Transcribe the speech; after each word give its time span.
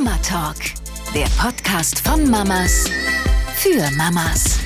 Mama 0.00 0.16
Talk, 0.22 0.58
der 1.12 1.26
Podcast 1.42 2.06
von 2.06 2.30
Mamas 2.30 2.88
für 3.56 3.80
Mamas. 3.96 4.60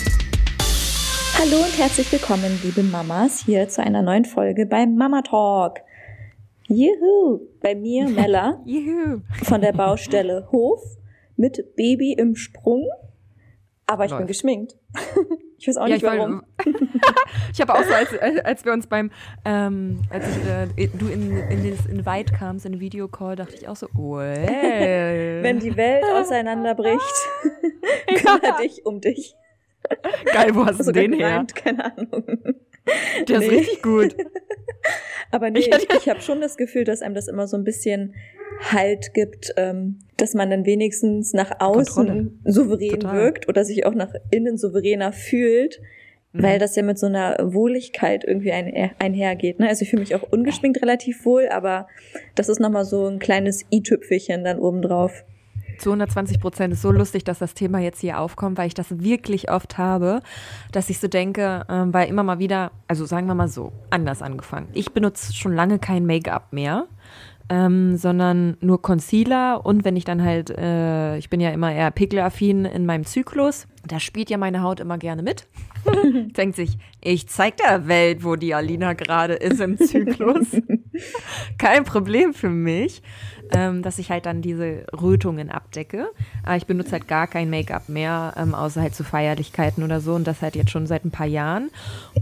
Hallo 1.39 1.65
und 1.65 1.79
herzlich 1.79 2.13
willkommen, 2.13 2.61
liebe 2.63 2.83
Mamas, 2.83 3.43
hier 3.47 3.67
zu 3.67 3.83
einer 3.83 4.03
neuen 4.03 4.27
Folge 4.27 4.67
beim 4.67 4.95
Mama 4.95 5.23
Talk. 5.23 5.79
Juhu! 6.69 7.49
Bei 7.63 7.75
mir 7.75 8.09
Mella 8.11 8.61
Juhu. 8.67 9.23
von 9.43 9.63
der 9.63 9.73
Baustelle 9.73 10.49
Hof 10.53 10.83
mit 11.39 11.77
Baby 11.77 12.13
im 12.13 12.37
Sprung. 12.37 12.87
Aber 13.87 14.05
ich 14.05 14.11
bin 14.11 14.19
Läuft. 14.19 14.29
geschminkt. 14.29 14.77
Ich 15.63 15.69
weiß 15.69 15.77
auch 15.77 15.87
Ja, 15.87 15.95
nicht 15.95 16.03
ich, 16.03 16.11
war- 16.11 16.19
warum. 16.19 16.43
ich 17.53 17.61
habe 17.61 17.73
auch 17.73 17.85
so, 17.85 17.95
als, 17.95 18.19
als 18.45 18.65
wir 18.65 18.73
uns 18.73 18.89
beim, 18.89 19.13
ähm, 19.45 20.01
als 20.11 20.25
ich, 20.77 20.83
äh, 20.85 20.89
du 20.89 21.07
in, 21.07 21.37
in 21.37 21.71
das 21.71 21.87
Invite 21.87 22.33
kamst, 22.35 22.67
in 22.67 22.73
den 22.73 22.81
Videocall, 22.81 23.37
dachte 23.37 23.55
ich 23.55 23.69
auch 23.69 23.77
so, 23.77 23.87
well. 23.95 25.39
Wenn 25.45 25.61
die 25.61 25.77
Welt 25.77 26.03
auseinanderbricht, 26.15 26.99
kümmere 28.09 28.61
dich 28.61 28.85
um 28.85 29.01
dich. 29.01 29.37
Geil, 30.33 30.51
wo 30.55 30.67
hast 30.67 30.81
du 30.81 30.85
Sogar 30.85 31.03
den 31.05 31.13
her? 31.13 31.47
keine 31.55 31.85
Ahnung. 31.97 32.25
Der 33.29 33.39
ist 33.41 33.49
Nee. 33.49 33.57
richtig 33.57 33.83
gut. 33.83 34.17
Aber 35.31 35.51
nee, 35.51 35.61
Ich 35.61 35.69
ich, 35.69 36.09
habe 36.09 36.21
schon 36.21 36.41
das 36.41 36.57
Gefühl, 36.57 36.85
dass 36.85 37.03
einem 37.03 37.15
das 37.15 37.29
immer 37.29 37.47
so 37.47 37.57
ein 37.57 37.65
bisschen 37.65 38.15
Halt 38.71 39.15
gibt, 39.15 39.55
ähm, 39.57 39.99
dass 40.19 40.35
man 40.35 40.51
dann 40.51 40.67
wenigstens 40.67 41.33
nach 41.33 41.53
außen 41.59 42.07
Kontrolle. 42.07 42.31
souverän 42.45 43.01
Total. 43.01 43.17
wirkt 43.17 43.49
oder 43.49 43.65
sich 43.65 43.87
auch 43.87 43.95
nach 43.95 44.13
innen 44.31 44.57
souveräner 44.59 45.13
fühlt, 45.13 45.81
weil 46.33 46.57
Mhm. 46.57 46.61
das 46.61 46.77
ja 46.77 46.83
mit 46.83 46.99
so 46.99 47.07
einer 47.07 47.37
Wohligkeit 47.41 48.25
irgendwie 48.25 48.53
ein, 48.53 48.91
einhergeht. 48.99 49.59
Ne? 49.59 49.69
Also 49.69 49.83
ich 49.83 49.91
fühle 49.91 50.01
mich 50.03 50.15
auch 50.15 50.23
ungeschminkt 50.31 50.81
relativ 50.83 51.25
wohl, 51.25 51.49
aber 51.49 51.89
das 52.35 52.49
ist 52.49 52.61
nochmal 52.61 52.85
so 52.85 53.07
ein 53.09 53.19
kleines 53.19 53.65
i-Tüpfelchen 53.73 54.45
dann 54.45 54.59
obendrauf. 54.59 55.25
Zu 55.83 55.91
120 55.91 56.39
Prozent 56.39 56.73
ist 56.73 56.83
so 56.83 56.93
lustig, 56.93 57.25
dass 57.25 57.41
das 57.41 57.55
Thema 57.55 57.81
jetzt 57.81 58.01
hier 58.01 58.21
aufkommt, 58.21 58.57
weil 58.57 58.69
ich 58.69 58.75
das 58.75 59.01
wirklich 59.01 59.51
oft 59.51 59.79
habe, 59.79 60.23
dass 60.71 60.89
ich 60.91 61.01
so 61.01 61.09
denke, 61.09 61.67
ähm, 61.69 61.93
weil 61.93 62.09
immer 62.09 62.23
mal 62.23 62.39
wieder, 62.39 62.71
also 62.87 63.05
sagen 63.05 63.27
wir 63.27 63.35
mal 63.35 63.49
so, 63.49 63.73
anders 63.91 64.23
angefangen. 64.23 64.69
Ich 64.75 64.93
benutze 64.93 65.35
schon 65.35 65.53
lange 65.53 65.81
kein 65.81 66.07
Make-up 66.07 66.53
mehr, 66.53 66.87
ähm, 67.49 67.97
sondern 67.97 68.57
nur 68.61 68.81
Concealer 68.81 69.67
und 69.67 69.85
wenn 69.85 69.97
ich 69.97 70.05
dann 70.05 70.23
halt, 70.23 70.51
äh, 70.51 71.19
ich 71.19 71.31
bin 71.31 71.41
ja 71.41 71.51
immer 71.51 71.73
eher 71.73 71.91
pickel-affin 71.91 72.65
in 72.65 72.87
meinem 72.87 73.05
Zyklus, 73.05 73.67
da 73.85 73.99
spielt 73.99 74.31
ja 74.31 74.39
meine 74.39 74.63
Haut 74.63 74.79
immer 74.79 74.99
gerne 74.99 75.25
mit. 75.25 75.49
Denkt 76.37 76.55
sich, 76.55 76.79
ich 77.01 77.29
zeig 77.29 77.57
der 77.57 77.89
Welt, 77.89 78.23
wo 78.23 78.37
die 78.37 78.55
Alina 78.55 78.93
gerade 78.93 79.35
ist 79.35 79.61
im 79.61 79.77
Zyklus. 79.77 80.47
Kein 81.59 81.83
Problem 81.83 82.35
für 82.35 82.51
mich, 82.51 83.03
ähm, 83.55 83.83
dass 83.83 83.99
ich 83.99 84.11
halt 84.11 84.27
dann 84.27 84.43
diese 84.43 84.85
Rötungen 84.93 85.51
abdecke. 85.51 86.09
Aber 86.43 86.57
ich 86.57 86.67
benutze 86.67 86.93
halt 86.93 87.09
gar 87.09 87.27
kein 87.27 87.51
Make-up 87.51 87.89
mehr, 87.89 88.35
ähm, 88.37 88.55
außer 88.55 88.81
halt 88.81 88.95
zu 88.95 89.05
Feierlichkeiten 89.05 89.83
oder 89.83 90.01
so. 90.01 90.15
Und 90.15 90.27
das 90.27 90.43
halt 90.43 90.57
jetzt 90.57 90.71
schon 90.71 90.87
seit 90.87 91.05
ein 91.05 91.11
paar 91.11 91.27
Jahren. 91.27 91.71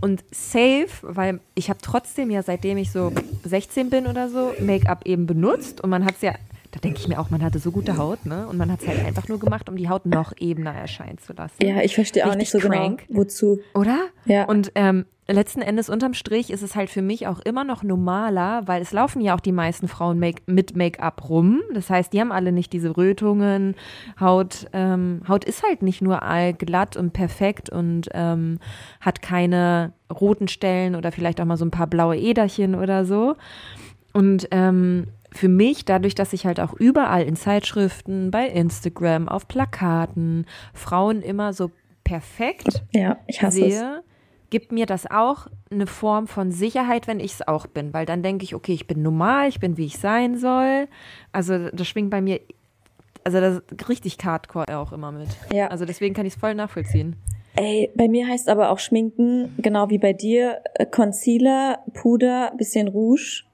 Und 0.00 0.24
safe, 0.30 0.88
weil 1.02 1.40
ich 1.54 1.68
habe 1.70 1.80
trotzdem 1.82 2.30
ja, 2.30 2.42
seitdem 2.42 2.78
ich 2.78 2.90
so 2.90 3.12
16 3.44 3.90
bin 3.90 4.06
oder 4.06 4.28
so, 4.28 4.52
Make-up 4.60 5.06
eben 5.06 5.26
benutzt. 5.26 5.80
Und 5.80 5.90
man 5.90 6.04
hat 6.04 6.14
es 6.16 6.22
ja, 6.22 6.34
da 6.72 6.78
denke 6.78 7.00
ich 7.00 7.08
mir 7.08 7.18
auch, 7.18 7.30
man 7.30 7.42
hatte 7.42 7.58
so 7.58 7.72
gute 7.72 7.96
Haut, 7.96 8.26
ne? 8.26 8.46
Und 8.46 8.56
man 8.56 8.70
hat 8.70 8.80
es 8.82 8.86
halt 8.86 9.04
einfach 9.04 9.26
nur 9.28 9.40
gemacht, 9.40 9.68
um 9.68 9.76
die 9.76 9.88
Haut 9.88 10.06
noch 10.06 10.32
ebener 10.38 10.72
erscheinen 10.72 11.18
zu 11.18 11.32
lassen. 11.32 11.56
Ja, 11.62 11.82
ich 11.82 11.94
verstehe 11.94 12.28
auch 12.28 12.36
nicht 12.36 12.50
so 12.50 12.58
crank. 12.58 13.04
genau, 13.08 13.20
wozu. 13.20 13.58
Oder? 13.74 13.98
Ja. 14.24 14.44
Und 14.44 14.70
ähm, 14.76 15.04
letzten 15.26 15.62
Endes 15.62 15.88
unterm 15.88 16.14
Strich 16.14 16.50
ist 16.50 16.62
es 16.62 16.76
halt 16.76 16.88
für 16.88 17.02
mich 17.02 17.26
auch 17.26 17.40
immer 17.40 17.64
noch 17.64 17.82
normaler, 17.82 18.62
weil 18.66 18.82
es 18.82 18.92
laufen 18.92 19.20
ja 19.20 19.34
auch 19.34 19.40
die 19.40 19.52
meisten 19.52 19.88
Frauen 19.88 20.20
make 20.20 20.42
mit 20.46 20.76
Make-up 20.76 21.28
rum. 21.28 21.60
Das 21.74 21.90
heißt, 21.90 22.12
die 22.12 22.20
haben 22.20 22.30
alle 22.30 22.52
nicht 22.52 22.72
diese 22.72 22.96
Rötungen. 22.96 23.74
Haut, 24.20 24.66
ähm, 24.72 25.22
Haut 25.26 25.44
ist 25.44 25.64
halt 25.64 25.82
nicht 25.82 26.02
nur 26.02 26.22
allglatt 26.22 26.96
und 26.96 27.12
perfekt 27.12 27.70
und 27.70 28.08
ähm, 28.12 28.60
hat 29.00 29.22
keine 29.22 29.92
roten 30.12 30.46
Stellen 30.46 30.94
oder 30.94 31.10
vielleicht 31.10 31.40
auch 31.40 31.46
mal 31.46 31.56
so 31.56 31.64
ein 31.64 31.72
paar 31.72 31.88
blaue 31.88 32.16
Äderchen 32.16 32.76
oder 32.76 33.04
so. 33.04 33.36
Und 34.12 34.48
ähm, 34.50 35.06
für 35.32 35.48
mich, 35.48 35.84
dadurch, 35.84 36.14
dass 36.14 36.32
ich 36.32 36.46
halt 36.46 36.60
auch 36.60 36.72
überall 36.74 37.22
in 37.22 37.36
Zeitschriften, 37.36 38.30
bei 38.30 38.46
Instagram, 38.48 39.28
auf 39.28 39.46
Plakaten 39.48 40.46
Frauen 40.74 41.22
immer 41.22 41.52
so 41.52 41.70
perfekt 42.04 42.82
Ja, 42.92 43.18
ich 43.26 43.42
hasse 43.42 43.64
es. 43.64 43.78
sehe, 43.78 44.02
gibt 44.50 44.72
mir 44.72 44.86
das 44.86 45.08
auch 45.08 45.46
eine 45.70 45.86
Form 45.86 46.26
von 46.26 46.50
Sicherheit, 46.50 47.06
wenn 47.06 47.20
ich 47.20 47.34
es 47.34 47.46
auch 47.46 47.66
bin. 47.66 47.94
Weil 47.94 48.06
dann 48.06 48.22
denke 48.22 48.44
ich, 48.44 48.54
okay, 48.54 48.72
ich 48.72 48.86
bin 48.86 49.02
normal, 49.02 49.48
ich 49.48 49.60
bin, 49.60 49.76
wie 49.76 49.86
ich 49.86 49.98
sein 49.98 50.36
soll. 50.36 50.88
Also 51.32 51.68
das 51.70 51.86
schwingt 51.86 52.10
bei 52.10 52.20
mir, 52.20 52.40
also 53.22 53.40
das 53.40 53.62
richtig 53.88 54.18
Hardcore 54.22 54.76
auch 54.76 54.92
immer 54.92 55.12
mit. 55.12 55.28
Ja. 55.52 55.68
Also 55.68 55.84
deswegen 55.84 56.14
kann 56.14 56.26
ich 56.26 56.34
es 56.34 56.40
voll 56.40 56.54
nachvollziehen. 56.54 57.16
Ey, 57.56 57.90
bei 57.94 58.08
mir 58.08 58.26
heißt 58.26 58.48
aber 58.48 58.70
auch 58.70 58.78
Schminken, 58.78 59.54
genau 59.58 59.90
wie 59.90 59.98
bei 59.98 60.12
dir, 60.12 60.60
äh, 60.74 60.86
Concealer, 60.86 61.80
Puder, 61.94 62.52
bisschen 62.56 62.88
Rouge, 62.88 63.44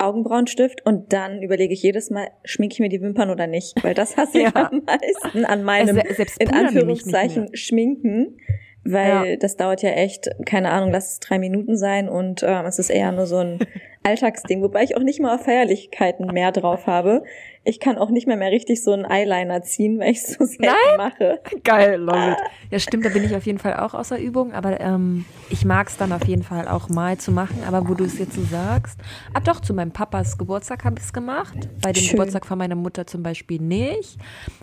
Augenbrauenstift 0.00 0.84
und 0.86 1.12
dann 1.12 1.42
überlege 1.42 1.72
ich 1.74 1.82
jedes 1.82 2.10
Mal, 2.10 2.28
schminke 2.44 2.74
ich 2.74 2.80
mir 2.80 2.88
die 2.88 3.00
Wimpern 3.00 3.30
oder 3.30 3.46
nicht, 3.46 3.82
weil 3.82 3.94
das 3.94 4.16
hasse 4.16 4.38
ich 4.38 4.44
Ja. 4.54 4.70
am 4.70 4.82
meisten 4.86 5.44
an 5.44 5.62
meinem, 5.62 6.00
selbst 6.14 6.40
in 6.40 6.48
ich 6.48 6.54
Anführungszeichen, 6.54 7.54
Schminken, 7.56 8.36
weil 8.84 9.30
Ja. 9.32 9.36
das 9.36 9.56
dauert 9.56 9.82
ja 9.82 9.90
echt, 9.90 10.30
keine 10.46 10.70
Ahnung, 10.70 10.90
lass 10.90 11.12
es 11.12 11.20
drei 11.20 11.38
Minuten 11.38 11.76
sein 11.76 12.08
und 12.08 12.42
ähm, 12.42 12.64
es 12.66 12.78
ist 12.78 12.90
eher 12.90 13.12
nur 13.12 13.26
so 13.26 13.36
ein 13.38 13.58
Alltagsding, 14.02 14.62
wobei 14.62 14.82
ich 14.84 14.96
auch 14.96 15.02
nicht 15.02 15.20
mal 15.20 15.34
auf 15.34 15.44
Feierlichkeiten 15.44 16.26
mehr 16.32 16.52
drauf 16.52 16.86
habe. 16.86 17.22
Ich 17.62 17.78
kann 17.78 17.98
auch 17.98 18.08
nicht 18.08 18.26
mehr 18.26 18.38
mehr 18.38 18.50
richtig 18.50 18.82
so 18.82 18.92
einen 18.92 19.04
Eyeliner 19.04 19.60
ziehen, 19.62 19.98
weil 19.98 20.12
ich 20.12 20.18
es 20.18 20.32
so 20.32 20.44
selten 20.46 20.96
mache. 20.96 21.40
Geil, 21.62 21.96
love 22.00 22.30
it. 22.32 22.38
Ja, 22.70 22.78
stimmt, 22.78 23.04
da 23.04 23.10
bin 23.10 23.22
ich 23.22 23.36
auf 23.36 23.44
jeden 23.44 23.58
Fall 23.58 23.74
auch 23.76 23.92
außer 23.92 24.18
Übung, 24.18 24.52
aber 24.54 24.80
ähm, 24.80 25.26
ich 25.50 25.66
mag 25.66 25.88
es 25.88 25.98
dann 25.98 26.10
auf 26.12 26.24
jeden 26.26 26.42
Fall 26.42 26.66
auch 26.68 26.88
mal 26.88 27.18
zu 27.18 27.32
machen. 27.32 27.58
Aber 27.66 27.86
wo 27.86 27.92
du 27.92 28.04
es 28.04 28.18
jetzt 28.18 28.32
so 28.32 28.42
sagst, 28.44 28.98
ah 29.34 29.40
doch, 29.40 29.60
zu 29.60 29.74
meinem 29.74 29.90
Papas 29.90 30.38
Geburtstag 30.38 30.84
habe 30.84 30.96
ich 30.98 31.04
es 31.04 31.12
gemacht. 31.12 31.68
Bei 31.82 31.92
dem 31.92 32.02
Schön. 32.02 32.12
Geburtstag 32.12 32.46
von 32.46 32.56
meiner 32.56 32.76
Mutter 32.76 33.06
zum 33.06 33.22
Beispiel 33.22 33.60
nicht. 33.60 34.16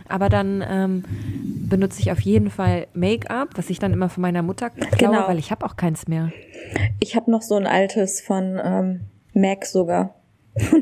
Aber 0.07 0.29
dann 0.29 0.63
ähm, 0.67 1.03
benutze 1.69 1.99
ich 2.01 2.11
auf 2.11 2.19
jeden 2.21 2.49
Fall 2.49 2.87
Make-up, 2.95 3.49
was 3.57 3.69
ich 3.69 3.77
dann 3.77 3.93
immer 3.93 4.09
von 4.09 4.21
meiner 4.23 4.41
Mutter 4.41 4.71
klaue, 4.71 4.89
Genau. 5.13 5.27
weil 5.27 5.37
ich 5.37 5.51
habe 5.51 5.63
auch 5.67 5.75
keins 5.75 6.07
mehr. 6.07 6.31
Ich 6.99 7.15
habe 7.15 7.29
noch 7.29 7.43
so 7.43 7.55
ein 7.55 7.67
altes 7.67 8.21
von 8.21 8.59
ähm, 8.63 9.01
MAC 9.33 9.67
sogar. 9.67 10.15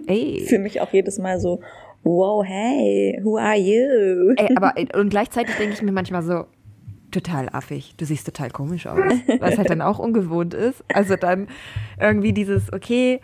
Ey. 0.08 0.46
Fühle 0.48 0.62
mich 0.62 0.80
auch 0.80 0.94
jedes 0.94 1.20
Mal 1.20 1.42
so, 1.42 1.60
wow, 2.06 2.46
hey, 2.46 3.20
who 3.22 3.38
are 3.38 3.58
you? 3.58 4.34
Ey, 4.38 4.50
aber 4.56 4.78
äh, 4.78 4.88
und 4.98 5.10
gleichzeitig 5.10 5.56
denke 5.56 5.74
ich 5.74 5.82
mir 5.82 5.92
manchmal 5.92 6.24
so, 6.24 6.46
total 7.12 7.50
affig. 7.50 7.96
Du 7.98 8.06
siehst 8.06 8.26
total 8.26 8.52
komisch 8.52 8.88
aus, 8.88 9.00
was 9.40 9.58
halt 9.58 9.70
dann 9.70 9.82
auch 9.82 10.00
ungewohnt 10.00 10.54
ist. 10.54 10.84
Also 10.94 11.16
dann 11.16 11.48
irgendwie 12.00 12.34
dieses, 12.34 12.74
okay, 12.74 13.22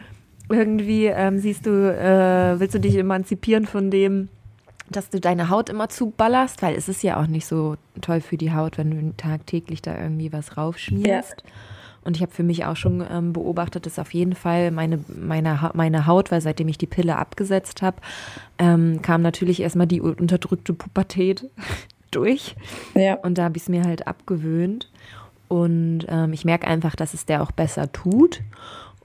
irgendwie 0.49 1.05
ähm, 1.05 1.39
siehst 1.39 1.65
du, 1.65 1.71
äh, 1.71 2.59
willst 2.59 2.75
du 2.75 2.79
dich 2.79 2.95
emanzipieren 2.95 3.65
von 3.65 3.91
dem, 3.91 4.29
dass 4.89 5.09
du 5.09 5.19
deine 5.19 5.49
Haut 5.49 5.69
immer 5.69 5.89
zuballerst, 5.89 6.61
weil 6.61 6.75
es 6.75 6.89
ist 6.89 7.03
ja 7.03 7.21
auch 7.21 7.27
nicht 7.27 7.45
so 7.45 7.75
toll 8.01 8.21
für 8.21 8.37
die 8.37 8.53
Haut, 8.53 8.77
wenn 8.77 8.91
du 8.91 9.13
tagtäglich 9.17 9.81
da 9.81 9.97
irgendwie 9.97 10.31
was 10.33 10.57
raufschmierst. 10.57 11.43
Und 12.03 12.15
ich 12.15 12.21
habe 12.23 12.31
für 12.31 12.43
mich 12.43 12.65
auch 12.65 12.75
schon 12.75 13.05
ähm, 13.11 13.31
beobachtet, 13.33 13.85
dass 13.85 13.99
auf 13.99 14.13
jeden 14.13 14.33
Fall 14.33 14.71
meine, 14.71 14.99
meine, 15.07 15.61
Ha- 15.61 15.71
meine 15.75 16.07
Haut, 16.07 16.31
weil 16.31 16.41
seitdem 16.41 16.67
ich 16.67 16.77
die 16.79 16.87
Pille 16.87 17.15
abgesetzt 17.17 17.81
habe, 17.81 17.97
ähm, 18.57 19.01
kam 19.01 19.21
natürlich 19.21 19.61
erstmal 19.61 19.87
die 19.87 20.01
unterdrückte 20.01 20.73
Pubertät 20.73 21.45
durch. 22.11 22.55
Ja, 22.95 23.15
Und 23.15 23.37
da 23.37 23.43
habe 23.43 23.57
ich 23.57 23.63
es 23.63 23.69
mir 23.69 23.83
halt 23.83 24.07
abgewöhnt. 24.07 24.89
Und 25.47 26.05
ähm, 26.07 26.33
ich 26.33 26.45
merke 26.45 26.65
einfach, 26.67 26.95
dass 26.95 27.13
es 27.13 27.25
der 27.25 27.43
auch 27.43 27.51
besser 27.51 27.91
tut. 27.91 28.41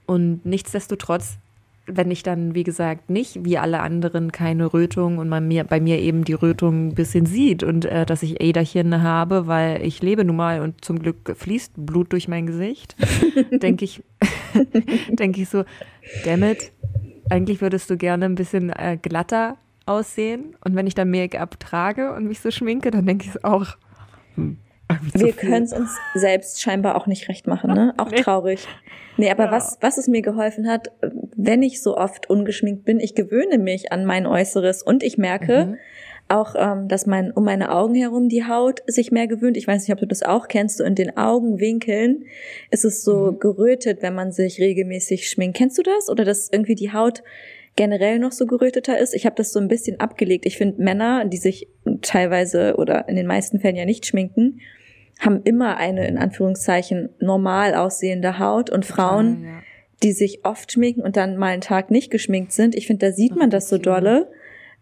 Und 0.05 0.45
nichtsdestotrotz, 0.45 1.37
wenn 1.87 2.11
ich 2.11 2.21
dann, 2.21 2.53
wie 2.53 2.63
gesagt, 2.63 3.09
nicht 3.09 3.45
wie 3.45 3.57
alle 3.57 3.79
anderen 3.79 4.31
keine 4.31 4.73
Rötung 4.73 5.17
und 5.17 5.29
man 5.29 5.47
mir, 5.47 5.63
bei 5.63 5.79
mir 5.79 5.99
eben 5.99 6.25
die 6.25 6.33
Rötung 6.33 6.89
ein 6.89 6.95
bisschen 6.95 7.25
sieht 7.25 7.63
und 7.63 7.85
äh, 7.85 8.05
dass 8.05 8.23
ich 8.23 8.41
Äderchen 8.41 9.01
habe, 9.01 9.47
weil 9.47 9.81
ich 9.85 10.01
lebe 10.01 10.25
nun 10.25 10.35
mal 10.35 10.61
und 10.61 10.83
zum 10.83 10.99
Glück 10.99 11.35
fließt 11.35 11.73
Blut 11.77 12.11
durch 12.11 12.27
mein 12.27 12.45
Gesicht, 12.45 12.95
denke 13.51 13.85
ich, 13.85 14.03
denke 15.09 15.41
ich 15.41 15.49
so, 15.49 15.63
dammit, 16.25 16.71
eigentlich 17.29 17.61
würdest 17.61 17.89
du 17.89 17.97
gerne 17.97 18.25
ein 18.25 18.35
bisschen 18.35 18.69
äh, 18.69 18.97
glatter 19.01 19.57
aussehen. 19.85 20.55
Und 20.63 20.75
wenn 20.75 20.87
ich 20.87 20.95
dann 20.95 21.09
Make-up 21.09 21.59
trage 21.59 22.13
und 22.13 22.25
mich 22.25 22.41
so 22.41 22.51
schminke, 22.51 22.91
dann 22.91 23.05
denke 23.05 23.25
ich 23.25 23.35
es 23.35 23.43
auch. 23.43 23.77
Hm, 24.35 24.57
wir 25.13 25.33
können 25.33 25.63
es 25.63 25.73
uns 25.73 25.91
selbst 26.15 26.61
scheinbar 26.61 26.95
auch 26.95 27.07
nicht 27.07 27.27
recht 27.29 27.47
machen, 27.47 27.73
ne? 27.73 27.93
Auch 27.97 28.09
Nee. 28.11 28.21
traurig. 28.21 28.65
Nee, 29.17 29.29
aber 29.31 29.45
Ja. 29.45 29.51
was, 29.51 29.77
was 29.81 29.97
es 29.97 30.07
mir 30.07 30.21
geholfen 30.21 30.67
hat, 30.69 30.91
wenn 31.35 31.61
ich 31.63 31.81
so 31.81 31.97
oft 31.97 32.29
ungeschminkt 32.29 32.85
bin, 32.85 32.99
ich 32.99 33.15
gewöhne 33.15 33.57
mich 33.57 33.91
an 33.91 34.05
mein 34.05 34.25
Äußeres 34.25 34.83
und 34.83 35.03
ich 35.03 35.17
merke 35.17 35.65
Mhm. 35.65 35.77
auch, 36.29 36.55
ähm, 36.57 36.87
dass 36.87 37.05
mein, 37.05 37.31
um 37.31 37.43
meine 37.43 37.71
Augen 37.71 37.95
herum 37.95 38.29
die 38.29 38.45
Haut 38.45 38.81
sich 38.85 39.11
mehr 39.11 39.27
gewöhnt. 39.27 39.57
Ich 39.57 39.67
weiß 39.67 39.81
nicht, 39.81 39.91
ob 39.93 39.99
du 39.99 40.07
das 40.07 40.23
auch 40.23 40.47
kennst, 40.47 40.77
so 40.77 40.83
in 40.83 40.93
den 40.95 41.17
Augenwinkeln 41.17 42.25
ist 42.69 42.85
es 42.85 43.03
so 43.03 43.31
Mhm. 43.31 43.39
gerötet, 43.39 44.01
wenn 44.01 44.13
man 44.13 44.31
sich 44.31 44.59
regelmäßig 44.59 45.29
schminkt. 45.29 45.57
Kennst 45.57 45.77
du 45.77 45.83
das? 45.83 46.09
Oder 46.09 46.23
dass 46.23 46.49
irgendwie 46.51 46.75
die 46.75 46.93
Haut 46.93 47.23
generell 47.75 48.19
noch 48.19 48.31
so 48.31 48.45
geröteter 48.45 48.97
ist. 48.97 49.13
Ich 49.13 49.25
habe 49.25 49.35
das 49.35 49.51
so 49.53 49.59
ein 49.59 49.67
bisschen 49.67 49.99
abgelegt. 49.99 50.45
Ich 50.45 50.57
finde 50.57 50.81
Männer, 50.81 51.25
die 51.25 51.37
sich 51.37 51.67
teilweise 52.01 52.75
oder 52.77 53.07
in 53.07 53.15
den 53.15 53.27
meisten 53.27 53.59
Fällen 53.59 53.75
ja 53.75 53.85
nicht 53.85 54.05
schminken, 54.05 54.59
haben 55.19 55.41
immer 55.43 55.77
eine 55.77 56.07
in 56.07 56.17
Anführungszeichen 56.17 57.09
normal 57.19 57.75
aussehende 57.75 58.39
Haut 58.39 58.69
und 58.69 58.85
Frauen, 58.85 59.43
ja. 59.43 59.49
die 60.03 60.11
sich 60.11 60.45
oft 60.45 60.71
schminken 60.71 61.01
und 61.01 61.17
dann 61.17 61.37
mal 61.37 61.47
einen 61.47 61.61
Tag 61.61 61.91
nicht 61.91 62.11
geschminkt 62.11 62.51
sind. 62.51 62.75
Ich 62.75 62.87
finde, 62.87 63.07
da 63.07 63.11
sieht 63.11 63.35
man 63.35 63.49
das 63.49 63.69
so 63.69 63.77
dolle, 63.77 64.29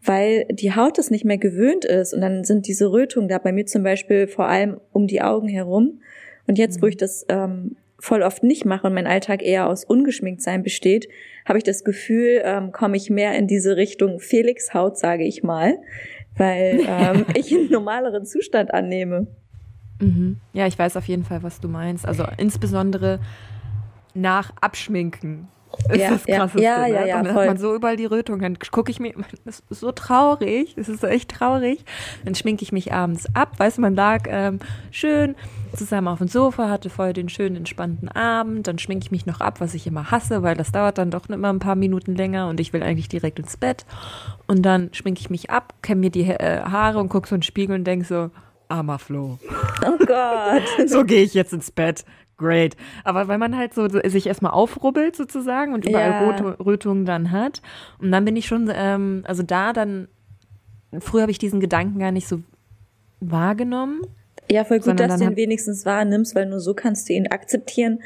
weil 0.04 0.46
die 0.52 0.76
Haut 0.76 1.00
es 1.00 1.10
nicht 1.10 1.26
mehr 1.26 1.38
gewöhnt 1.38 1.86
ist 1.86 2.14
und 2.14 2.22
dann 2.22 2.44
sind 2.44 2.68
diese 2.68 2.92
Rötungen 2.92 3.28
da 3.28 3.38
bei 3.38 3.52
mir 3.52 3.66
zum 3.66 3.84
Beispiel 3.84 4.28
vor 4.28 4.48
allem 4.48 4.80
um 4.92 5.08
die 5.08 5.22
Augen 5.22 5.48
herum. 5.48 6.02
Und 6.48 6.58
jetzt, 6.58 6.78
mhm. 6.78 6.82
wo 6.84 6.88
ich 6.88 6.98
das 6.98 7.26
ähm, 7.30 7.76
voll 8.00 8.22
oft 8.22 8.44
nicht 8.44 8.66
mache 8.66 8.88
und 8.88 8.94
mein 8.94 9.08
Alltag 9.08 9.42
eher 9.42 9.68
aus 9.68 9.84
ungeschminkt 9.84 10.42
sein 10.42 10.64
besteht, 10.64 11.08
habe 11.46 11.58
ich 11.58 11.64
das 11.64 11.84
Gefühl, 11.84 12.42
ähm, 12.44 12.72
komme 12.72 12.98
ich 12.98 13.10
mehr 13.10 13.36
in 13.36 13.48
diese 13.48 13.78
Richtung 13.78 14.20
Felix 14.20 14.74
Haut, 14.74 14.98
sage 14.98 15.24
ich 15.24 15.44
mal, 15.44 15.78
weil 16.38 16.82
ähm, 16.88 17.26
ich 17.36 17.54
einen 17.54 17.72
normaleren 17.72 18.26
Zustand 18.26 18.74
annehme. 18.74 19.28
Mhm. 20.00 20.40
Ja, 20.54 20.68
ich 20.68 20.78
weiß 20.78 20.98
auf 20.98 21.08
jeden 21.08 21.24
Fall, 21.24 21.44
was 21.44 21.60
du 21.60 21.68
meinst. 21.68 22.06
Also 22.06 22.26
insbesondere 22.38 23.20
nach 24.14 24.52
Abschminken 24.62 25.48
ist 25.90 26.02
ja, 26.02 26.12
das 26.12 26.26
krasseste. 26.26 26.62
Ja, 26.62 26.88
ja, 26.88 27.02
ne? 27.02 27.08
ja, 27.08 27.24
dann 27.24 27.36
hat 27.36 27.48
man 27.48 27.58
so 27.58 27.76
überall 27.76 27.96
die 27.96 28.06
Rötung. 28.06 28.40
Dann 28.40 28.58
gucke 28.72 28.92
ich 28.92 29.00
mir, 29.00 29.14
das 29.46 29.64
ist 29.70 29.80
so 29.80 29.92
traurig, 29.92 30.76
das 30.76 30.90
ist 30.90 31.02
so 31.02 31.08
echt 31.08 31.32
traurig. 31.32 31.84
Dann 32.24 32.36
schminke 32.36 32.64
ich 32.64 32.72
mich 32.72 32.94
abends 32.94 33.28
ab. 33.34 33.54
Weißt 33.58 33.78
du, 33.78 33.82
man 33.82 33.96
lag 33.96 34.24
ähm, 34.28 34.60
schön 34.92 35.36
zusammen 35.76 36.08
auf 36.08 36.20
dem 36.20 36.28
Sofa, 36.28 36.70
hatte 36.70 36.90
vorher 36.90 37.14
den 37.14 37.30
schönen, 37.30 37.58
entspannten 37.58 38.10
Abend. 38.10 38.68
Dann 38.68 38.80
schminke 38.80 39.06
ich 39.06 39.12
mich 39.12 39.26
noch 39.26 39.42
ab, 39.42 39.60
was 39.60 39.74
ich 39.74 39.86
immer 39.88 40.12
hasse, 40.12 40.44
weil 40.44 40.56
das 40.56 40.72
dauert 40.72 40.98
dann 40.98 41.12
doch 41.12 41.28
immer 41.30 41.52
ein 41.52 41.60
paar 41.60 41.76
Minuten 41.76 42.16
länger 42.16 42.48
und 42.48 42.60
ich 42.60 42.72
will 42.74 42.84
eigentlich 42.84 43.10
direkt 43.10 43.40
ins 43.40 43.58
Bett. 43.58 43.86
Und 44.48 44.64
dann 44.64 44.94
schminke 44.94 45.20
ich 45.20 45.30
mich 45.30 45.50
ab, 45.50 45.74
kämme 45.82 46.02
mir 46.02 46.12
die 46.12 46.24
äh, 46.24 46.62
Haare 46.62 47.00
und 47.00 47.10
gucke 47.10 47.28
so 47.28 47.36
in 47.36 47.40
den 47.40 47.44
Spiegel 47.44 47.76
und 47.76 47.84
denke 47.84 48.06
so, 48.06 48.30
armer 48.70 49.00
Flo. 49.00 49.40
Oh 49.86 50.06
Gott. 50.06 50.64
so 50.88 51.04
gehe 51.04 51.24
ich 51.24 51.34
jetzt 51.34 51.54
ins 51.54 51.72
Bett. 51.72 52.06
Great. 52.38 52.76
Aber 53.04 53.28
weil 53.28 53.38
man 53.38 53.58
halt 53.58 53.74
so 53.74 53.88
sich 53.88 54.28
erstmal 54.28 54.52
aufrubbelt 54.52 55.16
sozusagen 55.16 55.74
und 55.74 55.86
überall 55.86 56.12
ja. 56.12 56.56
Rötungen 56.60 57.06
dann 57.06 57.32
hat. 57.32 57.62
Und 58.00 58.12
dann 58.12 58.26
bin 58.26 58.36
ich 58.36 58.46
schon, 58.46 58.70
ähm, 58.74 59.24
also 59.26 59.42
da 59.42 59.72
dann, 59.72 60.08
früher 61.00 61.22
habe 61.22 61.32
ich 61.32 61.38
diesen 61.38 61.60
Gedanken 61.62 62.00
gar 62.00 62.12
nicht 62.12 62.28
so 62.28 62.42
wahrgenommen. 63.22 64.02
Ja, 64.52 64.64
voll 64.64 64.80
gut, 64.80 65.00
dass 65.00 65.18
du 65.18 65.24
ihn 65.24 65.36
wenigstens 65.38 65.86
wahrnimmst, 65.86 66.36
weil 66.36 66.46
nur 66.46 66.60
so 66.60 66.74
kannst 66.74 67.10
du 67.10 67.14
ihn 67.14 67.28
akzeptieren 67.28 68.02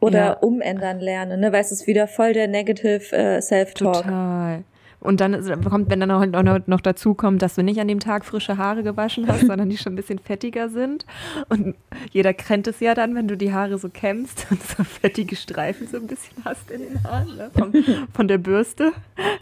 oder 0.00 0.18
ja. 0.18 0.32
umändern 0.32 0.98
lernen, 0.98 1.40
ne? 1.40 1.52
Weil 1.52 1.60
es 1.60 1.70
ist 1.70 1.86
wieder 1.86 2.08
voll 2.08 2.32
der 2.32 2.48
Negative 2.48 3.14
äh, 3.14 3.40
Self-Talk. 3.40 4.02
Total. 4.02 4.64
Und 5.06 5.20
dann 5.20 5.62
kommt, 5.62 5.88
wenn 5.90 6.00
dann 6.00 6.08
noch, 6.08 6.66
noch 6.66 6.80
dazu 6.80 7.14
kommt, 7.14 7.42
dass 7.42 7.54
du 7.54 7.62
nicht 7.62 7.80
an 7.80 7.88
dem 7.88 8.00
Tag 8.00 8.24
frische 8.24 8.58
Haare 8.58 8.82
gewaschen 8.82 9.28
hast, 9.28 9.40
sondern 9.46 9.68
die 9.68 9.78
schon 9.78 9.92
ein 9.92 9.96
bisschen 9.96 10.18
fettiger 10.18 10.68
sind. 10.68 11.06
Und 11.48 11.76
jeder 12.10 12.34
kennt 12.34 12.66
es 12.66 12.80
ja 12.80 12.94
dann, 12.94 13.14
wenn 13.14 13.28
du 13.28 13.36
die 13.36 13.52
Haare 13.52 13.78
so 13.78 13.88
kämmst 13.88 14.46
und 14.50 14.62
so 14.62 14.84
fettige 14.84 15.36
Streifen 15.36 15.86
so 15.86 15.96
ein 15.96 16.06
bisschen 16.06 16.44
hast 16.44 16.70
in 16.70 16.82
den 16.82 17.04
Haaren, 17.04 17.36
ne? 17.36 17.50
von, 17.56 17.72
von 18.12 18.28
der 18.28 18.38
Bürste, 18.38 18.92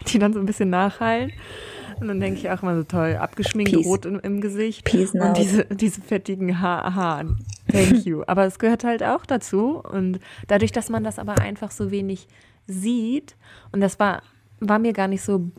die 0.07 0.19
dann 0.19 0.33
so 0.33 0.39
ein 0.39 0.45
bisschen 0.45 0.69
nachheilen. 0.69 1.31
Und 1.99 2.09
dann 2.09 2.19
denke 2.19 2.39
ich 2.39 2.49
auch 2.49 2.61
immer 2.61 2.75
so 2.75 2.83
toll, 2.83 3.15
abgeschminkt, 3.15 3.71
Peace. 3.71 3.85
rot 3.85 4.05
im, 4.05 4.19
im 4.19 4.41
Gesicht. 4.41 4.83
Peace 4.83 5.13
und 5.13 5.37
diese, 5.37 5.65
diese 5.65 6.01
fettigen 6.01 6.61
ha 6.61 6.93
Haaren. 6.93 7.39
Thank 7.71 8.05
you. 8.05 8.23
Aber 8.27 8.45
es 8.45 8.59
gehört 8.59 8.83
halt 8.83 9.01
auch 9.01 9.25
dazu. 9.25 9.81
Und 9.81 10.19
dadurch, 10.47 10.71
dass 10.71 10.89
man 10.89 11.03
das 11.03 11.19
aber 11.19 11.39
einfach 11.39 11.71
so 11.71 11.91
wenig 11.91 12.27
sieht, 12.67 13.35
und 13.71 13.81
das 13.81 13.99
war 13.99 14.21
war 14.59 14.79
mir 14.79 14.93
gar 14.93 15.07
nicht 15.07 15.21
so 15.21 15.51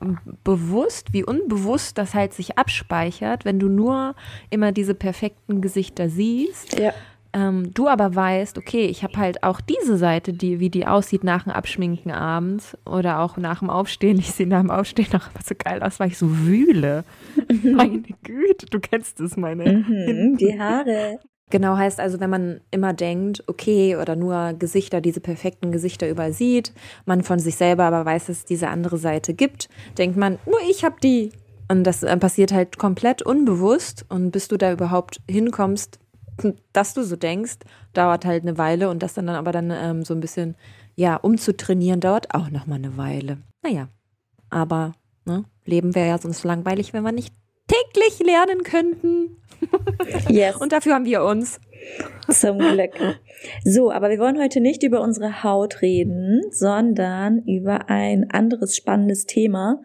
bewusst, 0.44 1.12
wie 1.12 1.24
unbewusst 1.24 1.98
das 1.98 2.14
halt 2.14 2.32
sich 2.32 2.58
abspeichert, 2.58 3.44
wenn 3.44 3.58
du 3.58 3.68
nur 3.68 4.14
immer 4.50 4.72
diese 4.72 4.94
perfekten 4.94 5.60
Gesichter 5.60 6.08
siehst. 6.08 6.78
Ja. 6.78 6.92
Ähm, 7.32 7.74
du 7.74 7.86
aber 7.86 8.14
weißt, 8.14 8.56
okay, 8.56 8.86
ich 8.86 9.02
habe 9.02 9.18
halt 9.18 9.42
auch 9.42 9.60
diese 9.60 9.98
Seite, 9.98 10.32
die, 10.32 10.58
wie 10.58 10.70
die 10.70 10.86
aussieht 10.86 11.22
nach 11.22 11.44
dem 11.44 11.52
Abschminken 11.52 12.10
abends 12.10 12.78
oder 12.86 13.20
auch 13.20 13.36
nach 13.36 13.58
dem 13.58 13.68
Aufstehen. 13.68 14.18
Ich 14.18 14.32
sehe 14.32 14.46
nach 14.46 14.60
dem 14.60 14.70
Aufstehen 14.70 15.08
auch 15.08 15.28
immer 15.28 15.44
so 15.44 15.54
geil 15.54 15.82
aus, 15.82 16.00
weil 16.00 16.08
ich 16.08 16.18
so 16.18 16.28
wühle. 16.30 17.04
meine 17.62 18.02
Güte, 18.22 18.66
du 18.70 18.80
kennst 18.80 19.20
es, 19.20 19.36
meine. 19.36 19.70
Mhm, 19.70 20.36
die 20.38 20.58
Haare. 20.58 21.18
Genau 21.50 21.76
heißt 21.76 22.00
also, 22.00 22.18
wenn 22.18 22.30
man 22.30 22.60
immer 22.72 22.92
denkt, 22.92 23.44
okay, 23.46 23.96
oder 23.96 24.16
nur 24.16 24.54
Gesichter, 24.58 25.00
diese 25.00 25.20
perfekten 25.20 25.70
Gesichter 25.70 26.08
übersieht, 26.08 26.72
man 27.04 27.22
von 27.22 27.38
sich 27.38 27.54
selber 27.54 27.84
aber 27.84 28.04
weiß, 28.04 28.26
dass 28.26 28.38
es 28.38 28.44
diese 28.44 28.68
andere 28.68 28.98
Seite 28.98 29.32
gibt, 29.32 29.68
denkt 29.96 30.16
man, 30.16 30.38
nur 30.44 30.58
ich 30.68 30.84
habe 30.84 30.96
die. 31.00 31.30
Und 31.68 31.84
das 31.84 32.02
äh, 32.02 32.16
passiert 32.16 32.52
halt 32.52 32.78
komplett 32.78 33.22
unbewusst. 33.22 34.04
Und 34.08 34.32
bis 34.32 34.48
du 34.48 34.56
da 34.56 34.72
überhaupt 34.72 35.20
hinkommst, 35.28 36.00
dass 36.72 36.94
du 36.94 37.02
so 37.02 37.16
denkst, 37.16 37.58
dauert 37.92 38.24
halt 38.24 38.42
eine 38.42 38.58
Weile. 38.58 38.88
Und 38.90 39.02
das 39.02 39.14
dann, 39.14 39.26
dann 39.26 39.36
aber 39.36 39.52
dann 39.52 39.70
ähm, 39.70 40.04
so 40.04 40.14
ein 40.14 40.20
bisschen, 40.20 40.56
ja, 40.96 41.16
umzutrainieren, 41.16 42.00
dauert 42.00 42.34
auch 42.34 42.50
nochmal 42.50 42.78
eine 42.78 42.96
Weile. 42.96 43.38
Naja, 43.62 43.88
aber 44.50 44.94
ne, 45.24 45.44
Leben 45.64 45.94
wäre 45.94 46.08
ja 46.08 46.18
sonst 46.18 46.44
langweilig, 46.44 46.92
wenn 46.92 47.04
wir 47.04 47.12
nicht 47.12 47.34
täglich 47.68 48.18
lernen 48.20 48.62
könnten. 48.62 49.36
Yes. 50.28 50.56
Und 50.56 50.72
dafür 50.72 50.94
haben 50.94 51.04
wir 51.04 51.24
uns. 51.24 51.60
Zum 52.28 52.58
Glück. 52.58 52.92
So, 53.64 53.92
aber 53.92 54.10
wir 54.10 54.18
wollen 54.18 54.40
heute 54.40 54.60
nicht 54.60 54.82
über 54.82 55.00
unsere 55.00 55.42
Haut 55.42 55.82
reden, 55.82 56.42
sondern 56.50 57.42
über 57.44 57.88
ein 57.88 58.30
anderes 58.30 58.76
spannendes 58.76 59.26
Thema. 59.26 59.80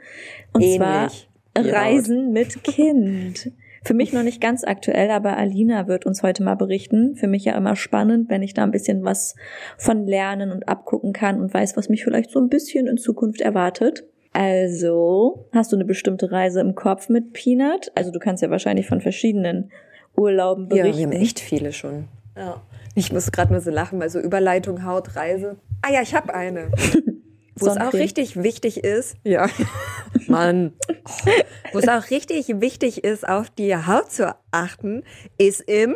Und 0.53 0.61
Ähnlich. 0.61 0.77
zwar 0.77 1.11
Reisen 1.57 2.31
mit 2.31 2.63
Kind. 2.63 3.51
Für 3.83 3.95
mich 3.95 4.13
noch 4.13 4.21
nicht 4.21 4.41
ganz 4.41 4.63
aktuell, 4.63 5.09
aber 5.09 5.37
Alina 5.37 5.87
wird 5.87 6.05
uns 6.05 6.21
heute 6.21 6.43
mal 6.43 6.55
berichten. 6.55 7.15
Für 7.15 7.27
mich 7.27 7.45
ja 7.45 7.57
immer 7.57 7.75
spannend, 7.75 8.29
wenn 8.29 8.43
ich 8.43 8.53
da 8.53 8.63
ein 8.63 8.71
bisschen 8.71 9.03
was 9.03 9.35
von 9.77 10.05
lernen 10.05 10.51
und 10.51 10.67
abgucken 10.67 11.13
kann 11.13 11.41
und 11.41 11.51
weiß, 11.51 11.77
was 11.77 11.89
mich 11.89 12.03
vielleicht 12.03 12.29
so 12.29 12.39
ein 12.39 12.49
bisschen 12.49 12.85
in 12.85 12.97
Zukunft 12.97 13.41
erwartet. 13.41 14.05
Also, 14.33 15.49
hast 15.53 15.71
du 15.71 15.75
eine 15.75 15.85
bestimmte 15.85 16.31
Reise 16.31 16.61
im 16.61 16.75
Kopf 16.75 17.09
mit 17.09 17.33
Peanut? 17.33 17.91
Also, 17.95 18.11
du 18.11 18.19
kannst 18.19 18.41
ja 18.41 18.49
wahrscheinlich 18.49 18.87
von 18.87 19.01
verschiedenen 19.01 19.71
Urlauben 20.15 20.69
berichten. 20.69 20.87
Ja, 20.87 20.97
wir 20.97 21.05
haben 21.05 21.21
echt 21.23 21.39
viele 21.39 21.73
schon. 21.73 22.07
Ja. 22.37 22.61
Ich 22.95 23.11
muss 23.11 23.31
gerade 23.31 23.51
nur 23.51 23.61
so 23.61 23.71
lachen, 23.71 23.99
weil 23.99 24.09
so 24.09 24.19
Überleitung, 24.19 24.85
Haut, 24.85 25.15
Reise. 25.15 25.57
Ah 25.81 25.91
ja, 25.91 26.01
ich 26.01 26.13
habe 26.13 26.33
eine. 26.33 26.71
Wo 27.55 27.67
es 27.67 27.77
auch 27.77 27.93
richtig 27.93 28.41
wichtig 28.41 28.83
ist, 28.83 29.17
ja, 29.23 29.47
Mann, 30.27 30.73
oh, 30.87 31.31
wo 31.73 31.79
es 31.79 31.87
auch 31.87 32.09
richtig 32.09 32.47
wichtig 32.61 33.03
ist, 33.03 33.27
auf 33.27 33.49
die 33.51 33.75
Haut 33.75 34.11
zu 34.11 34.35
achten, 34.51 35.03
ist 35.37 35.61
im 35.61 35.95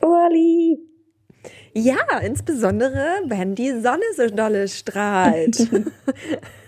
Urli. 0.00 0.78
Ja, 1.74 2.18
insbesondere, 2.24 3.20
wenn 3.26 3.54
die 3.54 3.70
Sonne 3.80 4.02
so 4.16 4.26
dolle 4.28 4.66
strahlt. 4.66 5.68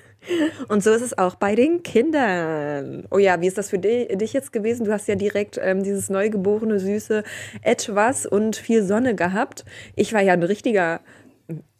Und 0.68 0.82
so 0.82 0.90
ist 0.90 1.02
es 1.02 1.16
auch 1.16 1.34
bei 1.34 1.54
den 1.54 1.82
Kindern. 1.82 3.06
Oh 3.10 3.18
ja, 3.18 3.40
wie 3.40 3.46
ist 3.46 3.58
das 3.58 3.70
für 3.70 3.78
dich 3.78 4.32
jetzt 4.32 4.52
gewesen? 4.52 4.84
Du 4.84 4.92
hast 4.92 5.06
ja 5.08 5.14
direkt 5.14 5.58
ähm, 5.62 5.82
dieses 5.82 6.10
neugeborene, 6.10 6.78
süße 6.78 7.22
Etwas 7.62 8.26
und 8.26 8.56
viel 8.56 8.82
Sonne 8.82 9.14
gehabt. 9.14 9.64
Ich 9.96 10.12
war 10.12 10.22
ja 10.22 10.32
ein 10.32 10.42
richtiger, 10.42 11.00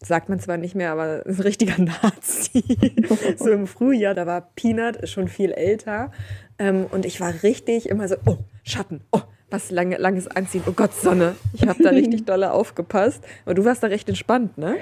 sagt 0.02 0.28
man 0.28 0.40
zwar 0.40 0.56
nicht 0.56 0.74
mehr, 0.74 0.92
aber 0.92 1.22
ein 1.26 1.34
richtiger 1.34 1.82
Nazi. 1.82 2.64
so 3.36 3.50
im 3.50 3.66
Frühjahr, 3.66 4.14
da 4.14 4.26
war 4.26 4.50
Peanut 4.54 5.08
schon 5.08 5.28
viel 5.28 5.52
älter. 5.52 6.10
Ähm, 6.58 6.86
und 6.90 7.04
ich 7.04 7.20
war 7.20 7.42
richtig 7.42 7.88
immer 7.88 8.08
so, 8.08 8.16
oh, 8.26 8.38
Schatten, 8.62 9.02
oh, 9.12 9.22
was 9.54 9.70
lange, 9.70 9.96
langes 9.96 10.26
Anziehen. 10.26 10.62
Oh 10.66 10.73
Gott, 10.73 10.92
Sonne. 10.92 11.37
Ich 11.52 11.66
habe 11.66 11.82
da 11.82 11.90
richtig 11.90 12.25
dolle 12.26 12.52
aufgepasst. 12.52 13.23
Aber 13.44 13.54
du 13.54 13.64
warst 13.64 13.82
da 13.82 13.87
recht 13.87 14.08
entspannt, 14.08 14.58
ne? 14.58 14.76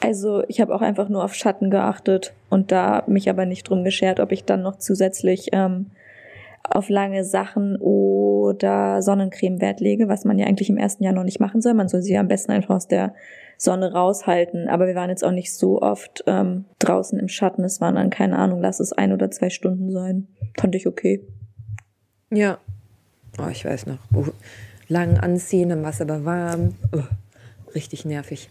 Also 0.00 0.44
ich 0.48 0.60
habe 0.60 0.74
auch 0.74 0.80
einfach 0.80 1.08
nur 1.08 1.24
auf 1.24 1.34
Schatten 1.34 1.70
geachtet 1.70 2.32
und 2.48 2.70
da 2.70 3.02
mich 3.06 3.28
aber 3.28 3.46
nicht 3.46 3.68
drum 3.68 3.84
geschert, 3.84 4.20
ob 4.20 4.32
ich 4.32 4.44
dann 4.44 4.62
noch 4.62 4.78
zusätzlich 4.78 5.48
ähm, 5.52 5.90
auf 6.62 6.88
lange 6.88 7.24
Sachen 7.24 7.76
oder 7.76 9.02
Sonnencreme 9.02 9.60
Wert 9.60 9.80
lege, 9.80 10.08
was 10.08 10.24
man 10.24 10.38
ja 10.38 10.46
eigentlich 10.46 10.70
im 10.70 10.78
ersten 10.78 11.02
Jahr 11.02 11.12
noch 11.12 11.24
nicht 11.24 11.40
machen 11.40 11.60
soll. 11.60 11.74
Man 11.74 11.88
soll 11.88 12.02
sie 12.02 12.16
am 12.16 12.28
besten 12.28 12.52
einfach 12.52 12.76
aus 12.76 12.86
der 12.86 13.14
Sonne 13.58 13.92
raushalten. 13.92 14.68
Aber 14.68 14.86
wir 14.86 14.94
waren 14.94 15.10
jetzt 15.10 15.24
auch 15.24 15.32
nicht 15.32 15.52
so 15.52 15.82
oft 15.82 16.22
ähm, 16.28 16.66
draußen 16.78 17.18
im 17.18 17.28
Schatten. 17.28 17.64
Es 17.64 17.80
waren 17.80 17.96
dann, 17.96 18.10
keine 18.10 18.38
Ahnung, 18.38 18.60
lass 18.60 18.78
es 18.78 18.92
ein 18.92 19.12
oder 19.12 19.30
zwei 19.32 19.50
Stunden 19.50 19.90
sein. 19.90 20.28
Fand 20.58 20.76
ich 20.76 20.86
okay. 20.86 21.26
Ja, 22.30 22.58
oh, 23.38 23.48
ich 23.50 23.64
weiß 23.64 23.86
noch, 23.86 23.98
oh, 24.14 24.26
lang 24.88 25.18
anziehen, 25.18 25.70
dann 25.70 25.82
war 25.82 25.90
es 25.90 26.00
aber 26.00 26.24
warm. 26.24 26.74
Oh, 26.92 27.02
richtig 27.74 28.04
nervig. 28.04 28.48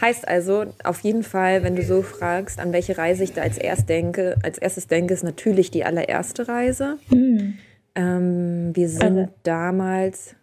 Heißt 0.00 0.26
also, 0.26 0.66
auf 0.84 1.00
jeden 1.00 1.22
Fall, 1.22 1.62
wenn 1.62 1.76
du 1.76 1.82
so 1.82 2.02
fragst, 2.02 2.58
an 2.58 2.72
welche 2.72 2.96
Reise 2.96 3.24
ich 3.24 3.32
da 3.32 3.42
als, 3.42 3.58
erst 3.58 3.88
denke, 3.88 4.36
als 4.42 4.58
erstes 4.58 4.86
denke, 4.86 5.14
ist 5.14 5.24
natürlich 5.24 5.70
die 5.70 5.84
allererste 5.84 6.48
Reise. 6.48 6.98
Mhm. 7.10 7.58
Ähm, 7.94 8.70
wir 8.74 8.88
sind 8.88 9.18
also, 9.18 9.28
damals 9.42 10.34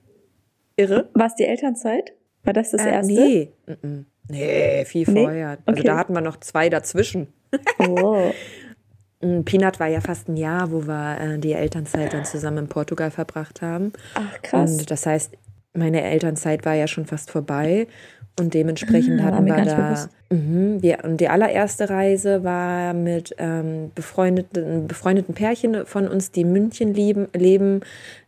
irre. 0.75 1.10
War 1.13 1.27
es 1.27 1.36
die 1.36 1.46
Elternzeit? 1.46 2.13
War 2.44 2.53
das 2.53 2.72
das 2.72 2.86
äh, 2.86 2.91
erste? 2.91 3.13
Nee. 3.13 3.51
Nee, 4.29 4.86
viel 4.86 5.10
nee? 5.10 5.24
vorher. 5.24 5.58
Also 5.65 5.79
okay. 5.79 5.88
da 5.88 5.98
hatten 5.98 6.13
wir 6.13 6.22
noch 6.22 6.38
zwei 6.39 6.70
dazwischen. 6.70 7.27
Oh. 7.79 8.32
Peanut 9.19 9.79
war 9.79 9.88
ja 9.88 10.01
fast 10.01 10.29
ein 10.29 10.38
Jahr, 10.38 10.71
wo 10.71 10.86
wir 10.86 11.17
äh, 11.19 11.39
die 11.39 11.53
Elternzeit 11.53 12.13
dann 12.13 12.25
zusammen 12.25 12.59
in 12.59 12.67
Portugal 12.67 13.09
verbracht 13.09 13.62
haben. 13.62 13.93
Ach, 14.13 14.41
krass. 14.43 14.71
Und 14.71 14.91
das 14.91 15.05
heißt, 15.05 15.33
meine 15.74 16.03
Elternzeit 16.03 16.65
war 16.65 16.74
ja 16.74 16.88
schon 16.88 17.05
fast 17.05 17.31
vorbei. 17.31 17.88
Und 18.39 18.53
dementsprechend 18.53 19.19
war 19.19 19.31
hatten 19.31 19.45
wir 19.47 19.65
da. 19.65 20.09
Mhm, 20.29 20.83
wir, 20.83 21.00
und 21.03 21.19
die 21.19 21.27
allererste 21.27 21.89
Reise 21.89 22.43
war 22.43 22.93
mit 22.93 23.33
ähm, 23.39 23.91
befreundeten, 23.95 24.88
befreundeten 24.88 25.33
Pärchen 25.33 25.88
von 25.88 26.07
uns, 26.07 26.31
die 26.31 26.41
in 26.41 26.51
München 26.51 26.93
lieben, 26.93 27.27
leben 27.33 27.81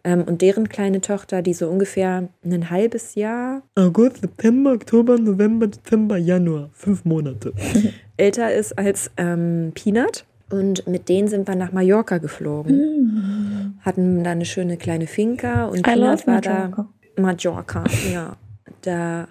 ähm, 0.04 0.24
und 0.24 0.42
deren 0.42 0.68
kleine 0.68 1.02
Tochter, 1.02 1.44
die 1.44 1.54
so 1.54 1.68
ungefähr 1.70 2.28
ein 2.44 2.70
halbes 2.72 3.14
Jahr 3.14 3.62
August, 3.76 4.22
September, 4.22 4.72
Oktober, 4.72 5.20
November, 5.20 5.68
Dezember, 5.68 6.18
Januar. 6.18 6.72
Fünf 6.74 7.06
Monate. 7.06 7.54
älter 8.18 8.52
ist 8.52 8.80
als 8.80 9.12
ähm, 9.18 9.74
Peanut. 9.76 10.26
Und 10.50 10.88
mit 10.88 11.10
denen 11.10 11.28
sind 11.28 11.48
wir 11.48 11.56
nach 11.56 11.72
Mallorca 11.72 12.18
geflogen. 12.18 13.80
Hatten 13.82 14.24
da 14.24 14.32
eine 14.32 14.46
schöne 14.46 14.78
kleine 14.78 15.08
Finca 15.08 15.66
und 15.66 15.84
Peanut 15.84 16.26
war 16.26 16.36
Mallorca. 16.36 16.88
da. 17.16 17.22
Mallorca, 17.22 17.84
ja. 18.12 18.36
Da. 18.82 19.28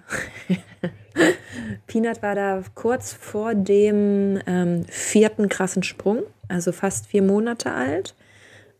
Peanut 1.87 2.21
war 2.21 2.35
da 2.35 2.63
kurz 2.75 3.13
vor 3.13 3.53
dem 3.55 4.39
ähm, 4.47 4.85
vierten 4.87 5.49
krassen 5.49 5.83
Sprung, 5.83 6.19
also 6.47 6.71
fast 6.71 7.07
vier 7.07 7.21
Monate 7.23 7.71
alt. 7.71 8.15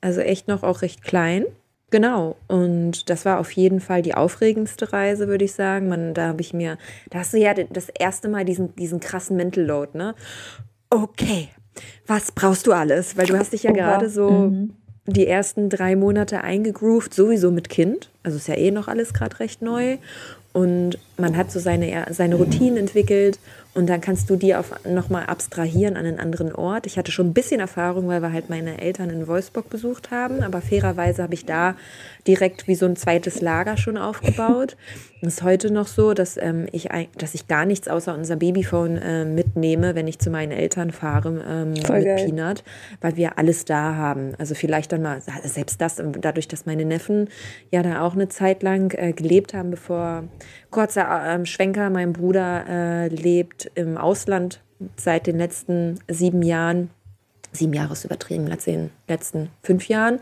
Also 0.02 0.22
echt 0.22 0.48
noch 0.48 0.64
auch 0.64 0.82
recht 0.82 1.04
klein. 1.04 1.46
Genau. 1.92 2.36
Und 2.48 3.10
das 3.10 3.26
war 3.26 3.40
auf 3.40 3.52
jeden 3.52 3.80
Fall 3.80 4.02
die 4.02 4.14
aufregendste 4.14 4.94
Reise, 4.94 5.28
würde 5.28 5.46
ich 5.46 5.54
sagen. 5.54 5.90
Man, 5.90 6.14
da 6.14 6.28
habe 6.28 6.42
ich 6.42 6.54
mir, 6.54 6.78
da 7.10 7.20
hast 7.20 7.34
du 7.34 7.38
ja 7.38 7.54
das 7.54 7.90
erste 7.90 8.30
Mal 8.30 8.46
diesen, 8.46 8.76
diesen 8.76 9.00
krassen 9.00 9.36
Mental 9.36 9.64
Load, 9.64 9.98
ne? 9.98 10.16
Okay, 10.90 11.50
was 12.08 12.32
brauchst 12.32 12.68
du 12.68 12.74
alles? 12.74 13.18
Weil 13.18 13.28
du 13.28 13.38
hast 13.38 13.54
dich 13.54 13.64
ja 13.64 13.72
gerade 13.72 14.10
so 14.10 14.52
die 15.06 15.28
ersten 15.28 15.70
drei 15.70 15.96
Monate 15.96 16.44
eingegroovt, 16.44 17.14
sowieso 17.14 17.52
mit 17.52 17.70
Kind. 17.70 18.10
Also 18.24 18.38
ist 18.38 18.48
ja 18.48 18.56
eh 18.56 18.72
noch 18.72 18.88
alles 18.88 19.14
gerade 19.14 19.40
recht 19.40 19.62
neu. 19.62 19.98
Und 20.52 20.98
man 21.18 21.38
hat 21.38 21.52
so 21.52 21.60
seine, 21.60 22.06
seine 22.12 22.36
Routinen 22.36 22.78
entwickelt 22.78 23.40
und 23.80 23.88
dann 23.88 24.02
kannst 24.02 24.30
du 24.30 24.36
die 24.36 24.56
auf 24.56 24.74
nochmal 24.86 25.28
abstrahieren 25.28 25.96
an 25.96 26.06
einen 26.06 26.20
anderen 26.20 26.54
Ort. 26.54 26.86
Ich 26.86 26.98
hatte 26.98 27.14
schon 27.14 27.28
ein 27.28 27.34
bisschen 27.34 27.62
Erfahrung, 27.62 28.10
weil 28.10 28.22
wir 28.22 28.34
halt 28.34 28.50
meine 28.50 28.82
Eltern 28.82 29.10
in 29.10 29.26
Wolfsburg 29.26 29.70
besucht 29.70 30.12
haben, 30.12 30.44
aber 30.44 30.60
fairerweise 30.60 31.24
habe 31.24 31.34
ich 31.34 31.46
da 31.46 31.76
direkt 32.28 32.68
wie 32.68 32.76
so 32.76 32.86
ein 32.86 32.98
zweites 32.98 33.40
Lager 33.40 33.78
schon 33.78 33.98
aufgebaut. 33.98 34.76
Es 35.22 35.34
ist 35.34 35.44
heute 35.44 35.70
noch 35.70 35.88
so, 35.88 36.14
dass, 36.14 36.38
ähm, 36.38 36.68
ich, 36.72 36.88
dass 37.18 37.34
ich 37.34 37.50
gar 37.50 37.66
nichts 37.66 37.90
außer 37.90 38.16
unser 38.16 38.38
Babyphone 38.38 38.98
äh, 38.98 39.26
mitnehme, 39.26 39.94
wenn 39.94 40.08
ich 40.08 40.18
zu 40.20 40.30
meinen 40.30 40.54
Eltern 40.54 40.92
fahre 40.92 41.44
ähm, 41.46 41.74
mit 41.74 41.84
geil. 41.84 42.16
Peanut, 42.16 42.64
weil 43.02 43.18
wir 43.18 43.38
alles 43.38 43.66
da 43.66 43.96
haben. 43.96 44.32
Also 44.38 44.56
vielleicht 44.56 44.94
dann 44.94 45.02
mal, 45.02 45.22
selbst 45.44 45.82
das, 45.82 46.02
dadurch, 46.22 46.48
dass 46.48 46.66
meine 46.66 46.86
Neffen 46.86 47.28
ja 47.70 47.84
da 47.84 48.02
auch 48.02 48.14
eine 48.14 48.30
Zeit 48.30 48.64
lang 48.64 48.94
äh, 48.98 49.12
gelebt 49.12 49.54
haben, 49.54 49.72
bevor, 49.72 50.24
kurzer 50.72 51.08
ähm, 51.26 51.46
Schwenker, 51.46 51.90
mein 51.90 52.14
Bruder 52.14 52.66
äh, 52.68 53.08
lebt 53.08 53.72
im 53.76 53.98
Ausland 53.98 54.62
seit 54.96 55.28
den 55.28 55.38
letzten 55.38 56.00
sieben 56.08 56.42
Jahren. 56.42 56.90
Sieben 57.52 57.74
Jahre 57.74 57.94
ist 57.94 58.06
übertrieben, 58.06 58.46
letzten, 58.46 58.92
letzten 59.08 59.50
fünf 59.64 59.88
Jahren. 59.88 60.20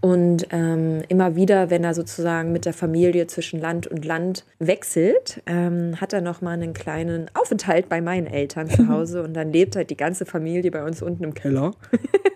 Und 0.00 0.48
ähm, 0.50 1.02
immer 1.08 1.36
wieder, 1.36 1.70
wenn 1.70 1.82
er 1.82 1.94
sozusagen 1.94 2.52
mit 2.52 2.64
der 2.64 2.72
Familie 2.72 3.26
zwischen 3.26 3.60
Land 3.60 3.86
und 3.86 4.04
Land 4.04 4.44
wechselt, 4.58 5.42
ähm, 5.46 6.00
hat 6.00 6.12
er 6.12 6.20
noch 6.20 6.42
mal 6.42 6.52
einen 6.52 6.74
kleinen 6.74 7.30
Aufenthalt 7.34 7.88
bei 7.88 8.00
meinen 8.00 8.26
Eltern 8.26 8.68
zu 8.68 8.88
Hause 8.88 9.22
und 9.22 9.34
dann 9.34 9.52
lebt 9.52 9.74
halt 9.76 9.90
die 9.90 9.96
ganze 9.96 10.26
Familie 10.26 10.70
bei 10.70 10.84
uns 10.84 11.02
unten 11.02 11.24
im 11.24 11.34
Keller. 11.34 11.72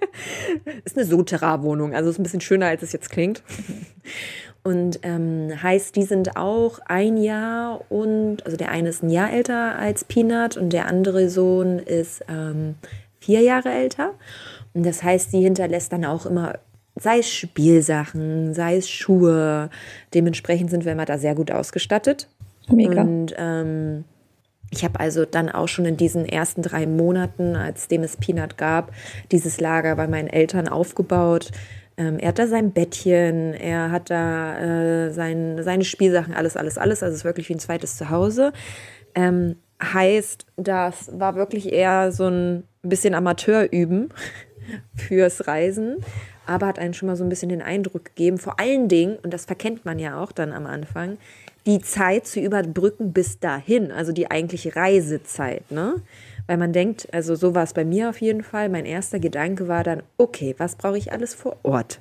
ist 0.84 0.96
eine 0.96 1.06
Soterra-Wohnung, 1.06 1.94
also 1.94 2.10
ist 2.10 2.18
ein 2.18 2.22
bisschen 2.22 2.40
schöner, 2.40 2.66
als 2.66 2.82
es 2.82 2.92
jetzt 2.92 3.10
klingt. 3.10 3.42
Und 4.62 5.00
ähm, 5.02 5.50
heißt, 5.62 5.96
die 5.96 6.02
sind 6.02 6.36
auch 6.36 6.80
ein 6.84 7.16
Jahr 7.16 7.80
und, 7.90 8.44
also 8.44 8.58
der 8.58 8.70
eine 8.70 8.90
ist 8.90 9.02
ein 9.02 9.08
Jahr 9.08 9.32
älter 9.32 9.78
als 9.78 10.04
Peanut 10.04 10.56
und 10.58 10.72
der 10.72 10.86
andere 10.86 11.30
Sohn 11.30 11.78
ist 11.78 12.22
ähm, 12.28 12.74
vier 13.20 13.40
Jahre 13.40 13.70
älter. 13.70 14.12
Und 14.74 14.84
das 14.84 15.02
heißt, 15.02 15.32
die 15.32 15.40
hinterlässt 15.40 15.92
dann 15.92 16.04
auch 16.04 16.26
immer, 16.26 16.58
sei 16.96 17.20
es 17.20 17.30
Spielsachen, 17.30 18.52
sei 18.52 18.76
es 18.76 18.90
Schuhe. 18.90 19.70
Dementsprechend 20.12 20.70
sind 20.70 20.84
wir 20.84 20.92
immer 20.92 21.06
da 21.06 21.16
sehr 21.16 21.34
gut 21.34 21.50
ausgestattet. 21.50 22.28
Mega. 22.68 23.00
Und 23.00 23.34
ähm, 23.38 24.04
ich 24.70 24.84
habe 24.84 25.00
also 25.00 25.24
dann 25.24 25.48
auch 25.48 25.68
schon 25.68 25.84
in 25.86 25.96
diesen 25.96 26.26
ersten 26.26 26.62
drei 26.62 26.86
Monaten, 26.86 27.56
als 27.56 27.88
dem 27.88 28.02
es 28.02 28.16
Peanut 28.16 28.56
gab, 28.56 28.92
dieses 29.32 29.60
Lager 29.60 29.96
bei 29.96 30.06
meinen 30.06 30.28
Eltern 30.28 30.68
aufgebaut. 30.68 31.50
Ähm, 32.00 32.18
er 32.18 32.28
hat 32.28 32.38
da 32.38 32.46
sein 32.46 32.72
Bettchen, 32.72 33.52
er 33.52 33.90
hat 33.90 34.08
da 34.08 34.58
äh, 34.58 35.12
sein, 35.12 35.62
seine 35.62 35.84
Spielsachen, 35.84 36.32
alles, 36.32 36.56
alles, 36.56 36.78
alles. 36.78 37.02
Also 37.02 37.12
es 37.12 37.20
ist 37.20 37.24
wirklich 37.26 37.50
wie 37.50 37.54
ein 37.54 37.60
zweites 37.60 37.98
Zuhause. 37.98 38.54
Ähm, 39.14 39.56
heißt, 39.82 40.46
das 40.56 41.10
war 41.12 41.34
wirklich 41.34 41.70
eher 41.70 42.10
so 42.10 42.26
ein 42.26 42.64
bisschen 42.82 43.14
Amateurüben 43.14 44.08
fürs 44.94 45.46
Reisen, 45.46 45.96
aber 46.46 46.68
hat 46.68 46.78
einen 46.78 46.94
schon 46.94 47.06
mal 47.06 47.16
so 47.16 47.24
ein 47.24 47.28
bisschen 47.28 47.50
den 47.50 47.60
Eindruck 47.60 48.06
gegeben, 48.06 48.38
vor 48.38 48.58
allen 48.58 48.88
Dingen, 48.88 49.18
und 49.22 49.34
das 49.34 49.44
verkennt 49.44 49.84
man 49.84 49.98
ja 49.98 50.18
auch 50.22 50.32
dann 50.32 50.52
am 50.52 50.64
Anfang, 50.64 51.18
die 51.66 51.80
Zeit 51.80 52.26
zu 52.26 52.40
überbrücken 52.40 53.12
bis 53.12 53.40
dahin, 53.40 53.92
also 53.92 54.12
die 54.12 54.30
eigentliche 54.30 54.74
Reisezeit, 54.74 55.70
ne? 55.70 55.96
Weil 56.46 56.56
man 56.56 56.72
denkt, 56.72 57.08
also 57.12 57.34
so 57.34 57.54
war 57.54 57.64
es 57.64 57.72
bei 57.72 57.84
mir 57.84 58.10
auf 58.10 58.20
jeden 58.20 58.42
Fall, 58.42 58.68
mein 58.68 58.86
erster 58.86 59.18
Gedanke 59.20 59.68
war 59.68 59.84
dann, 59.84 60.02
okay, 60.18 60.54
was 60.58 60.76
brauche 60.76 60.98
ich 60.98 61.12
alles 61.12 61.34
vor 61.34 61.56
Ort? 61.62 61.98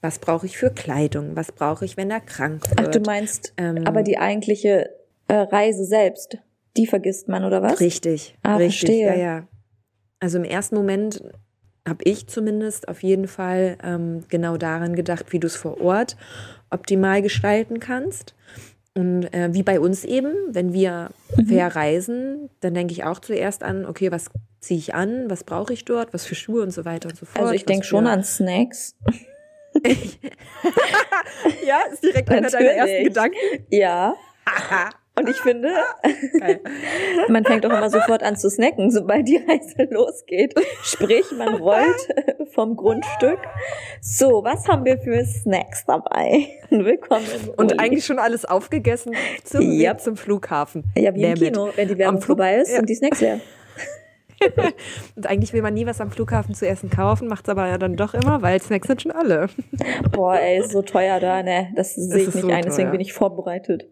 Was 0.00 0.18
brauche 0.18 0.46
ich 0.46 0.56
für 0.56 0.70
Kleidung? 0.70 1.34
Was 1.36 1.52
brauche 1.52 1.84
ich, 1.84 1.96
wenn 1.96 2.10
er 2.10 2.20
krank 2.20 2.62
wird? 2.70 2.80
Ach, 2.88 2.90
du 2.92 3.00
meinst, 3.00 3.52
Ähm, 3.56 3.86
aber 3.86 4.02
die 4.02 4.18
eigentliche 4.18 4.90
äh, 5.28 5.34
Reise 5.34 5.84
selbst, 5.84 6.38
die 6.76 6.86
vergisst 6.86 7.28
man, 7.28 7.44
oder 7.44 7.62
was? 7.62 7.80
Richtig, 7.80 8.36
Ah, 8.42 8.56
richtig, 8.56 8.90
verstehe. 9.02 9.06
ja, 9.06 9.14
ja. 9.14 9.48
Also 10.20 10.38
im 10.38 10.44
ersten 10.44 10.76
Moment 10.76 11.22
habe 11.86 12.02
ich 12.04 12.26
zumindest 12.26 12.88
auf 12.88 13.02
jeden 13.02 13.28
Fall 13.28 13.78
ähm, 13.82 14.24
genau 14.28 14.56
daran 14.56 14.96
gedacht, 14.96 15.32
wie 15.32 15.38
du 15.40 15.46
es 15.46 15.56
vor 15.56 15.80
Ort 15.80 16.16
optimal 16.70 17.22
gestalten 17.22 17.80
kannst. 17.80 18.34
Und 18.96 19.24
äh, 19.34 19.50
wie 19.52 19.62
bei 19.62 19.78
uns 19.78 20.04
eben, 20.04 20.32
wenn 20.48 20.72
wir 20.72 21.10
Mhm. 21.36 21.46
verreisen, 21.48 22.50
dann 22.60 22.72
denke 22.74 22.92
ich 22.92 23.04
auch 23.04 23.18
zuerst 23.18 23.62
an, 23.62 23.84
okay, 23.84 24.10
was 24.10 24.30
ziehe 24.60 24.78
ich 24.78 24.94
an, 24.94 25.28
was 25.28 25.44
brauche 25.44 25.72
ich 25.74 25.84
dort, 25.84 26.14
was 26.14 26.24
für 26.24 26.34
Schuhe 26.34 26.62
und 26.62 26.70
so 26.70 26.84
weiter 26.86 27.10
und 27.10 27.16
so 27.16 27.26
fort. 27.26 27.40
Also 27.44 27.52
ich 27.52 27.64
denke 27.66 27.84
schon 27.84 28.06
an 28.06 28.24
Snacks. 28.24 28.96
Ja, 31.66 31.80
ist 31.92 32.02
direkt 32.02 32.30
einer 32.30 32.48
deiner 32.48 32.70
ersten 32.70 32.78
Natürlich. 32.92 33.08
Gedanken. 33.08 33.36
Ja. 33.70 34.14
Und 35.18 35.30
ich 35.30 35.36
finde, 35.36 35.70
Geil. 36.38 36.60
man 37.28 37.42
fängt 37.44 37.64
doch 37.64 37.70
immer 37.70 37.88
sofort 37.88 38.22
an 38.22 38.36
zu 38.36 38.50
snacken, 38.50 38.90
sobald 38.90 39.26
die 39.26 39.38
Reise 39.38 39.84
losgeht. 39.90 40.54
Sprich, 40.82 41.24
man 41.38 41.54
rollt 41.62 42.06
vom 42.52 42.76
Grundstück. 42.76 43.38
So, 44.02 44.44
was 44.44 44.68
haben 44.68 44.84
wir 44.84 44.98
für 44.98 45.24
Snacks 45.24 45.86
dabei? 45.86 46.48
Willkommen. 46.68 47.24
im 47.44 47.48
Und 47.56 47.80
eigentlich 47.80 48.04
schon 48.04 48.18
alles 48.18 48.44
aufgegessen 48.44 49.14
zum 49.42 49.62
Ja. 49.62 49.92
Weg 49.94 50.00
zum 50.00 50.16
Flughafen. 50.18 50.84
ja, 50.96 51.14
wie 51.14 51.22
im 51.24 51.34
Damn 51.34 51.42
it. 51.46 51.54
Kino, 51.54 51.68
wenn 51.74 51.88
die 51.88 51.96
Werbung 51.98 52.20
vorbei 52.20 52.56
ist, 52.56 52.70
ja. 52.70 52.76
sind 52.76 52.88
die 52.90 52.94
Snacks 52.96 53.20
leer. 53.22 53.40
Und 55.16 55.26
eigentlich 55.26 55.54
will 55.54 55.62
man 55.62 55.72
nie 55.72 55.86
was 55.86 55.98
am 56.02 56.10
Flughafen 56.10 56.54
zu 56.54 56.68
essen 56.68 56.90
kaufen, 56.90 57.26
macht 57.26 57.46
es 57.46 57.48
aber 57.48 57.66
ja 57.68 57.78
dann 57.78 57.96
doch 57.96 58.12
immer, 58.12 58.42
weil 58.42 58.60
Snacks 58.60 58.86
sind 58.86 59.00
schon 59.00 59.12
alle. 59.12 59.48
Boah, 60.12 60.36
ey, 60.38 60.58
ist 60.58 60.72
so 60.72 60.82
teuer 60.82 61.20
da, 61.20 61.42
ne? 61.42 61.72
Das 61.74 61.94
sehe 61.94 62.18
ich 62.28 62.34
nicht 62.34 62.42
so 62.42 62.48
ein, 62.48 62.60
deswegen 62.62 62.88
teuer. 62.88 62.92
bin 62.92 63.00
ich 63.00 63.14
vorbereitet. 63.14 63.86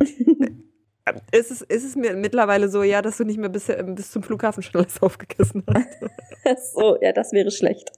Ist 1.32 1.50
es, 1.50 1.62
ist 1.62 1.84
es 1.84 1.96
mir 1.96 2.14
mittlerweile 2.14 2.68
so, 2.68 2.82
ja, 2.82 3.02
dass 3.02 3.16
du 3.16 3.24
nicht 3.24 3.38
mehr 3.38 3.48
bis, 3.48 3.66
bis 3.66 4.10
zum 4.10 4.22
Flughafen 4.22 4.62
schon 4.62 4.80
alles 4.80 5.00
aufgegessen 5.02 5.64
hast? 5.72 5.88
So, 6.74 6.96
ja, 7.02 7.12
das 7.12 7.32
wäre 7.32 7.50
schlecht. 7.50 7.92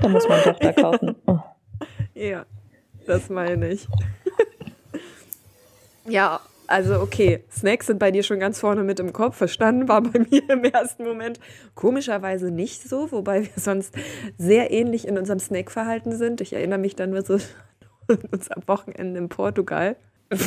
Da 0.00 0.08
muss 0.08 0.28
man 0.28 0.40
doch 0.44 0.58
da 0.58 0.72
kaufen. 0.72 1.16
Oh. 1.26 1.38
ja, 2.14 2.46
das 3.06 3.28
meine 3.28 3.70
ich. 3.70 3.88
ja, 6.08 6.40
also 6.68 7.00
okay, 7.00 7.42
Snacks 7.50 7.86
sind 7.86 7.98
bei 7.98 8.10
dir 8.10 8.22
schon 8.22 8.38
ganz 8.38 8.60
vorne 8.60 8.84
mit 8.84 9.00
im 9.00 9.12
Kopf. 9.12 9.36
Verstanden 9.36 9.88
war 9.88 10.02
bei 10.02 10.20
mir 10.20 10.48
im 10.48 10.64
ersten 10.64 11.04
Moment 11.04 11.40
komischerweise 11.74 12.50
nicht 12.50 12.88
so, 12.88 13.10
wobei 13.10 13.42
wir 13.42 13.50
sonst 13.56 13.94
sehr 14.36 14.70
ähnlich 14.70 15.08
in 15.08 15.18
unserem 15.18 15.40
Snackverhalten 15.40 16.16
sind. 16.16 16.40
Ich 16.40 16.52
erinnere 16.52 16.78
mich 16.78 16.94
dann 16.94 17.20
so 17.24 17.34
an 18.08 18.18
unser 18.30 18.54
Wochenende 18.66 19.18
in 19.18 19.28
Portugal. 19.28 19.96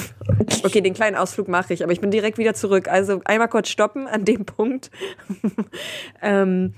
Okay, 0.64 0.82
den 0.82 0.94
kleinen 0.94 1.16
Ausflug 1.16 1.48
mache 1.48 1.74
ich, 1.74 1.84
aber 1.84 1.92
ich 1.92 2.02
bin 2.02 2.12
direkt 2.12 2.38
wieder 2.38 2.54
zurück. 2.54 2.88
Also 2.88 3.22
einmal 3.26 3.48
kurz 3.48 3.70
stoppen 3.70 4.08
an 4.08 4.26
dem 4.26 4.46
Punkt, 4.46 4.92
ähm, 6.22 6.74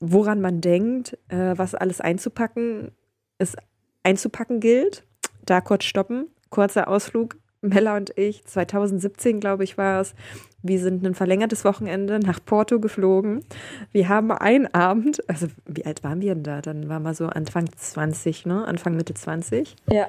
woran 0.00 0.42
man 0.42 0.60
denkt, 0.60 1.16
äh, 1.28 1.54
was 1.56 1.74
alles 1.74 2.02
einzupacken, 2.02 2.92
es 3.38 3.56
einzupacken 4.02 4.60
gilt. 4.60 5.04
Da 5.46 5.60
kurz 5.60 5.84
stoppen, 5.84 6.26
kurzer 6.50 6.88
Ausflug 6.88 7.36
Mella 7.62 7.96
und 7.96 8.16
ich, 8.16 8.44
2017 8.44 9.40
glaube 9.40 9.64
ich 9.64 9.78
war 9.78 10.00
es, 10.00 10.14
wir 10.62 10.78
sind 10.80 11.04
ein 11.04 11.14
verlängertes 11.14 11.64
Wochenende 11.64 12.18
nach 12.18 12.40
Porto 12.44 12.80
geflogen. 12.80 13.44
Wir 13.92 14.08
haben 14.08 14.30
einen 14.32 14.72
Abend, 14.74 15.28
also 15.28 15.46
wie 15.66 15.86
alt 15.86 16.02
waren 16.04 16.20
wir 16.20 16.34
denn 16.34 16.42
da? 16.42 16.60
Dann 16.60 16.88
waren 16.88 17.02
wir 17.02 17.14
so 17.14 17.26
Anfang 17.26 17.66
20, 17.74 18.46
ne? 18.46 18.66
Anfang 18.66 18.96
Mitte 18.96 19.14
20. 19.14 19.76
Ja. 19.90 20.06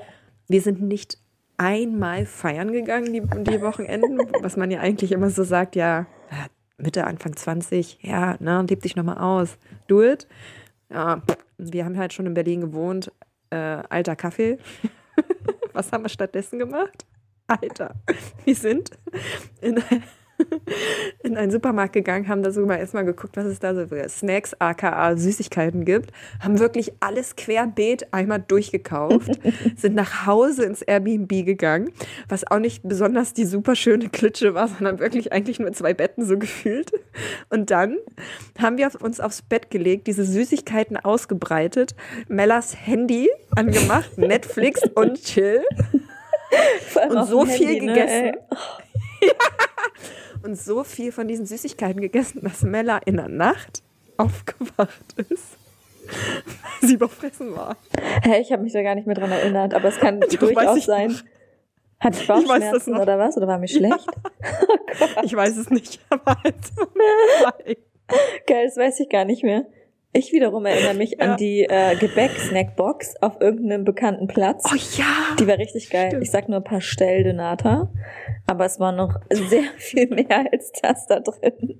Wir 0.47 0.61
sind 0.61 0.81
nicht 0.81 1.19
einmal 1.57 2.25
feiern 2.25 2.71
gegangen, 2.71 3.13
die, 3.13 3.21
die 3.21 3.61
Wochenenden, 3.61 4.19
was 4.41 4.57
man 4.57 4.71
ja 4.71 4.79
eigentlich 4.79 5.11
immer 5.11 5.29
so 5.29 5.43
sagt, 5.43 5.75
ja, 5.75 6.05
Mitte, 6.77 7.05
Anfang 7.05 7.35
20, 7.35 7.99
ja, 8.01 8.37
ne, 8.39 8.63
lebt 8.69 8.85
dich 8.85 8.95
nochmal 8.95 9.17
aus, 9.17 9.57
do 9.87 10.03
it. 10.03 10.27
Ja, 10.89 11.21
wir 11.57 11.85
haben 11.85 11.97
halt 11.97 12.13
schon 12.13 12.27
in 12.27 12.35
Berlin 12.35 12.61
gewohnt, 12.61 13.11
äh, 13.49 13.55
alter 13.55 14.15
Kaffee. 14.15 14.59
was 15.73 15.91
haben 15.91 16.03
wir 16.03 16.09
stattdessen 16.09 16.59
gemacht? 16.59 17.05
Alter, 17.47 17.95
wir 18.45 18.55
sind 18.55 18.91
in, 19.61 19.81
in 21.23 21.37
einen 21.37 21.51
Supermarkt 21.51 21.93
gegangen, 21.93 22.27
haben 22.27 22.43
da 22.43 22.51
so 22.51 22.65
mal 22.65 22.77
erstmal 22.77 23.05
geguckt, 23.05 23.37
was 23.37 23.45
es 23.45 23.59
da 23.59 23.73
so 23.73 23.87
für 23.87 24.07
Snacks, 24.09 24.53
aka 24.59 25.15
Süßigkeiten 25.15 25.85
gibt, 25.85 26.11
haben 26.39 26.59
wirklich 26.59 26.93
alles 26.99 27.35
querbeet 27.35 28.13
einmal 28.13 28.43
durchgekauft, 28.45 29.31
sind 29.75 29.95
nach 29.95 30.25
Hause 30.25 30.65
ins 30.65 30.81
Airbnb 30.81 31.45
gegangen, 31.45 31.91
was 32.29 32.49
auch 32.49 32.59
nicht 32.59 32.83
besonders 32.83 33.33
die 33.33 33.45
super 33.45 33.75
schöne 33.75 34.09
Klitsche 34.09 34.53
war, 34.53 34.67
sondern 34.67 34.99
wirklich 34.99 35.31
eigentlich 35.31 35.59
nur 35.59 35.71
zwei 35.73 35.93
Betten 35.93 36.25
so 36.25 36.37
gefühlt. 36.37 36.91
Und 37.49 37.71
dann 37.71 37.97
haben 38.59 38.77
wir 38.77 38.89
uns 39.01 39.19
aufs 39.19 39.41
Bett 39.41 39.69
gelegt, 39.71 40.07
diese 40.07 40.23
Süßigkeiten 40.23 40.97
ausgebreitet, 40.97 41.95
Mellas 42.27 42.75
Handy 42.85 43.29
angemacht, 43.55 44.17
Netflix 44.17 44.81
und 44.95 45.21
Chill. 45.23 45.63
Und 47.09 47.27
so 47.27 47.45
viel 47.45 47.67
Handy, 47.67 47.85
ne, 47.87 47.93
gegessen. 47.93 48.31
Und 50.43 50.55
so 50.57 50.83
viel 50.83 51.11
von 51.11 51.27
diesen 51.27 51.45
Süßigkeiten 51.45 52.01
gegessen, 52.01 52.41
dass 52.43 52.61
Mella 52.63 52.97
in 53.05 53.17
der 53.17 53.29
Nacht 53.29 53.81
aufgewacht 54.17 55.13
ist, 55.29 55.57
weil 56.05 56.89
sie 56.89 56.95
überfressen 56.95 57.55
war. 57.55 57.77
Hä, 58.23 58.39
ich 58.41 58.51
habe 58.51 58.63
mich 58.63 58.73
da 58.73 58.81
gar 58.81 58.95
nicht 58.95 59.07
mehr 59.07 59.15
dran 59.15 59.31
erinnert, 59.31 59.73
aber 59.73 59.89
es 59.89 59.97
kann 59.97 60.19
Doch, 60.21 60.27
durchaus 60.29 60.77
ich 60.77 60.85
sein. 60.85 61.11
noch. 61.11 61.21
Hat 61.99 62.15
ich 62.15 62.27
Bauchschmerzen 62.27 62.93
noch. 62.93 63.01
oder 63.01 63.17
was? 63.17 63.37
Oder 63.37 63.47
war 63.47 63.57
mir 63.57 63.67
schlecht? 63.67 64.05
Ich 65.23 65.35
weiß 65.35 65.57
es 65.57 65.69
nicht, 65.69 65.99
aber 66.09 66.37
zwei. 66.43 67.77
Geil, 68.47 68.65
das 68.65 68.77
weiß 68.77 68.99
ich 69.01 69.09
gar 69.09 69.25
nicht 69.25 69.43
mehr. 69.43 69.65
Ich 70.17 70.31
wiederum 70.33 70.65
erinnere 70.65 70.93
mich 70.95 71.11
Ja. 71.19 71.31
an 71.33 71.37
die 71.37 71.63
äh, 71.63 71.95
Gebäck-Snackbox 71.95 73.21
auf 73.21 73.39
irgendeinem 73.39 73.83
bekannten 73.83 74.27
Platz. 74.27 74.63
Oh 74.71 74.75
ja! 74.97 75.35
Die 75.39 75.47
war 75.47 75.57
richtig 75.57 75.89
geil. 75.89 76.07
Stimmt. 76.09 76.23
Ich 76.23 76.31
sag 76.31 76.49
nur 76.49 76.61
Pastel 76.61 77.23
de 77.23 77.33
Nata, 77.33 77.91
aber 78.47 78.65
es 78.65 78.79
war 78.79 78.91
noch 78.91 79.19
sehr 79.31 79.63
viel 79.77 80.07
mehr 80.07 80.51
als 80.51 80.71
das 80.81 81.05
da 81.07 81.19
drin. 81.19 81.79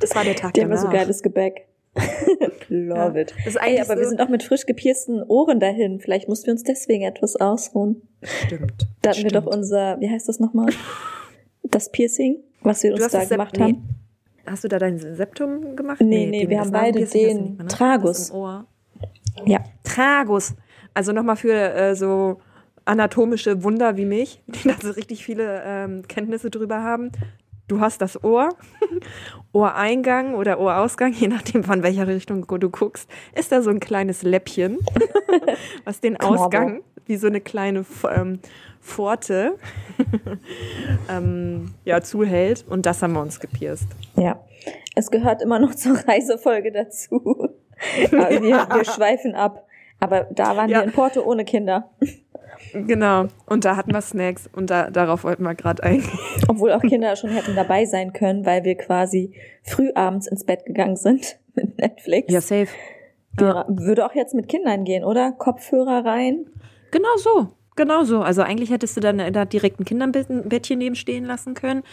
Das 0.00 0.14
war 0.14 0.24
der 0.24 0.36
Tag 0.36 0.54
Die 0.54 0.62
haben 0.62 0.70
danach. 0.70 0.84
so 0.84 0.88
geiles 0.90 1.22
Gebäck. 1.22 1.66
Love 2.68 3.14
Ja. 3.18 3.22
it. 3.22 3.34
Das 3.44 3.46
ist 3.54 3.56
Ey, 3.56 3.62
eigentlich 3.70 3.80
aber 3.82 3.96
wir 3.98 4.04
so- 4.04 4.10
sind 4.10 4.20
auch 4.20 4.28
mit 4.28 4.42
frisch 4.42 4.66
gepiersten 4.66 5.22
Ohren 5.24 5.58
dahin. 5.58 5.98
Vielleicht 6.00 6.28
mussten 6.28 6.46
wir 6.46 6.52
uns 6.52 6.62
deswegen 6.62 7.04
etwas 7.04 7.34
ausruhen. 7.36 8.02
Stimmt. 8.22 8.86
Da 9.02 9.10
hatten 9.10 9.22
wir 9.24 9.30
doch 9.30 9.46
unser, 9.46 9.98
wie 10.00 10.08
heißt 10.08 10.28
das 10.28 10.38
nochmal? 10.38 10.68
Das 11.64 11.90
Piercing, 11.90 12.36
was 12.62 12.82
wir 12.82 12.94
Du 12.94 13.02
uns 13.02 13.12
da 13.12 13.24
gemacht 13.24 13.56
nee. 13.58 13.76
Hast 14.50 14.64
du 14.64 14.68
da 14.68 14.78
dein 14.78 14.98
Septum 14.98 15.76
gemacht? 15.76 16.00
Nee, 16.00 16.26
nee, 16.30 16.40
den- 16.40 16.50
wir 16.50 16.60
haben 16.60 16.70
beide 16.70 17.04
den 17.04 17.42
nicht 17.42 17.58
ne? 17.58 17.66
Tragus. 17.68 18.32
Ja. 19.46 19.60
Tragus. 19.84 20.54
Also 20.94 21.12
nochmal 21.12 21.36
für 21.36 21.52
äh, 21.54 21.94
so 21.94 22.40
anatomische 22.84 23.62
Wunder 23.62 23.96
wie 23.96 24.04
mich, 24.06 24.42
die 24.46 24.68
da 24.68 24.74
so 24.80 24.90
richtig 24.90 25.24
viele 25.24 25.62
ähm, 25.64 26.02
Kenntnisse 26.08 26.50
drüber 26.50 26.82
haben. 26.82 27.12
Du 27.68 27.80
hast 27.80 28.00
das 28.00 28.24
Ohr, 28.24 28.48
Ohreingang 29.52 30.34
oder 30.34 30.58
Ohrausgang, 30.58 31.12
je 31.12 31.28
nachdem 31.28 31.64
von 31.64 31.82
welcher 31.82 32.06
Richtung 32.06 32.46
du 32.46 32.70
guckst, 32.70 33.10
ist 33.34 33.52
da 33.52 33.60
so 33.60 33.68
ein 33.68 33.78
kleines 33.78 34.22
Läppchen, 34.22 34.78
was 35.84 36.00
den. 36.00 36.16
Ausgang 36.18 36.82
wie 37.06 37.16
so 37.16 37.26
eine 37.26 37.40
kleine 37.40 37.84
ähm, 38.14 38.38
Pforte 38.80 39.56
ähm, 41.10 41.74
ja, 41.84 42.00
zuhält. 42.00 42.64
Und 42.68 42.86
das 42.86 43.02
haben 43.02 43.12
wir 43.14 43.20
uns 43.20 43.40
gepierst. 43.40 43.86
Ja. 44.16 44.40
Es 44.94 45.10
gehört 45.10 45.42
immer 45.42 45.58
noch 45.58 45.74
zur 45.74 45.96
Reisefolge 45.96 46.72
dazu. 46.72 47.48
Wir, 48.10 48.20
wir 48.40 48.84
schweifen 48.84 49.36
ab. 49.36 49.64
Aber 50.00 50.22
da 50.32 50.56
waren 50.56 50.68
Ja. 50.68 50.78
wir 50.78 50.84
in 50.86 50.92
Porto 50.92 51.22
ohne 51.22 51.44
Kinder. 51.44 51.90
Genau. 52.72 53.26
Und 53.46 53.64
da 53.64 53.76
hatten 53.76 53.92
wir 53.92 54.00
Snacks 54.00 54.50
und 54.52 54.68
da, 54.68 54.90
darauf 54.90 55.22
wollten 55.22 55.44
wir 55.44 55.54
gerade 55.54 55.84
eingehen. 55.84 56.18
Obwohl 56.48 56.72
auch 56.72 56.80
Kinder 56.82 57.14
schon 57.14 57.30
hätten 57.30 57.54
dabei 57.54 57.84
sein 57.84 58.12
können, 58.12 58.44
weil 58.44 58.64
wir 58.64 58.74
quasi 58.76 59.32
früh 59.62 59.92
abends 59.94 60.26
ins 60.26 60.42
Bett 60.44 60.64
gegangen 60.66 60.96
sind 60.96 61.38
mit 61.54 61.78
Netflix. 61.78 62.32
safe. 62.48 62.66
Wäre, 63.34 63.64
würde 63.68 64.04
auch 64.04 64.14
jetzt 64.14 64.34
mit 64.34 64.48
Kindern 64.48 64.82
gehen, 64.84 65.04
oder? 65.04 65.30
Kopfhörer 65.30 66.04
rein. 66.04 66.46
Genau 66.90 67.16
so. 67.18 67.48
Genau 67.78 68.02
so. 68.02 68.22
Also 68.22 68.42
eigentlich 68.42 68.70
hättest 68.70 68.96
du 68.96 69.00
dann 69.00 69.32
da 69.32 69.44
direkt 69.44 69.78
ein 69.78 69.84
Kinderbettchen 69.84 70.78
neben 70.78 70.96
stehen 70.96 71.24
lassen 71.24 71.54
können. 71.54 71.84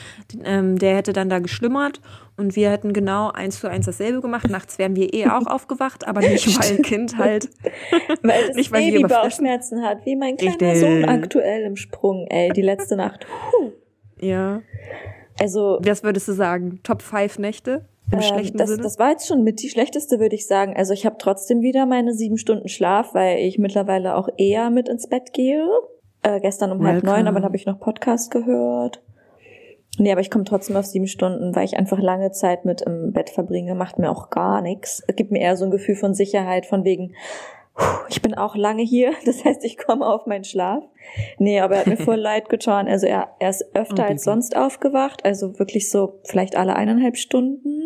Ähm, 0.44 0.80
der 0.80 0.96
hätte 0.96 1.14
dann 1.14 1.30
da 1.30 1.38
geschlummert 1.38 2.02
und 2.38 2.56
wir 2.56 2.72
hätten 2.72 2.92
genau 2.92 3.30
eins 3.30 3.60
zu 3.60 3.70
eins 3.70 3.86
dasselbe 3.86 4.20
gemacht. 4.20 4.50
Nachts 4.50 4.80
wären 4.80 4.96
wir 4.96 5.14
eh 5.14 5.28
auch 5.30 5.46
aufgewacht, 5.46 6.08
aber 6.08 6.22
nicht, 6.22 6.48
weil 6.60 6.78
ein 6.78 6.82
Kind 6.82 7.20
halt. 7.20 7.52
Weil 8.24 8.48
das 8.48 8.56
Nicht, 8.56 8.72
weil 8.72 8.92
Baby. 8.92 9.04
Bauchschmerzen 9.04 9.84
hat, 9.84 10.04
wie 10.08 10.16
mein 10.16 10.38
kleiner 10.38 10.54
Richtig. 10.60 10.80
Sohn 10.80 11.06
aktuell 11.06 11.62
im 11.66 11.76
Sprung, 11.76 12.26
ey, 12.30 12.50
die 12.50 12.64
letzte 12.64 12.96
Nacht. 12.96 13.28
Puh. 13.52 13.72
Ja. 14.20 14.64
Also, 15.40 15.78
Was 15.84 16.02
würdest 16.04 16.28
du 16.28 16.34
sagen? 16.34 16.80
Top 16.82 17.04
5 17.04 17.38
Nächte? 17.38 17.86
Im 18.12 18.20
ähm, 18.20 18.22
schlechten 18.22 18.58
das, 18.58 18.70
Sinne? 18.70 18.84
das 18.84 19.00
war 19.00 19.12
jetzt 19.12 19.28
schon 19.28 19.44
mit 19.44 19.62
die 19.62 19.70
schlechteste, 19.70 20.20
würde 20.20 20.36
ich 20.36 20.48
sagen. 20.48 20.76
Also 20.76 20.94
ich 20.94 21.06
habe 21.06 21.16
trotzdem 21.18 21.62
wieder 21.62 21.86
meine 21.86 22.14
sieben 22.14 22.38
Stunden 22.38 22.68
Schlaf, 22.68 23.14
weil 23.14 23.40
ich 23.40 23.58
mittlerweile 23.58 24.16
auch 24.16 24.30
eher 24.38 24.70
mit 24.70 24.90
ins 24.90 25.08
Bett 25.08 25.34
gehe. 25.34 25.68
Äh, 26.22 26.40
gestern 26.40 26.72
um 26.72 26.84
halb 26.84 27.04
Welcome. 27.04 27.12
neun, 27.12 27.28
aber 27.28 27.36
dann 27.36 27.46
habe 27.46 27.56
ich 27.56 27.66
noch 27.66 27.80
Podcast 27.80 28.32
gehört. 28.32 29.02
Nee, 29.98 30.12
aber 30.12 30.22
ich 30.22 30.30
komme 30.30 30.44
trotzdem 30.44 30.76
auf 30.76 30.86
sieben 30.86 31.08
Stunden, 31.08 31.56
weil 31.56 31.66
ich 31.66 31.78
einfach 31.78 32.00
lange 32.00 32.32
Zeit 32.32 32.66
mit 32.66 32.82
im 32.82 33.14
Bett 33.14 33.30
verbringe. 33.30 33.76
Macht 33.76 33.98
mir 33.98 34.12
auch 34.12 34.30
gar 34.30 34.62
nichts. 34.62 35.04
Gibt 35.16 35.32
mir 35.32 35.40
eher 35.40 35.56
so 35.56 35.66
ein 35.66 35.72
Gefühl 35.72 35.96
von 35.96 36.14
Sicherheit, 36.14 36.66
von 36.66 36.84
wegen, 36.84 37.14
ich 38.10 38.22
bin 38.22 38.34
auch 38.36 38.56
lange 38.56 38.84
hier. 38.84 39.14
Das 39.26 39.44
heißt, 39.44 39.64
ich 39.66 39.78
komme 39.78 40.06
auf 40.06 40.26
meinen 40.26 40.44
Schlaf. 40.44 40.84
Nee, 41.38 41.60
aber 41.60 41.76
er 41.76 41.80
hat 41.82 41.88
mir 41.88 41.98
voll 41.98 42.16
leid 42.20 42.50
getan. 42.50 42.88
Also 42.88 43.06
er, 43.08 43.30
er 43.40 43.50
ist 43.50 43.76
öfter 43.76 44.04
Oh, 44.06 44.10
als 44.10 44.24
sonst 44.24 44.56
aufgewacht. 44.56 45.26
Also 45.26 45.60
wirklich 45.60 45.90
so 45.90 46.20
vielleicht 46.24 46.56
alle 46.56 46.76
eineinhalb 46.76 47.18
Stunden. 47.18 47.82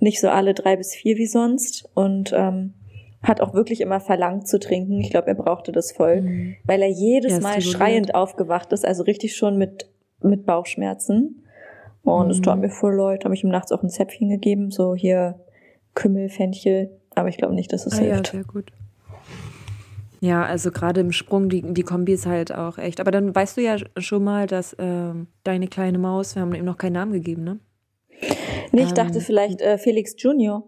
Nicht 0.00 0.20
so 0.20 0.28
alle 0.28 0.54
drei 0.54 0.76
bis 0.76 0.94
vier 0.94 1.16
wie 1.16 1.26
sonst. 1.26 1.88
Und 1.94 2.32
ähm, 2.36 2.74
hat 3.22 3.40
auch 3.40 3.54
wirklich 3.54 3.80
immer 3.80 4.00
verlangt 4.00 4.46
zu 4.48 4.58
trinken. 4.58 5.00
Ich 5.00 5.10
glaube, 5.10 5.28
er 5.28 5.34
brauchte 5.34 5.72
das 5.72 5.92
voll, 5.92 6.20
Mhm. 6.20 6.56
weil 6.64 6.82
er 6.82 6.88
jedes 6.90 7.32
Ja, 7.32 7.38
ist 7.38 7.42
Mal 7.42 7.60
schreiend 7.62 8.14
aufgewacht 8.14 8.72
ist. 8.72 8.84
Also 8.84 9.02
richtig 9.04 9.34
schon 9.36 9.56
mit, 9.56 9.88
mit 10.20 10.44
Bauchschmerzen. 10.44 11.42
Und 12.02 12.30
es 12.30 12.38
Mhm. 12.38 12.42
tat 12.42 12.58
mir 12.58 12.68
voll 12.68 12.94
leid. 12.96 13.24
Habe 13.24 13.34
ich 13.34 13.42
ihm 13.44 13.48
nachts 13.50 13.72
auch 13.72 13.82
ein 13.82 13.88
Zäpfchen 13.88 14.28
gegeben. 14.28 14.70
So 14.70 14.94
hier 14.94 15.40
Kümmel, 15.94 16.28
Fenchel. 16.28 16.90
Aber 17.14 17.28
ich 17.30 17.38
glaube 17.38 17.54
nicht, 17.54 17.72
dass 17.72 17.86
es 17.86 17.98
Ah, 17.98 18.02
ja, 18.02 18.14
hilft. 18.16 18.32
sehr 18.32 18.44
gut. 18.44 18.70
Ja, 20.24 20.42
also 20.44 20.70
gerade 20.70 21.00
im 21.00 21.12
Sprung, 21.12 21.50
die, 21.50 21.60
die 21.74 21.82
Kombi 21.82 22.14
ist 22.14 22.24
halt 22.24 22.54
auch 22.54 22.78
echt. 22.78 22.98
Aber 22.98 23.10
dann 23.10 23.34
weißt 23.34 23.58
du 23.58 23.60
ja 23.60 23.76
schon 23.98 24.24
mal, 24.24 24.46
dass 24.46 24.74
ähm, 24.78 25.26
deine 25.42 25.68
kleine 25.68 25.98
Maus, 25.98 26.34
wir 26.34 26.40
haben 26.42 26.54
ihm 26.54 26.64
noch 26.64 26.78
keinen 26.78 26.94
Namen 26.94 27.12
gegeben, 27.12 27.44
ne? 27.44 27.58
Nee, 28.72 28.82
ich 28.84 28.88
Ähm, 28.88 28.94
dachte 28.94 29.20
vielleicht 29.20 29.60
äh, 29.60 29.76
Felix 29.76 30.14
Junior. 30.16 30.66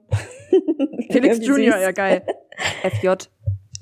Felix 1.10 1.38
Junior, 1.46 1.78
ja 1.78 1.92
geil. 1.92 2.22
FJ. 2.82 3.08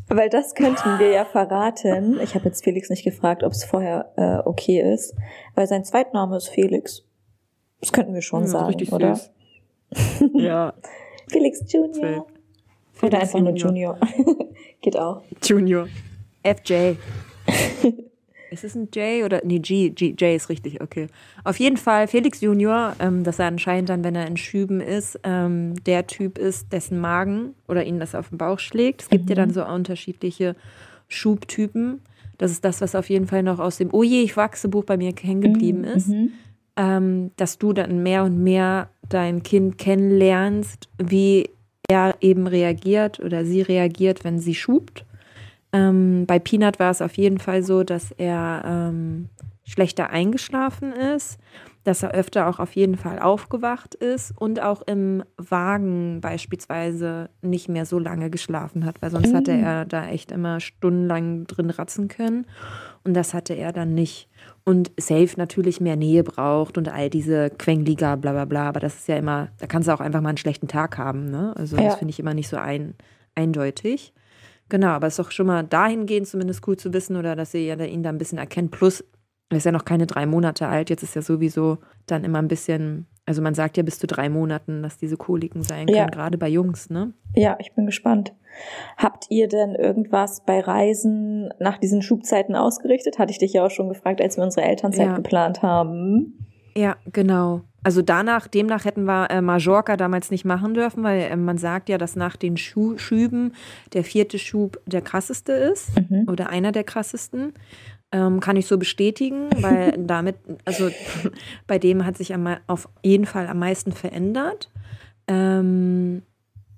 Weil 0.09 0.29
das 0.29 0.55
könnten 0.55 0.99
wir 1.01 1.11
ja 1.11 1.25
verraten. 1.25 2.21
Ich 2.23 2.35
habe 2.37 2.45
jetzt 2.45 2.63
Felix 2.63 2.89
nicht 2.91 3.03
gefragt, 3.03 3.43
ob 3.43 3.53
es 3.53 3.65
vorher 3.65 4.13
äh, 4.17 4.49
okay 4.49 4.81
ist. 4.95 5.15
Weil 5.57 5.67
sein 5.67 5.83
Zweitname 5.85 6.37
ist 6.37 6.49
Felix. 6.51 7.05
Das 7.81 7.91
könnten 7.93 8.15
wir 8.15 8.23
schon 8.23 8.43
Ja, 8.43 8.47
sagen, 8.49 8.67
richtig 8.67 8.93
oder? 8.93 9.19
ja, 10.35 10.75
Felix 11.29 11.61
Junior. 11.73 12.27
Oder 13.03 13.21
einfach 13.21 13.41
nur 13.41 13.55
Junior. 13.55 13.99
Geht 14.81 14.99
auch. 14.99 15.23
Junior. 15.43 15.89
FJ. 16.43 16.95
ist 18.55 18.65
es 18.65 18.75
ein 18.75 18.89
J 18.95 19.25
oder? 19.25 19.43
Nee, 19.45 19.59
G, 19.59 19.91
G. 19.91 20.11
J 20.11 20.37
ist 20.37 20.49
richtig, 20.49 20.81
okay. 20.81 21.09
Auf 21.43 21.59
jeden 21.59 21.77
Fall 21.77 22.07
Felix 22.07 22.41
Junior, 22.41 22.95
ähm, 23.01 23.25
dass 23.25 23.39
er 23.39 23.47
anscheinend 23.47 23.89
dann, 23.89 24.05
wenn 24.05 24.15
er 24.15 24.27
in 24.27 24.37
Schüben 24.37 24.81
ist, 24.81 25.19
ähm, 25.25 25.75
der 25.85 26.07
Typ 26.07 26.39
ist, 26.39 26.73
dessen 26.73 27.01
Magen 27.01 27.55
oder 27.69 27.85
ihn 27.85 27.99
das 27.99 28.15
auf 28.15 28.31
den 28.31 28.39
Bauch 28.39 28.59
schlägt. 28.59 29.03
Es 29.03 29.09
gibt 29.11 29.29
ja 29.29 29.37
dann 29.37 29.51
so 29.51 29.65
unterschiedliche 29.67 30.57
Schubtypen. 31.09 32.01
Das 32.39 32.51
ist 32.51 32.65
das, 32.65 32.81
was 32.81 32.95
auf 32.95 33.11
jeden 33.11 33.27
Fall 33.27 33.43
noch 33.43 33.59
aus 33.59 33.77
dem 33.77 33.93
Oh 33.93 34.03
je, 34.03 34.23
ich 34.23 34.37
wachse 34.37 34.69
Buch 34.69 34.85
bei 34.85 34.97
mir 34.97 35.13
hängen 35.21 35.41
geblieben 35.41 35.85
ist. 35.85 36.09
Mhm. 36.09 36.33
ähm, 36.77 37.31
dass 37.37 37.59
du 37.59 37.73
dann 37.73 38.03
mehr 38.03 38.25
und 38.25 38.43
mehr 38.43 38.89
dein 39.09 39.43
Kind 39.43 39.79
kennenlernst, 39.79 40.89
wie 40.99 41.51
er 41.89 42.17
eben 42.21 42.47
reagiert 42.47 43.21
oder 43.21 43.45
sie 43.45 43.63
reagiert, 43.63 44.25
wenn 44.25 44.39
sie 44.39 44.55
schubt. 44.55 45.05
Ähm, 45.73 46.25
bei 46.27 46.39
Peanut 46.39 46.79
war 46.79 46.91
es 46.91 47.03
auf 47.03 47.17
jeden 47.17 47.39
Fall 47.39 47.63
so, 47.63 47.83
dass 47.83 48.13
er 48.13 48.63
ähm, 48.65 49.29
schlechter 49.65 50.11
eingeschlafen 50.11 50.93
ist, 50.93 51.39
dass 51.85 52.03
er 52.03 52.13
öfter 52.13 52.49
auch 52.49 52.59
auf 52.59 52.75
jeden 52.77 52.97
Fall 52.97 53.19
aufgewacht 53.19 53.95
ist 53.95 54.33
und 54.37 54.61
auch 54.61 54.83
im 54.83 55.23
Wagen 55.37 56.21
beispielsweise 56.21 57.29
nicht 57.43 57.69
mehr 57.69 57.87
so 57.87 57.99
lange 57.99 58.31
geschlafen 58.31 58.85
hat, 58.85 59.03
weil 59.03 59.11
sonst 59.11 59.35
hatte 59.35 59.53
er 59.53 59.85
da 59.85 60.09
echt 60.09 60.33
immer 60.33 60.61
stundenlang 60.61 61.47
drin 61.47 61.71
ratzen 61.71 62.09
können 62.09 62.47
und 63.05 63.15
das 63.15 63.35
hatte 63.35 63.55
er 63.55 63.73
dann 63.73 63.95
nicht. 63.95 64.29
Und 64.67 64.93
Safe 64.99 65.29
natürlich 65.37 65.81
mehr 65.81 65.97
Nähe 65.97 66.25
braucht 66.25 66.79
und 66.79 66.89
all 66.89 67.11
diese 67.11 67.51
Quengliga, 67.51 68.17
bla 68.17 68.33
bla 68.33 68.47
bla, 68.47 68.69
aber 68.69 68.81
das 68.81 68.95
ist 68.95 69.09
ja 69.09 69.17
immer, 69.17 69.49
da 69.59 69.67
kannst 69.67 69.89
du 69.89 69.93
auch 69.93 70.01
einfach 70.01 70.23
mal 70.23 70.31
einen 70.31 70.39
schlechten 70.39 70.69
Tag 70.69 70.97
haben, 70.97 71.27
ne? 71.27 71.53
Also 71.57 71.77
Ja. 71.77 71.85
das 71.85 71.97
finde 71.97 72.11
ich 72.13 72.19
immer 72.19 72.33
nicht 72.33 72.49
so 72.49 72.57
ein, 72.57 72.95
eindeutig. 73.35 74.15
Genau, 74.71 74.89
aber 74.89 75.07
es 75.09 75.15
ist 75.15 75.19
doch 75.19 75.31
schon 75.33 75.47
mal 75.47 75.63
dahingehend 75.65 76.27
zumindest 76.27 76.67
cool 76.67 76.79
zu 76.79 76.95
wissen 76.95 77.17
oder 77.17 77.37
dass 77.37 77.53
ihr 77.53 77.63
ja 77.63 77.85
ihn 77.85 78.03
da 78.03 78.09
ein 78.09 78.17
bisschen 78.17 78.39
erkennt. 78.39 78.71
Plus, 78.71 79.05
er 79.51 79.59
ist 79.59 79.65
ja 79.67 79.73
noch 79.73 79.85
keine 79.85 80.07
drei 80.07 80.25
Monate 80.25 80.67
alt. 80.67 80.89
Jetzt 80.89 81.03
ist 81.03 81.15
ja 81.15 81.21
sowieso 81.21 81.79
dann 82.07 82.25
immer 82.25 82.39
ein 82.39 82.49
bisschen, 82.49 83.07
also 83.27 83.41
man 83.43 83.55
sagt 83.55 83.77
ja 83.77 83.83
bis 83.83 83.99
zu 83.99 84.07
drei 84.07 84.29
Monaten, 84.29 84.83
dass 84.83 84.97
diese 84.99 85.17
Koliken 85.17 85.63
sein 85.63 85.87
können, 85.87 85.97
Ja. 85.99 86.07
gerade 86.07 86.39
bei 86.39 86.49
Jungs, 86.49 86.91
ne? 86.91 87.13
Ja, 87.35 87.57
ich 87.61 87.73
bin 87.75 87.87
gespannt. 87.87 88.33
Habt 88.97 89.27
ihr 89.31 89.49
denn 89.49 89.75
irgendwas 89.75 90.45
bei 90.45 90.61
Reisen 90.61 91.49
nach 91.59 91.79
diesen 91.79 92.03
Schubzeiten 92.03 92.55
ausgerichtet? 92.55 93.19
Hatte 93.19 93.33
ich 93.33 93.39
dich 93.39 93.53
ja 93.55 93.65
auch 93.67 93.71
schon 93.71 93.89
gefragt, 93.89 94.21
als 94.21 94.37
wir 94.37 94.45
unsere 94.45 94.67
Elternzeit 94.67 95.07
Ja. 95.07 95.17
geplant 95.17 95.63
haben. 95.63 96.39
Ja, 96.77 96.97
genau. 97.13 97.63
Also 97.83 98.01
danach, 98.01 98.47
demnach 98.49 98.85
hätten 98.85 99.05
wir 99.05 99.31
äh, 99.31 99.41
Mallorca 99.43 99.97
damals 99.97 100.31
nicht 100.31 100.45
machen 100.45 100.73
dürfen, 100.75 101.03
weil 101.05 101.21
äh, 101.21 101.37
man 101.37 101.59
sagt 101.59 101.89
ja, 101.89 101.99
dass 101.99 102.17
nach 102.17 102.37
den 102.37 102.57
Schu 102.57 102.97
Schüben 102.97 103.53
der 103.93 104.05
vierte 104.05 104.39
Schub 104.39 104.81
der 104.87 105.03
krasseste 105.03 105.53
ist 105.53 105.91
Mhm. 106.11 106.27
oder 106.31 106.49
einer 106.49 106.73
der 106.73 106.85
krassesten. 106.85 107.53
Ähm, 108.15 108.39
kann 108.39 108.55
ich 108.55 108.69
so 108.69 108.79
bestätigen, 108.79 109.49
weil 109.61 109.93
damit, 109.99 110.37
also 110.65 110.89
bei 111.67 111.81
dem 111.81 112.07
hat 112.07 112.17
sich 112.17 112.33
am, 112.33 112.47
auf 112.69 112.89
jeden 113.03 113.27
Fall 113.27 113.49
am 113.49 113.59
meisten 113.59 113.91
verändert. 113.91 114.71
Ähm, 115.27 116.23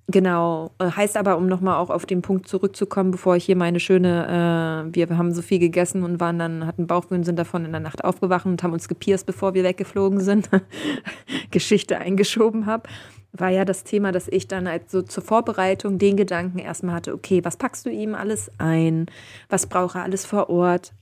genau, 0.07 0.71
heißt 0.81 1.19
aber, 1.19 1.37
um 1.37 1.47
nochmal 1.47 1.77
auch 1.77 1.91
auf 1.91 2.07
den 2.07 2.23
Punkt 2.23 2.49
zurückzukommen, 2.49 3.11
bevor 3.11 3.37
ich 3.37 3.45
hier 3.45 3.57
meine 3.57 3.81
schöne, 3.81 4.89
äh, 4.89 4.95
wir 4.95 5.19
haben 5.19 5.35
so 5.35 5.43
viel 5.43 5.59
gegessen 5.59 6.05
und 6.05 6.21
waren 6.21 6.39
dann, 6.39 6.67
hatten 6.67 6.87
Bauchwehen, 6.87 7.23
sind 7.23 7.39
davon 7.39 7.67
in 7.67 7.73
der 7.73 7.83
Nacht 7.83 8.03
aufgewacht 8.03 8.47
und 8.47 8.63
haben 8.63 8.73
uns 8.73 8.89
gepierst, 8.89 9.27
bevor 9.27 9.53
wir 9.53 9.63
weggeflogen 9.63 10.21
sind, 10.21 10.49
Geschichte 11.51 11.99
eingeschoben 11.99 12.65
habe, 12.65 12.89
war 13.35 13.51
ja 13.51 13.67
das 13.67 13.85
Thema, 13.85 14.11
dass 14.11 14.27
ich 14.27 14.49
dann 14.49 14.67
halt 14.67 14.91
so 14.91 15.03
zur 15.03 15.23
Vorbereitung 15.23 15.99
den 15.99 16.17
Gedanken 16.17 16.61
erstmal 16.61 16.95
hatte, 16.95 17.13
okay, 17.13 17.45
was 17.45 17.59
packst 17.59 17.85
du 17.85 17.91
ihm 17.91 18.15
alles 18.15 18.51
ein? 18.57 19.05
Was 19.51 19.67
braucht 19.67 19.97
er 19.97 20.05
alles 20.05 20.25
vor 20.25 20.49
Ort? 20.49 20.95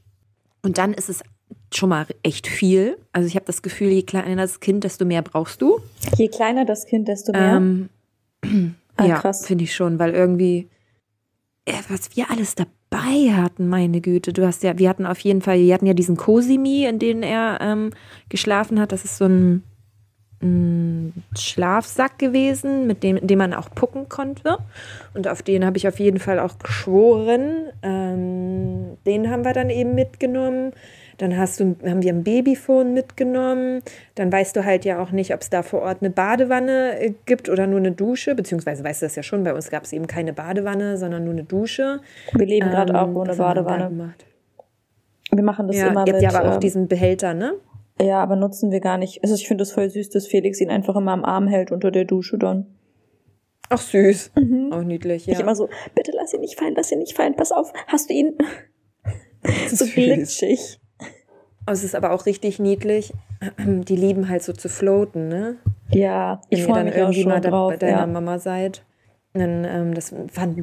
Und 0.65 0.79
dann 0.79 0.95
ist 0.95 1.09
es 1.09 1.23
schon 1.73 1.91
mal 1.91 2.07
echt 2.23 2.47
viel. 2.47 2.97
Also 3.13 3.29
ich 3.29 3.37
habe 3.37 3.47
das 3.47 3.63
Gefühl, 3.63 3.89
je 3.91 4.03
kleiner 4.03 4.37
das 4.37 4.61
Kind, 4.61 4.83
desto 4.85 5.05
mehr 5.05 5.23
brauchst 5.23 5.63
du. 5.63 5.79
Je 6.17 6.29
kleiner 6.29 6.65
das 6.65 6.87
Kind, 6.87 7.07
desto 7.09 7.33
mehr. 7.33 7.57
Ähm, 7.57 7.89
Ah, 8.97 9.07
ja, 9.07 9.33
finde 9.33 9.65
ich 9.65 9.75
schon, 9.75 9.99
weil 9.99 10.13
irgendwie, 10.13 10.69
was 11.89 12.15
wir 12.17 12.31
alles 12.31 12.55
dabei 12.55 13.33
hatten, 13.33 13.69
meine 13.69 14.01
Güte. 14.01 14.33
Du 14.33 14.47
hast 14.47 14.63
ja, 14.63 14.79
wir 14.79 14.89
hatten 14.89 15.07
auf 15.07 15.19
jeden 15.21 15.43
Fall, 15.43 15.59
wir 15.59 15.75
hatten 15.75 15.87
ja 15.87 15.95
diesen 15.95 16.17
Cosimi, 16.17 16.85
in 16.85 16.99
dem 16.99 17.23
er 17.23 17.59
ähm, 17.61 17.91
geschlafen 18.29 18.79
hat. 18.79 18.93
Das 18.93 19.05
ist 19.05 19.17
so 19.19 19.25
ein 19.25 19.65
Schlafsack 21.39 22.19
gewesen, 22.19 22.87
mit 22.87 23.03
dem, 23.03 23.17
in 23.17 23.27
dem 23.27 23.39
man 23.39 23.55
auch 23.55 23.71
pucken 23.75 24.09
konnte. 24.09 24.59
Und 25.15 25.29
auf 25.29 25.43
den 25.43 25.65
habe 25.65 25.77
ich 25.77 25.89
auf 25.89 25.99
jeden 25.99 26.19
Fall 26.19 26.39
auch 26.39 26.59
geschworen. 26.59 27.71
Ähm, 27.83 28.97
den 29.07 29.31
haben 29.31 29.45
wir 29.45 29.53
dann 29.53 29.71
eben 29.71 29.95
mitgenommen. 29.95 30.73
Dann 31.19 31.37
hast 31.39 31.61
du, 31.61 31.77
haben 31.87 32.03
wir 32.03 32.13
ein 32.13 32.25
Babyphone 32.25 32.93
mitgenommen. 32.93 33.83
Dann 34.17 34.33
weißt 34.33 34.57
du 34.57 34.65
halt 34.65 34.85
ja 34.85 35.01
auch 35.01 35.13
nicht, 35.13 35.33
ob 35.33 35.43
es 35.43 35.51
da 35.51 35.63
vor 35.63 35.83
Ort 35.83 35.99
eine 36.01 36.11
Badewanne 36.11 36.99
äh, 37.01 37.15
gibt 37.27 37.49
oder 37.49 37.67
nur 37.67 37.79
eine 37.79 37.93
Dusche. 37.93 38.35
Beziehungsweise 38.35 38.83
weißt 38.83 39.03
du 39.03 39.07
das 39.07 39.15
ja 39.15 39.23
schon, 39.23 39.45
bei 39.45 39.55
uns 39.55 39.71
gab 39.71 39.85
es 39.85 39.93
eben 39.93 40.07
keine 40.09 40.33
Badewanne, 40.33 40.97
sondern 40.97 41.25
nur 41.25 41.33
eine 41.35 41.45
Dusche. 41.45 42.01
wir 42.33 42.47
leben 42.47 42.69
gerade 42.71 43.01
auch 43.01 43.07
Ähm, 43.09 43.17
ohne 43.17 43.31
wir 43.31 43.37
da 43.37 43.63
Badewanne. 43.63 43.89
gemacht? 43.91 44.25
Wir 45.33 45.43
machen 45.45 45.69
das 45.69 45.77
Ja, 45.77 45.89
immer 45.89 46.05
mit. 46.05 46.21
ja 46.21 46.31
aber 46.35 46.49
auch 46.51 46.55
ähm, 46.55 46.61
diesen 46.61 46.89
Behälter, 46.89 47.33
ne? 47.35 47.55
Ja, 48.01 48.23
aber 48.23 48.37
nutzen 48.37 48.71
wir 48.71 48.81
gar 48.81 48.99
nicht. 48.99 49.23
Also 49.23 49.35
ich 49.35 49.47
finde 49.49 49.63
es 49.63 49.73
voll 49.73 49.89
süß, 49.91 50.11
dass 50.11 50.27
Felix 50.27 50.61
ihn 50.61 50.71
einfach 50.71 50.97
immer 50.97 51.13
am 51.13 51.25
Arm 51.25 51.47
hält 51.47 51.73
unter 51.73 51.91
der 51.91 52.05
Dusche 52.05 52.39
dann. 52.39 52.67
Ach 53.71 53.81
süß. 53.81 54.33
Auch 54.73 54.83
niedlich, 54.83 55.27
ja. 55.27 55.33
Ich 55.35 55.41
immer 55.41 55.55
so, 55.57 55.69
bitte 55.95 56.13
lass 56.15 56.35
ihn 56.35 56.41
nicht 56.41 56.59
fallen, 56.59 56.75
lass 56.77 56.93
ihn 56.93 56.99
nicht 56.99 57.17
fallen, 57.17 57.35
pass 57.35 57.51
auf, 57.53 57.73
hast 57.87 58.11
du 58.11 58.15
ihn? 58.15 58.37
so 59.69 59.85
süß. 59.85 59.95
glitschig. 59.95 60.81
Es 61.67 61.83
ist 61.83 61.95
aber 61.95 62.13
auch 62.13 62.27
richtig 62.27 62.59
niedlich. 62.59 63.13
Die 63.59 63.97
lieben 63.97 64.29
halt 64.29 64.43
so 64.43 64.53
zu 64.53 64.69
floaten, 64.69 65.29
ne? 65.29 65.57
Ja, 65.91 66.43
ich 66.51 66.63
freue 66.65 66.85
mich 66.85 67.01
auch 67.01 67.13
schon 67.13 67.25
mal 67.25 67.41
drauf. 67.41 67.73
bei 67.73 67.77
deiner 67.79 68.01
Ja. 68.01 68.07
Mama 68.07 68.39
seid. 68.39 68.85
Dann, 69.37 69.65
ähm, 69.65 69.95
das 69.95 70.15
fand 70.33 70.63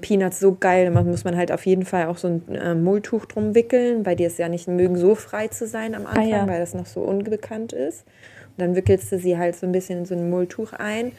Peanuts 0.00 0.40
so 0.40 0.56
geil. 0.58 0.90
Da 0.92 1.02
muss 1.02 1.22
man 1.24 1.36
halt 1.36 1.52
auf 1.52 1.64
jeden 1.66 1.84
Fall 1.84 2.06
auch 2.06 2.16
so 2.18 2.26
ein 2.28 2.42
äh, 2.52 2.74
Mulltuch 2.74 3.26
drum 3.26 3.54
wickeln, 3.54 4.04
weil 4.04 4.16
die 4.16 4.24
es 4.24 4.38
ja 4.38 4.48
nicht 4.48 4.66
mögen, 4.66 4.96
so 4.96 5.14
frei 5.14 5.46
zu 5.48 5.68
sein 5.68 5.94
am 5.94 6.06
Anfang, 6.06 6.28
ja. 6.28 6.48
weil 6.48 6.58
das 6.58 6.74
noch 6.74 6.86
so 6.86 7.00
unbekannt 7.00 7.72
ist. 7.72 8.04
Und 8.50 8.60
dann 8.60 8.74
wickelst 8.74 9.12
du 9.12 9.18
sie 9.18 9.38
halt 9.38 9.54
so 9.54 9.66
ein 9.66 9.72
bisschen 9.72 10.00
in 10.00 10.04
so 10.04 10.14
ein 10.16 10.28
Mulltuch 10.30 10.72
ein 10.72 11.12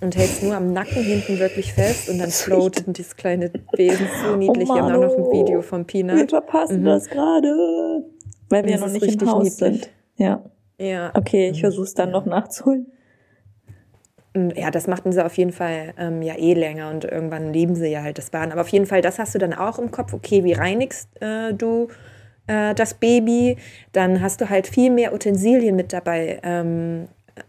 und 0.00 0.16
hältst 0.16 0.44
nur 0.44 0.54
am 0.54 0.72
Nacken 0.72 1.02
hinten 1.02 1.40
wirklich 1.40 1.72
fest 1.72 2.08
und 2.08 2.18
dann 2.20 2.30
floatet 2.30 2.96
dieses 2.96 3.16
kleine 3.16 3.50
Wesen 3.72 4.06
so 4.24 4.36
niedlich. 4.36 4.68
Wir 4.68 4.76
haben 4.76 4.94
auch 4.94 5.02
noch 5.02 5.16
ein 5.16 5.22
Mano. 5.22 5.32
Video 5.32 5.60
von 5.60 5.80
Wir 5.80 5.86
Peanut. 6.04 6.30
verpassen 6.30 6.82
Mhm. 6.82 6.84
das 6.84 7.08
gerade. 7.08 8.04
Weil 8.48 8.64
wir 8.64 8.70
ja 8.70 8.78
noch 8.78 8.86
nicht 8.92 9.02
im 9.02 9.08
richtig 9.08 9.28
Haus 9.28 9.42
niedlich. 9.42 9.58
sind. 9.82 9.90
Ja. 10.16 10.44
Ja. 10.80 11.10
Okay, 11.14 11.48
ich 11.50 11.60
versuche 11.60 11.84
es 11.86 11.94
dann 11.94 12.12
noch 12.12 12.26
nachzuholen. 12.26 12.86
Ja, 14.36 14.70
das 14.70 14.86
machten 14.86 15.10
sie 15.12 15.24
auf 15.24 15.36
jeden 15.36 15.52
Fall 15.52 15.94
ähm, 15.98 16.22
ja 16.22 16.36
eh 16.36 16.54
länger 16.54 16.90
und 16.90 17.04
irgendwann 17.04 17.52
lieben 17.52 17.74
sie 17.74 17.88
ja 17.88 18.02
halt 18.02 18.18
das 18.18 18.30
Baden. 18.30 18.52
Aber 18.52 18.60
auf 18.60 18.68
jeden 18.68 18.86
Fall, 18.86 19.00
das 19.00 19.18
hast 19.18 19.34
du 19.34 19.38
dann 19.38 19.54
auch 19.54 19.78
im 19.78 19.90
Kopf. 19.90 20.12
Okay, 20.12 20.44
wie 20.44 20.52
reinigst 20.52 21.08
äh, 21.22 21.54
du 21.54 21.88
äh, 22.46 22.74
das 22.74 22.94
Baby? 22.94 23.56
Dann 23.92 24.20
hast 24.20 24.40
du 24.40 24.48
halt 24.50 24.66
viel 24.66 24.90
mehr 24.90 25.14
Utensilien 25.14 25.76
mit 25.76 25.92
dabei, 25.92 26.40
ähm, 26.42 27.08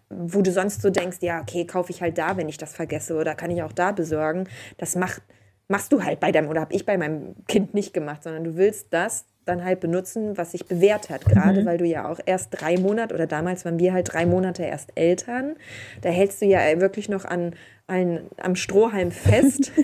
wo 0.10 0.42
du 0.42 0.52
sonst 0.52 0.82
so 0.82 0.90
denkst, 0.90 1.18
ja, 1.22 1.42
okay, 1.42 1.66
kaufe 1.66 1.92
ich 1.92 2.02
halt 2.02 2.18
da, 2.18 2.38
wenn 2.38 2.50
ich 2.50 2.58
das 2.58 2.74
vergesse 2.74 3.16
oder 3.16 3.36
kann 3.36 3.52
ich 3.52 3.62
auch 3.62 3.74
da 3.74 3.92
besorgen. 3.92 4.48
Das 4.78 4.96
macht, 4.96 5.22
machst 5.68 5.92
du 5.92 6.04
halt 6.04 6.20
bei 6.20 6.32
deinem, 6.32 6.50
oder 6.50 6.62
habe 6.62 6.74
ich 6.74 6.86
bei 6.86 6.98
meinem 6.98 7.36
Kind 7.48 7.74
nicht 7.74 7.94
gemacht, 7.94 8.24
sondern 8.24 8.44
du 8.46 8.56
willst 8.56 8.88
das 8.92 9.26
dann 9.50 9.64
halt 9.64 9.80
benutzen, 9.80 10.38
was 10.38 10.52
sich 10.52 10.66
bewährt 10.66 11.10
hat. 11.10 11.26
Gerade 11.26 11.66
weil 11.66 11.78
du 11.78 11.86
ja 11.86 12.08
auch 12.08 12.20
erst 12.26 12.50
drei 12.52 12.78
Monate 12.78 13.14
oder 13.14 13.28
damals 13.28 13.66
waren 13.66 13.80
wir 13.80 13.94
halt 13.94 14.14
drei 14.14 14.26
Monate 14.26 14.64
erst 14.64 14.92
Eltern. 14.96 15.56
Da 16.02 16.10
hältst 16.10 16.42
du 16.42 16.46
ja 16.46 16.60
wirklich 16.80 17.10
noch 17.10 17.26
an, 17.26 17.54
an 17.88 18.22
am 18.38 18.56
Strohhalm 18.56 19.12
fest. 19.12 19.72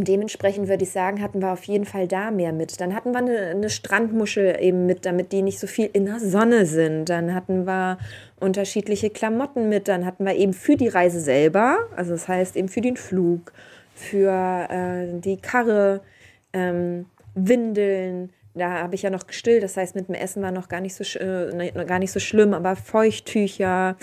Und 0.00 0.08
dementsprechend 0.08 0.68
würde 0.68 0.84
ich 0.84 0.92
sagen, 0.92 1.20
hatten 1.20 1.42
wir 1.42 1.52
auf 1.52 1.64
jeden 1.64 1.84
Fall 1.84 2.08
da 2.08 2.30
mehr 2.30 2.54
mit. 2.54 2.80
Dann 2.80 2.94
hatten 2.94 3.12
wir 3.12 3.18
eine, 3.18 3.36
eine 3.48 3.68
Strandmuschel 3.68 4.56
eben 4.58 4.86
mit, 4.86 5.04
damit 5.04 5.30
die 5.30 5.42
nicht 5.42 5.58
so 5.58 5.66
viel 5.66 5.90
in 5.92 6.06
der 6.06 6.20
Sonne 6.20 6.64
sind. 6.64 7.10
Dann 7.10 7.34
hatten 7.34 7.66
wir 7.66 7.98
unterschiedliche 8.38 9.10
Klamotten 9.10 9.68
mit. 9.68 9.88
Dann 9.88 10.06
hatten 10.06 10.24
wir 10.24 10.34
eben 10.36 10.54
für 10.54 10.76
die 10.76 10.88
Reise 10.88 11.20
selber, 11.20 11.80
also 11.96 12.12
das 12.12 12.28
heißt 12.28 12.56
eben 12.56 12.68
für 12.68 12.80
den 12.80 12.96
Flug, 12.96 13.52
für 13.94 14.30
äh, 14.70 15.20
die 15.20 15.36
Karre, 15.36 16.00
ähm, 16.54 17.04
Windeln. 17.34 18.30
Da 18.54 18.82
habe 18.82 18.96
ich 18.96 19.02
ja 19.02 19.10
noch 19.10 19.26
gestillt, 19.26 19.62
das 19.62 19.76
heißt, 19.76 19.94
mit 19.94 20.08
dem 20.08 20.16
Essen 20.16 20.42
war 20.42 20.50
noch 20.50 20.68
gar 20.68 20.80
nicht 20.80 20.94
so, 20.94 21.04
äh, 21.18 21.54
ne, 21.54 21.86
gar 21.86 22.00
nicht 22.00 22.10
so 22.10 22.18
schlimm, 22.18 22.52
aber 22.52 22.74
Feuchttücher, 22.74 23.96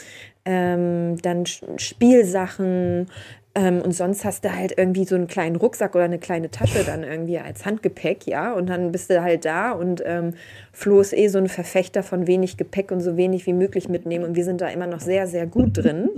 ähm, 0.45 1.17
dann 1.21 1.45
Spielsachen, 1.45 3.07
ähm, 3.57 3.81
und 3.81 3.91
sonst 3.91 4.23
hast 4.23 4.45
du 4.45 4.55
halt 4.55 4.77
irgendwie 4.77 5.03
so 5.03 5.15
einen 5.15 5.25
kleinen 5.25 5.55
Rucksack 5.55 5.95
oder 5.95 6.03
eine 6.03 6.19
kleine 6.19 6.51
Tasche 6.51 6.83
dann 6.83 7.01
irgendwie 7.01 7.39
als 7.39 7.65
Handgepäck, 7.65 8.27
ja. 8.27 8.53
Und 8.53 8.69
dann 8.69 8.91
bist 8.91 9.09
du 9.09 9.23
halt 9.23 9.45
da 9.45 9.71
und 9.71 10.03
ähm, 10.05 10.35
Flo 10.71 11.01
ist 11.01 11.11
eh 11.11 11.27
so 11.27 11.39
ein 11.39 11.47
Verfechter 11.47 12.03
von 12.03 12.27
wenig 12.27 12.57
Gepäck 12.57 12.91
und 12.91 12.99
so 13.01 13.17
wenig 13.17 13.47
wie 13.47 13.53
möglich 13.53 13.89
mitnehmen. 13.89 14.25
Und 14.25 14.35
wir 14.35 14.43
sind 14.43 14.61
da 14.61 14.67
immer 14.67 14.85
noch 14.85 14.99
sehr, 14.99 15.25
sehr 15.25 15.47
gut 15.47 15.75
drin. 15.75 16.11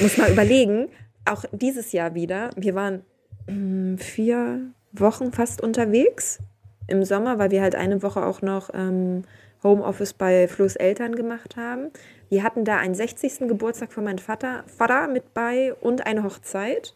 Muss 0.00 0.16
mal 0.16 0.30
überlegen, 0.30 0.86
auch 1.24 1.44
dieses 1.50 1.90
Jahr 1.90 2.14
wieder, 2.14 2.50
wir 2.54 2.76
waren 2.76 3.02
mm, 3.48 3.96
vier 3.96 4.70
Wochen 4.92 5.32
fast 5.32 5.62
unterwegs 5.62 6.38
im 6.86 7.04
Sommer, 7.04 7.38
weil 7.38 7.50
wir 7.50 7.62
halt 7.62 7.74
eine 7.74 8.02
Woche 8.02 8.24
auch 8.24 8.42
noch 8.42 8.70
ähm, 8.74 9.24
Homeoffice 9.62 10.14
bei 10.14 10.48
Flo's 10.48 10.76
Eltern 10.76 11.14
gemacht 11.14 11.56
haben. 11.56 11.90
Wir 12.28 12.42
hatten 12.42 12.64
da 12.64 12.76
einen 12.78 12.94
60. 12.94 13.48
Geburtstag 13.48 13.92
von 13.92 14.04
meinem 14.04 14.18
Vater, 14.18 14.64
Vater 14.66 15.08
mit 15.08 15.34
bei 15.34 15.74
und 15.74 16.06
eine 16.06 16.22
Hochzeit. 16.22 16.94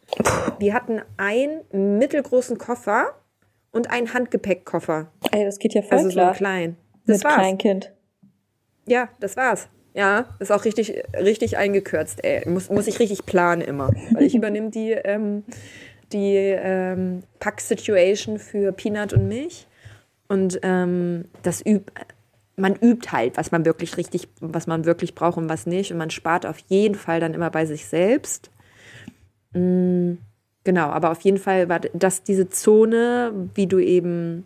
Wir 0.59 0.74
hatten 0.74 1.02
einen 1.16 1.98
mittelgroßen 1.98 2.57
Koffer 2.59 3.14
und 3.72 3.90
einen 3.90 4.14
Handgepäckkoffer. 4.14 5.09
Ey, 5.33 5.44
das 5.44 5.59
geht 5.59 5.74
ja 5.74 5.83
voll 5.83 5.98
Also 5.98 6.11
so 6.11 6.14
klar. 6.14 6.26
einen 6.28 6.37
kleinen. 6.37 6.76
Das 7.07 7.18
mit 7.18 7.24
war's. 7.24 7.35
Kleinkind. 7.35 7.92
Ja, 8.87 9.09
das 9.20 9.37
war's. 9.37 9.68
Ja, 9.94 10.37
ist 10.40 10.50
auch 10.50 10.64
richtig, 10.64 11.04
richtig 11.16 11.57
eingekürzt, 11.57 12.24
ey. 12.24 12.48
Muss, 12.48 12.68
muss 12.68 12.87
ich 12.87 12.98
richtig 12.98 13.26
planen 13.26 13.61
immer. 13.61 13.90
Weil 14.12 14.24
ich 14.24 14.35
übernehme 14.37 14.70
die 14.70 14.92
ähm, 14.92 15.44
die 16.12 16.37
ähm, 16.37 17.23
Pack-Situation 17.40 18.38
für 18.38 18.73
Peanut 18.73 19.12
und 19.12 19.29
mich. 19.29 19.67
Und 20.29 20.59
ähm, 20.62 21.27
das 21.43 21.64
übt, 21.64 21.93
man 22.57 22.77
übt 22.77 23.11
halt, 23.11 23.37
was 23.37 23.53
man 23.53 23.64
wirklich 23.64 23.97
richtig, 23.97 24.29
was 24.40 24.67
man 24.67 24.85
wirklich 24.85 25.14
braucht 25.14 25.37
und 25.37 25.49
was 25.49 25.67
nicht. 25.67 25.93
Und 25.93 25.99
man 25.99 26.11
spart 26.11 26.47
auf 26.47 26.59
jeden 26.69 26.95
Fall 26.95 27.21
dann 27.21 27.35
immer 27.35 27.51
bei 27.51 27.67
sich 27.67 27.87
selbst. 27.87 28.51
Mm, 29.53 30.14
genau, 30.64 30.87
aber 30.88 31.11
auf 31.11 31.21
jeden 31.23 31.38
Fall 31.38 31.69
war 31.69 31.81
das 31.81 32.23
diese 32.23 32.49
Zone, 32.49 33.33
wie 33.55 33.67
du 33.67 33.79
eben 33.79 34.45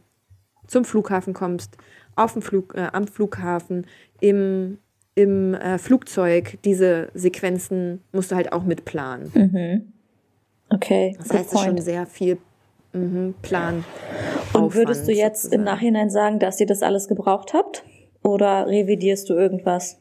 zum 0.67 0.85
Flughafen 0.85 1.33
kommst, 1.33 1.77
auf 2.17 2.33
dem 2.33 2.43
Flug, 2.43 2.75
äh, 2.75 2.89
am 2.93 3.07
Flughafen, 3.07 3.87
im, 4.21 4.79
im 5.15 5.55
äh, 5.55 5.79
Flugzeug, 5.79 6.59
diese 6.65 7.11
Sequenzen 7.15 8.03
musst 8.13 8.33
du 8.33 8.37
halt 8.37 8.53
auch 8.53 8.65
mitplanen. 8.65 9.31
Mhm. 9.35 9.93
Okay. 10.71 11.17
Das 11.19 11.31
heißt, 11.31 11.47
es 11.47 11.53
ist 11.53 11.65
schon 11.65 11.81
sehr 11.81 12.07
viel 12.07 12.39
mhm, 12.93 13.35
Plan. 13.43 13.85
Und 14.53 14.75
würdest 14.75 15.07
du 15.07 15.13
Aufwand 15.13 15.19
jetzt 15.19 15.45
im 15.45 15.51
sozusagen. 15.51 15.65
Nachhinein 15.65 16.11
sagen, 16.11 16.39
dass 16.39 16.61
ihr 16.61 16.67
das 16.67 16.83
alles 16.83 17.09
gebraucht 17.09 17.55
habt? 17.55 17.85
Oder 18.23 18.67
revidierst 18.67 19.29
du 19.31 19.35
irgendwas? 19.35 19.97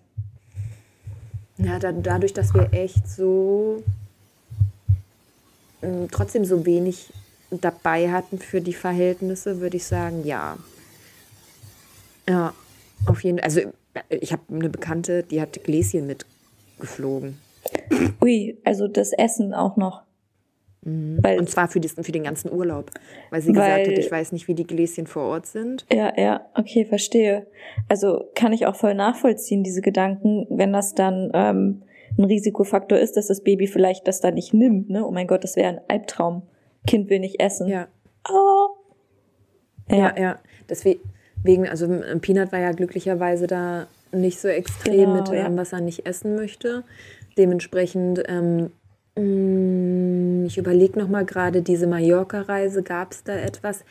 Ja, 1.58 1.80
dann, 1.80 2.04
dadurch, 2.04 2.34
dass 2.34 2.54
wir 2.54 2.74
echt 2.74 3.08
so 3.08 3.84
ähm, 5.82 6.08
trotzdem 6.12 6.46
so 6.46 6.66
wenig 6.66 7.12
dabei 7.50 8.12
hatten 8.12 8.40
für 8.40 8.62
die 8.62 8.74
Verhältnisse, 8.74 9.60
würde 9.60 9.78
ich 9.78 9.86
sagen, 9.86 10.26
ja. 10.26 10.58
Ja, 12.28 12.54
auf 13.06 13.24
jeden 13.24 13.38
Fall. 13.38 13.46
Also 13.46 13.62
ich 14.10 14.34
habe 14.34 14.44
eine 14.52 14.70
Bekannte, 14.70 15.24
die 15.24 15.42
hat 15.42 15.64
Gläschen 15.64 16.08
mitgeflogen. 16.08 17.40
Ui, 18.22 18.58
also 18.64 18.88
das 18.88 19.14
Essen 19.14 19.54
auch 19.54 19.78
noch. 19.78 20.04
Weil, 21.22 21.38
Und 21.40 21.50
zwar 21.50 21.68
für, 21.68 21.80
diesen, 21.80 22.04
für 22.04 22.12
den 22.14 22.24
ganzen 22.24 22.52
Urlaub. 22.52 22.92
Weil 23.30 23.42
sie 23.42 23.52
gesagt 23.52 23.70
Weil- 23.72 23.88
hat, 23.92 23.98
ich 23.98 24.12
weiß 24.12 24.32
nicht, 24.32 24.48
wie 24.48 24.54
die 24.56 24.66
Gläschen 24.66 25.06
vor 25.08 25.24
Ort 25.24 25.46
sind. 25.46 25.86
ja, 25.92 26.14
ja, 26.18 26.46
okay, 26.56 26.86
verstehe. 26.86 27.46
Also 27.90 28.26
kann 28.36 28.54
ich 28.54 28.66
auch 28.66 28.76
voll 28.76 28.94
nachvollziehen, 28.94 29.64
diese 29.64 29.82
Gedanken, 29.82 30.48
wenn 30.50 30.72
das 30.72 30.96
dann 30.96 31.32
ähm, 31.34 31.82
ein 32.18 32.24
Risikofaktor 32.24 32.98
ist, 32.98 33.18
dass 33.18 33.28
das 33.28 33.42
Baby 33.42 33.68
vielleicht 33.68 34.08
das 34.08 34.22
dann 34.22 34.36
nicht 34.36 34.54
nimmt, 34.54 34.90
ne? 34.90 35.06
Oh 35.06 35.12
mein 35.12 35.28
Gott, 35.28 35.44
das 35.44 35.56
wäre 35.58 35.68
ein 35.70 35.82
Albtraum. 35.88 36.44
Kind 36.88 37.10
will 37.10 37.20
nicht 37.20 37.40
essen. 37.42 37.68
Ja. 37.68 37.88
Oh. 38.30 38.70
Ja, 39.90 39.98
Ja, 39.98 40.18
ja. 40.20 40.40
Deswegen, 40.70 41.68
also 41.68 41.86
ähm, 41.86 42.22
Peanut 42.22 42.52
war 42.52 42.60
ja 42.60 42.72
glücklicherweise 42.72 43.46
da 43.48 43.88
nicht 44.14 44.40
so 44.40 44.48
extrem 44.48 44.96
Genau, 44.96 45.14
mit, 45.16 45.28
ja. 45.30 45.46
ähm, 45.48 45.58
was 45.58 45.74
er 45.74 45.82
nicht 45.82 46.06
essen 46.06 46.36
möchte. 46.36 46.84
Dementsprechend, 47.38 48.24
ähm, 48.28 48.72
ich 49.18 50.58
überlege 50.58 51.00
noch 51.00 51.08
mal 51.08 51.26
gerade, 51.26 51.64
diese 51.64 51.88
Mallorca-Reise, 51.88 52.84
gab 52.84 53.14
es 53.14 53.24
da 53.24 53.34
etwas? 53.34 53.84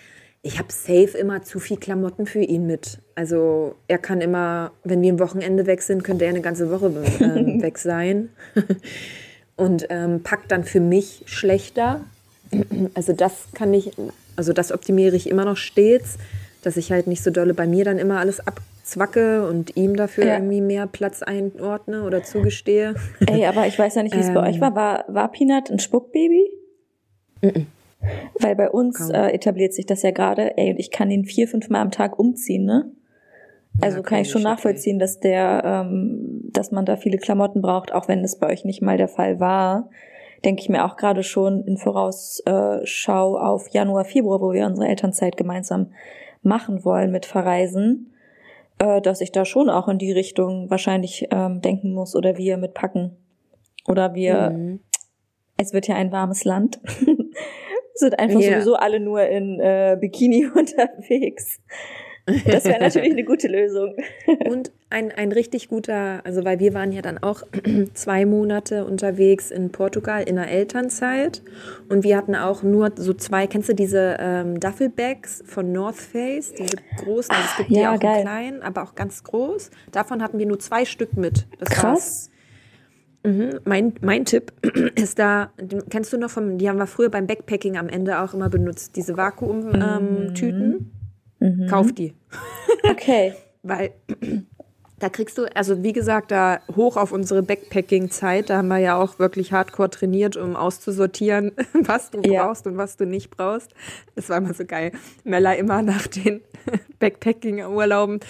Ich 0.43 0.59
habe 0.61 0.69
safe 0.71 1.19
immer 1.19 1.43
zu 1.43 1.59
viel 1.59 1.79
Klamotten 1.79 2.27
für 2.27 2.41
ihn 2.41 2.67
mit. 2.67 3.01
Also 3.17 3.75
er 3.89 3.99
kann 3.99 4.21
immer, 4.21 4.71
wenn 4.85 5.03
wir 5.03 5.13
ein 5.13 5.19
Wochenende 5.19 5.67
weg 5.67 5.83
sind, 5.83 6.05
könnte 6.05 6.25
er 6.25 6.31
eine 6.31 6.43
ganze 6.43 6.71
Woche 6.71 6.93
ähm, 7.21 7.61
weg 7.63 7.79
sein. 7.79 8.29
Und 9.57 9.87
ähm, 9.91 10.23
packt 10.23 10.53
dann 10.53 10.63
für 10.63 10.81
mich 10.81 11.25
schlechter. 11.27 12.03
Also 12.95 13.13
das 13.13 13.49
kann 13.55 13.75
ich, 13.75 13.91
also 14.37 14.53
das 14.53 14.71
optimiere 14.71 15.17
ich 15.17 15.29
immer 15.29 15.45
noch 15.45 15.57
stets, 15.57 16.19
dass 16.63 16.77
ich 16.77 16.93
halt 16.93 17.09
nicht 17.09 17.25
so 17.25 17.31
dolle 17.31 17.55
bei 17.55 17.67
mir 17.67 17.85
dann 17.85 17.99
immer 17.99 18.21
alles 18.21 18.47
abzwacke 18.87 19.49
und 19.49 19.77
ihm 19.77 19.97
dafür 19.97 20.25
Ja. 20.27 20.35
irgendwie 20.35 20.61
mehr 20.61 20.87
Platz 20.87 21.23
einordne 21.23 22.05
oder 22.05 22.23
zugestehe. 22.23 22.95
Ey, 23.27 23.45
aber 23.47 23.67
ich 23.67 23.79
weiß 23.79 23.97
ja 23.97 24.03
nicht, 24.03 24.15
wie 24.15 24.21
es 24.21 24.33
bei 24.33 24.41
Ähm. 24.47 24.55
euch 24.55 24.61
war. 24.61 24.75
War, 24.77 25.05
war 25.09 25.31
Peanut 25.33 25.71
ein 25.71 25.79
Spuckbaby? 25.81 26.49
Weil 28.41 28.55
bei 28.55 28.71
uns 28.71 29.11
äh, 29.11 29.33
etabliert 29.33 29.73
sich 29.75 29.87
das 29.87 30.03
ja 30.03 30.13
gerade. 30.13 30.57
Ey, 30.57 30.71
und 30.71 30.79
ich 30.79 30.91
kann 30.91 31.11
ihn 31.11 31.25
vier, 31.25 31.49
fünf 31.49 31.69
Mal 31.69 31.81
am 31.81 31.91
Tag 31.91 32.19
umziehen, 32.19 32.65
ne? 32.65 32.91
Also 33.81 33.99
Ja, 33.99 34.03
kann 34.03 34.21
ich 34.21 34.31
schon 34.31 34.43
nachvollziehen, 34.43 34.99
dass 34.99 35.21
der, 35.21 35.63
ähm, 35.65 36.41
dass 36.53 36.71
man 36.71 36.87
da 36.87 36.97
viele 36.97 37.19
Klamotten 37.19 37.61
braucht, 37.61 37.93
auch 37.93 38.09
wenn 38.09 38.25
es 38.25 38.39
bei 38.39 38.49
euch 38.51 38.65
nicht 38.65 38.81
mal 38.81 38.97
der 38.97 39.09
Fall 39.09 39.39
war. 39.39 39.91
Denke 40.45 40.63
ich 40.63 40.69
mir 40.71 40.85
auch 40.85 40.97
gerade 40.97 41.23
schon 41.23 41.65
in 41.65 41.77
Vorausschau 41.77 43.37
auf 43.37 43.69
Januar, 43.71 44.05
Februar, 44.05 44.41
wo 44.41 44.53
wir 44.53 44.65
unsere 44.67 44.89
Elternzeit 44.89 45.37
gemeinsam 45.37 45.89
machen 46.43 46.85
wollen 46.85 47.11
mit 47.11 47.27
Verreisen, 47.27 48.13
äh, 48.79 49.01
dass 49.01 49.21
ich 49.21 49.33
da 49.33 49.45
schon 49.45 49.69
auch 49.71 49.89
in 49.89 49.99
die 49.99 50.13
Richtung 50.13 50.71
wahrscheinlich 50.71 51.29
ähm, 51.31 51.61
denken 51.63 51.93
muss 51.93 52.15
oder 52.17 52.37
wir 52.37 52.57
mitpacken. 52.57 53.17
Oder 53.89 54.15
wir, 54.15 54.51
Mhm. 54.51 54.81
es 55.57 55.73
wird 55.73 55.89
ja 55.89 55.95
ein 55.97 56.13
warmes 56.13 56.45
Land. 56.45 56.81
sind 57.95 58.19
einfach 58.19 58.41
Ja. 58.41 58.53
sowieso 58.55 58.75
alle 58.75 59.01
nur 59.01 59.23
in 59.23 59.59
äh, 59.61 59.97
Bikini 60.01 60.47
unterwegs. 60.55 61.61
Das 62.27 62.65
wäre 62.65 62.81
natürlich 62.81 63.13
eine 63.13 63.25
gute 63.25 63.47
Lösung. 63.47 63.95
Und 64.47 64.73
ein, 64.91 65.13
ein 65.13 65.31
richtig 65.31 65.69
guter, 65.69 66.21
also 66.25 66.45
weil 66.45 66.59
wir 66.59 66.75
waren 66.75 66.91
ja 66.93 67.03
dann 67.03 67.19
auch 67.19 67.43
zwei 67.95 68.27
Monate 68.27 68.85
unterwegs 68.85 69.51
in 69.51 69.71
Portugal 69.71 70.23
in 70.25 70.37
der 70.37 70.49
Elternzeit 70.49 71.43
und 71.89 72.05
wir 72.05 72.17
hatten 72.17 72.37
auch 72.37 72.63
nur 72.63 72.93
so 72.97 73.13
zwei, 73.13 73.47
kennst 73.47 73.69
du 73.69 73.75
diese 73.75 74.17
ähm, 74.21 74.61
Duffelbags 74.61 75.43
von 75.47 75.73
North 75.73 75.97
Face, 75.97 76.53
diese 76.53 76.77
großen, 76.99 77.35
also 77.35 77.49
es 77.51 77.57
gibt 77.57 77.71
die 77.71 77.81
ja, 77.81 77.95
auch 77.95 77.99
geil. 77.99 78.19
in 78.19 78.23
klein, 78.23 78.63
aber 78.63 78.85
auch 78.85 78.95
ganz 78.95 79.25
groß. 79.25 79.71
Davon 79.91 80.23
hatten 80.23 80.39
wir 80.39 80.47
nur 80.47 80.59
zwei 80.59 80.85
Stück 80.85 81.17
mit. 81.17 81.47
Das 81.59 81.71
war's. 81.71 81.81
Krass. 81.81 82.31
Mhm. 83.25 83.61
Mein, 83.65 83.95
mein 84.03 84.25
Tipp 84.25 84.53
ist 84.95 85.19
da, 85.19 85.51
kennst 85.91 86.13
du 86.13 86.17
noch 86.17 86.31
vom, 86.31 86.59
die 86.59 86.69
haben 86.69 86.79
wir 86.79 86.87
früher 86.87 87.09
beim 87.09 87.27
Backpacking 87.27 87.77
am 87.77 87.89
Ende 87.89 88.21
auch 88.21 88.35
immer 88.35 88.49
benutzt, 88.49 88.95
diese 88.95 89.17
Vakuum-Tüten. 89.17 90.93
Mhm. 91.47 91.67
Kauf 91.69 91.93
die. 91.93 92.15
Okay. 92.91 93.35
Weil 93.63 93.93
da 94.99 95.09
kriegst 95.11 95.37
du, 95.37 95.45
also 95.55 95.83
wie 95.83 95.93
gesagt, 95.93 96.31
da 96.31 96.61
hoch 96.75 96.97
auf 96.97 97.13
unsere 97.13 97.43
Backpacking-Zeit, 97.43 98.49
da 98.49 98.59
haben 98.59 98.69
wir 98.69 98.79
ja 98.79 98.97
auch 98.97 99.19
wirklich 99.19 99.53
hardcore 99.53 99.91
trainiert, 99.91 100.37
um 100.37 100.57
auszusortieren, 100.57 101.53
was 101.75 102.11
du 102.11 102.21
Ja. 102.23 102.47
brauchst 102.47 102.67
und 102.67 102.77
was 102.79 102.97
du 102.97 103.05
nicht 103.07 103.31
brauchst. 103.31 103.73
Das 104.15 104.29
war 104.31 104.39
immer 104.39 104.55
so 104.55 104.65
geil. 104.65 104.93
Mella 105.25 105.53
immer 105.55 105.83
nach 105.83 106.07
den 106.07 106.41
Backpacking-Urlauben, 106.99 108.21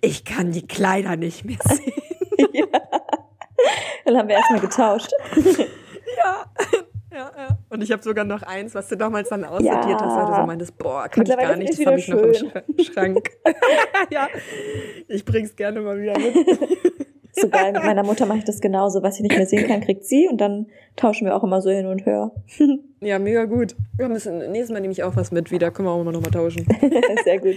ich 0.00 0.24
kann 0.24 0.52
die 0.52 0.66
Kleider 0.66 1.16
nicht 1.16 1.44
mehr 1.44 1.58
sehen. 1.64 1.92
Dann 4.04 4.16
haben 4.16 4.28
wir 4.28 4.36
erstmal 4.36 4.60
getauscht. 4.60 5.10
ja. 6.16 6.44
Und 7.72 7.82
ich 7.82 7.90
habe 7.90 8.02
sogar 8.02 8.24
noch 8.24 8.42
eins, 8.42 8.74
was 8.74 8.88
du 8.88 8.96
damals 8.96 9.30
dann 9.30 9.44
aussortiert 9.44 9.72
Ja. 9.72 9.98
hast, 10.00 10.16
weil 10.16 10.26
du 10.26 10.40
so 10.42 10.46
meintest, 10.46 10.76
boah, 10.78 11.08
kann 11.08 11.24
ich 11.24 11.34
gar 11.36 11.56
nicht, 11.56 11.78
das 11.78 11.86
habe 11.86 11.98
ich 11.98 12.06
wieder 12.08 12.16
noch 12.16 12.24
im 12.26 12.32
Schra- 12.34 12.92
Schrank. 12.92 13.30
ja, 14.10 14.28
ich 15.08 15.24
bring's 15.24 15.56
gerne 15.56 15.80
mal 15.80 15.98
wieder 16.00 16.18
mit. 16.18 16.34
So 17.34 17.48
geil. 17.48 17.72
Mit 17.72 17.82
meiner 17.82 18.04
Mutter 18.04 18.26
mache 18.26 18.38
ich 18.40 18.44
das 18.44 18.60
genauso. 18.60 19.02
Was 19.02 19.16
ich 19.16 19.22
nicht 19.22 19.34
mehr 19.34 19.46
sehen 19.46 19.66
kann, 19.66 19.80
kriegt 19.80 20.04
sie 20.04 20.28
und 20.30 20.38
dann 20.38 20.66
tauschen 20.96 21.24
wir 21.24 21.34
auch 21.34 21.42
immer 21.42 21.62
so 21.62 21.70
hin 21.70 21.86
und 21.86 22.04
her. 22.04 22.30
Ja, 23.00 23.18
mega 23.18 23.46
gut. 23.46 23.74
Wir 23.96 24.08
müssen, 24.10 24.36
nächstes 24.52 24.68
Mal 24.70 24.80
nehme 24.80 24.92
ich 24.92 25.02
auch 25.02 25.16
was 25.16 25.32
mit 25.32 25.50
wieder. 25.50 25.70
Können 25.70 25.88
wir 25.88 25.92
auch 25.92 26.02
immer 26.02 26.12
noch 26.12 26.20
mal 26.20 26.30
tauschen. 26.30 26.66
Sehr 27.24 27.38
gut. 27.38 27.54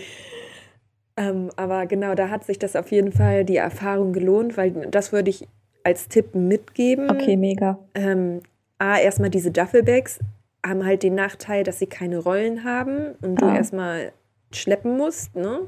ähm, 1.17 1.49
aber 1.57 1.87
genau, 1.87 2.15
da 2.15 2.29
hat 2.29 2.45
sich 2.45 2.57
das 2.57 2.77
auf 2.77 2.89
jeden 2.89 3.11
Fall 3.11 3.43
die 3.43 3.57
Erfahrung 3.57 4.13
gelohnt, 4.13 4.55
weil 4.55 4.71
das 4.89 5.11
würde 5.11 5.29
ich 5.29 5.45
als 5.83 6.07
Tipp 6.07 6.33
mitgeben. 6.35 7.11
Okay, 7.11 7.35
mega. 7.35 7.77
Ähm, 7.95 8.39
A, 8.79 8.99
erstmal 8.99 9.29
diese 9.29 9.51
Duffelbags 9.51 10.19
haben 10.65 10.85
halt 10.85 11.03
den 11.03 11.15
Nachteil, 11.15 11.63
dass 11.63 11.79
sie 11.79 11.87
keine 11.87 12.17
Rollen 12.19 12.63
haben 12.63 13.15
und 13.21 13.41
du 13.41 13.45
Ah. 13.45 13.55
erstmal 13.55 14.11
schleppen 14.51 14.97
musst. 14.97 15.35
Ne? 15.35 15.59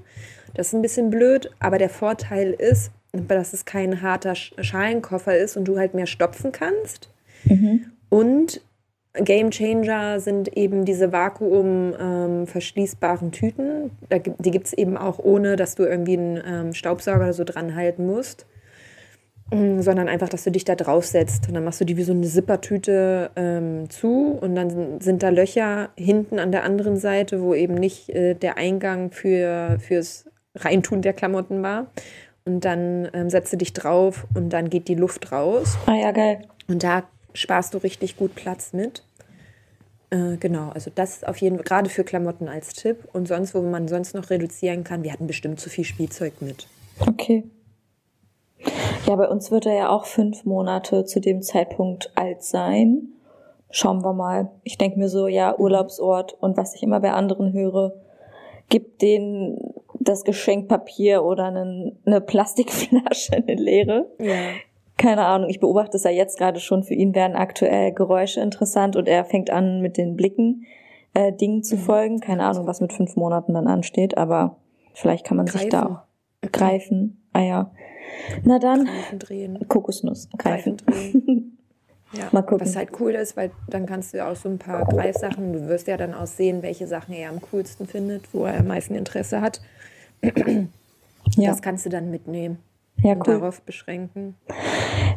Das 0.55 0.67
ist 0.67 0.73
ein 0.73 0.81
bisschen 0.81 1.09
blöd, 1.09 1.51
aber 1.59 1.77
der 1.77 1.89
Vorteil 1.89 2.51
ist, 2.51 2.91
dass 3.13 3.53
es 3.53 3.65
kein 3.65 4.01
harter 4.01 4.33
Sch- 4.33 4.61
Schalenkoffer 4.61 5.37
ist 5.37 5.55
und 5.57 5.65
du 5.65 5.77
halt 5.77 5.93
mehr 5.93 6.07
stopfen 6.07 6.51
kannst. 6.51 7.09
Mhm. 7.45 7.85
Und 8.09 8.61
Game 9.13 9.49
Changer 9.51 10.19
sind 10.19 10.55
eben 10.55 10.85
diese 10.85 11.11
vakuum 11.11 11.93
ähm, 11.99 12.45
Tüten. 13.31 13.91
Da, 14.09 14.19
die 14.19 14.51
gibt 14.51 14.67
es 14.67 14.73
eben 14.73 14.95
auch 14.97 15.17
ohne, 15.19 15.55
dass 15.55 15.75
du 15.75 15.83
irgendwie 15.83 16.17
einen 16.17 16.41
ähm, 16.45 16.73
Staubsauger 16.73 17.21
oder 17.23 17.33
so 17.33 17.43
dran 17.43 17.75
halten 17.75 18.05
musst. 18.05 18.45
Mm, 19.51 19.79
Sondern 19.81 20.09
einfach, 20.09 20.27
dass 20.29 20.43
du 20.43 20.51
dich 20.51 20.65
da 20.65 20.75
draufsetzt. 20.75 21.47
Und 21.47 21.53
dann 21.53 21.63
machst 21.63 21.79
du 21.79 21.85
die 21.85 21.95
wie 21.95 22.03
so 22.03 22.11
eine 22.11 22.27
Zippertüte 22.27 23.31
ähm, 23.37 23.89
zu 23.89 24.37
und 24.41 24.55
dann 24.55 24.69
sind- 24.69 25.03
sind 25.03 25.23
da 25.23 25.29
Löcher 25.29 25.89
hinten 25.95 26.37
an 26.39 26.51
der 26.51 26.63
anderen 26.63 26.97
Seite, 26.97 27.41
wo 27.41 27.53
eben 27.53 27.75
nicht 27.75 28.09
äh, 28.09 28.33
der 28.33 28.57
Eingang 28.57 29.11
für, 29.11 29.77
fürs 29.79 30.25
Reintun 30.55 31.01
der 31.01 31.13
Klamotten 31.13 31.63
war. 31.63 31.87
Und 32.45 32.65
dann 32.65 33.09
ähm, 33.13 33.29
setzt 33.29 33.53
du 33.53 33.57
dich 33.57 33.73
drauf 33.73 34.25
und 34.33 34.49
dann 34.51 34.69
geht 34.69 34.87
die 34.89 34.95
Luft 34.95 35.31
raus. 35.31 35.77
Ah 35.85 35.95
ja, 35.95 36.11
geil. 36.11 36.39
Und 36.67 36.83
da 36.83 37.03
sparst 37.33 37.73
du 37.73 37.77
richtig 37.77 38.17
gut 38.17 38.35
Platz 38.35 38.73
mit. 38.73 39.03
Äh, 40.09 40.37
genau, 40.37 40.69
also 40.69 40.89
das 40.93 41.23
auf 41.23 41.37
jeden 41.37 41.57
Fall 41.57 41.65
gerade 41.65 41.89
für 41.89 42.03
Klamotten 42.03 42.47
als 42.49 42.73
Tipp. 42.73 43.07
Und 43.13 43.27
sonst, 43.27 43.53
wo 43.53 43.61
man 43.61 43.87
sonst 43.87 44.13
noch 44.13 44.29
reduzieren 44.29 44.83
kann, 44.83 45.03
wir 45.03 45.11
hatten 45.13 45.27
bestimmt 45.27 45.59
zu 45.59 45.69
viel 45.69 45.83
Spielzeug 45.83 46.41
mit. 46.41 46.67
Okay. 46.99 47.43
Ja, 49.07 49.15
bei 49.15 49.29
uns 49.29 49.51
wird 49.51 49.65
er 49.65 49.73
ja 49.75 49.89
auch 49.89 50.05
fünf 50.05 50.45
Monate 50.45 51.05
zu 51.05 51.19
dem 51.19 51.41
Zeitpunkt 51.41 52.11
alt 52.15 52.43
sein. 52.43 53.09
schauen 53.69 54.03
wir 54.03 54.13
mal. 54.13 54.49
Ich 54.63 54.77
denke 54.77 54.97
mir 54.97 55.09
so, 55.09 55.27
ja, 55.27 55.57
Urlaubsort 55.57 56.33
und 56.39 56.57
was 56.57 56.75
ich 56.75 56.83
immer 56.83 56.99
bei 56.99 57.11
anderen 57.11 57.53
höre, 57.53 57.93
gibt 58.69 59.01
denen 59.01 59.73
das 59.99 60.23
Geschenkpapier 60.23 61.23
oder 61.23 61.45
einen, 61.45 61.97
eine 62.05 62.21
Plastikflasche, 62.21 63.33
eine 63.35 63.55
leere. 63.55 64.07
Ja. 64.19 64.33
Keine 64.97 65.25
Ahnung, 65.25 65.49
ich 65.49 65.59
beobachte 65.59 65.97
es 65.97 66.03
ja 66.03 66.11
jetzt 66.11 66.37
gerade 66.37 66.59
schon. 66.59 66.83
Für 66.83 66.95
ihn 66.95 67.13
werden 67.13 67.35
aktuell 67.35 67.91
Geräusche 67.93 68.41
interessant 68.41 68.95
und 68.95 69.07
er 69.07 69.25
fängt 69.25 69.51
an 69.51 69.81
mit 69.81 69.97
den 69.97 70.15
Blicken 70.15 70.65
äh, 71.13 71.31
Dingen 71.31 71.63
zu 71.63 71.77
folgen. 71.77 72.19
Keine 72.19 72.43
Ahnung, 72.43 72.65
was 72.65 72.81
mit 72.81 72.93
fünf 72.93 73.15
Monaten 73.15 73.53
dann 73.53 73.67
ansteht, 73.67 74.17
aber 74.17 74.57
vielleicht 74.93 75.25
kann 75.25 75.37
man 75.37 75.47
sich 75.47 75.69
da 75.69 75.81
Greifen. 75.81 75.95
auch 75.95 76.51
greifen. 76.51 77.27
Ah 77.33 77.41
ja. 77.41 77.71
Na 78.43 78.59
dann, 78.59 78.85
Greifen 78.85 79.19
drehen. 79.19 79.67
Kokosnuss 79.67 80.29
greifen. 80.37 80.77
Greifen 80.77 81.13
drehen. 81.13 81.53
Ja, 82.13 82.29
Mal 82.31 82.41
gucken. 82.41 82.65
Was 82.65 82.77
halt 82.77 82.91
cool 83.01 83.11
ist, 83.15 83.35
weil 83.35 83.51
dann 83.69 83.85
kannst 83.85 84.13
du 84.13 84.17
ja 84.19 84.31
auch 84.31 84.35
so 84.37 84.47
ein 84.47 84.57
paar 84.57 84.85
Greifsachen, 84.85 85.51
du 85.51 85.67
wirst 85.67 85.87
ja 85.87 85.97
dann 85.97 86.13
auch 86.13 86.25
sehen, 86.25 86.63
welche 86.63 86.87
Sachen 86.87 87.13
er 87.13 87.29
am 87.29 87.41
coolsten 87.41 87.85
findet, 87.85 88.33
wo 88.33 88.45
er 88.45 88.61
am 88.61 88.67
meisten 88.67 88.95
Interesse 88.95 89.41
hat. 89.41 89.61
Ja, 91.35 91.49
Das 91.51 91.61
kannst 91.61 91.85
du 91.85 91.89
dann 91.89 92.09
mitnehmen 92.09 92.57
ja 93.03 93.11
und 93.11 93.27
cool. 93.27 93.39
darauf 93.39 93.61
beschränken. 93.61 94.35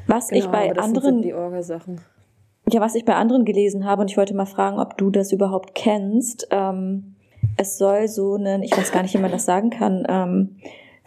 Was 0.09 0.33
ich 0.33 0.41
Genau, 0.41 0.51
bei 0.53 0.65
aber 0.65 0.75
das 0.75 0.85
anderen. 0.85 1.23
Ja, 2.69 2.81
was 2.81 2.97
ich 2.97 3.05
bei 3.05 3.15
anderen 3.15 3.45
gelesen 3.45 3.85
habe, 3.85 4.03
und 4.03 4.11
ich 4.11 4.17
wollte 4.17 4.35
mal 4.35 4.47
fragen, 4.47 4.81
ob 4.81 4.99
du 4.99 5.11
das 5.11 5.31
überhaupt 5.31 5.75
kennst. 5.77 6.49
Ähm, 6.51 7.15
es 7.57 7.79
soll 7.79 8.09
so 8.09 8.35
einen, 8.35 8.63
ich 8.65 8.77
weiß 8.77 8.93
gar 8.93 9.03
nicht, 9.03 9.15
wie 9.15 9.19
man 9.19 9.31
das 9.31 9.45
sagen 9.45 9.71
kann, 9.71 10.05
ähm, 10.09 10.57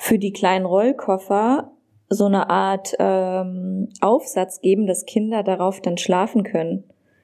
für 0.03 0.19
die 0.19 0.33
kleinen 0.33 0.65
Rollkoffer 0.65 1.71
so 2.09 2.25
eine 2.25 2.49
Art 2.49 2.93
ähm, 2.99 3.87
Aufsatz 4.01 4.59
geben, 4.59 4.85
dass 4.85 5.05
Kinder 5.05 5.43
darauf 5.43 5.79
dann 5.79 5.97
schlafen 5.97 6.43
können. 6.43 6.83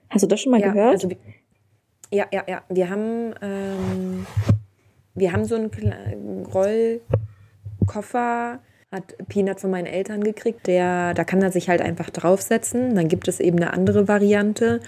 Hast 0.10 0.24
du 0.24 0.28
das 0.28 0.40
schon 0.40 0.54
mal 0.54 0.62
ja, 0.62 0.72
gehört? 0.72 0.94
Also, 0.94 1.10
ja, 2.10 2.26
ja, 2.32 2.44
ja. 2.48 2.62
Wir 2.70 2.90
haben, 2.90 3.36
ähm, 3.42 4.26
wir 5.14 5.34
haben 5.34 5.44
so 5.44 5.56
einen 5.56 6.46
Rollkoffer, 6.46 8.60
hat 8.94 9.28
Peanut 9.28 9.60
von 9.60 9.72
meinen 9.72 9.86
Eltern 9.86 10.24
gekriegt. 10.24 10.66
Der, 10.66 11.14
da 11.14 11.26
kann 11.26 11.42
er 11.42 11.52
sich 11.52 11.68
halt 11.68 11.82
einfach 11.82 12.10
draufsetzen. 12.10 12.96
Dann 12.96 13.10
gibt 13.10 13.28
es 13.28 13.42
eben 13.42 13.58
eine 13.58 13.74
andere 13.74 14.08
Variante, 14.08 14.80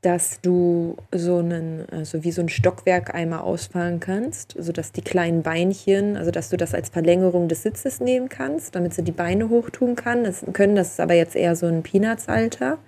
dass 0.00 0.40
du 0.40 0.96
so 1.12 1.38
einen, 1.38 1.84
also 1.90 2.22
wie 2.22 2.30
so 2.30 2.40
ein 2.40 2.48
Stockwerk 2.48 3.14
einmal 3.14 3.40
ausfahren 3.40 3.98
kannst, 3.98 4.54
sodass 4.56 4.92
die 4.92 5.02
kleinen 5.02 5.42
Beinchen, 5.42 6.16
also 6.16 6.30
dass 6.30 6.50
du 6.50 6.56
das 6.56 6.72
als 6.72 6.88
Verlängerung 6.88 7.48
des 7.48 7.64
Sitzes 7.64 7.98
nehmen 8.00 8.28
kannst, 8.28 8.76
damit 8.76 8.94
sie 8.94 9.02
die 9.02 9.12
Beine 9.12 9.48
hochtun 9.48 9.96
kann. 9.96 10.22
Das 10.22 10.44
können. 10.52 10.76
Das 10.76 10.92
ist 10.92 11.00
aber 11.00 11.14
jetzt 11.14 11.34
eher 11.34 11.56
so 11.56 11.66
ein 11.66 11.82
Peanuts-Alter. 11.82 12.78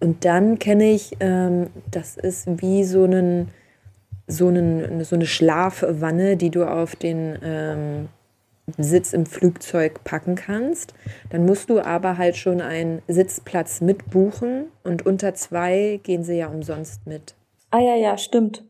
Und 0.00 0.24
dann 0.24 0.58
kenne 0.58 0.90
ich, 0.92 1.14
ähm, 1.20 1.68
das 1.90 2.16
ist 2.16 2.46
wie 2.62 2.84
so, 2.84 3.04
einen, 3.04 3.48
so, 4.26 4.48
einen, 4.48 5.04
so 5.04 5.16
eine 5.16 5.26
Schlafwanne, 5.26 6.38
die 6.38 6.50
du 6.50 6.64
auf 6.64 6.96
den 6.96 7.38
ähm, 7.42 8.08
Sitz 8.78 9.12
im 9.12 9.26
Flugzeug 9.26 10.02
packen 10.04 10.34
kannst. 10.34 10.94
Dann 11.30 11.44
musst 11.46 11.70
du 11.70 11.80
aber 11.80 12.18
halt 12.18 12.36
schon 12.36 12.60
einen 12.60 13.02
Sitzplatz 13.08 13.80
mitbuchen 13.80 14.66
und 14.84 15.04
unter 15.06 15.34
zwei 15.34 16.00
gehen 16.02 16.22
sie 16.24 16.36
ja 16.38 16.48
umsonst 16.48 17.06
mit. 17.06 17.34
ah 17.70 17.80
ja, 17.80 17.94
ja, 17.96 18.16
stimmt. 18.18 18.64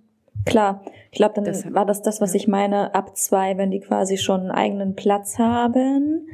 Klar. 0.47 0.83
Ich 1.11 1.19
glaube, 1.19 1.35
dann 1.35 1.45
Das- 1.45 1.73
war 1.75 1.85
das 1.85 2.01
das, 2.03 2.21
was 2.21 2.35
ich 2.35 2.49
meine, 2.49 2.95
ab 2.95 3.17
zwei, 3.17 3.57
wenn 3.59 3.71
die 3.71 3.81
quasi 3.81 4.17
schon 4.17 4.41
einen 4.41 4.51
eigenen 4.51 4.95
Platz 4.97 5.39
haben. 5.39 6.29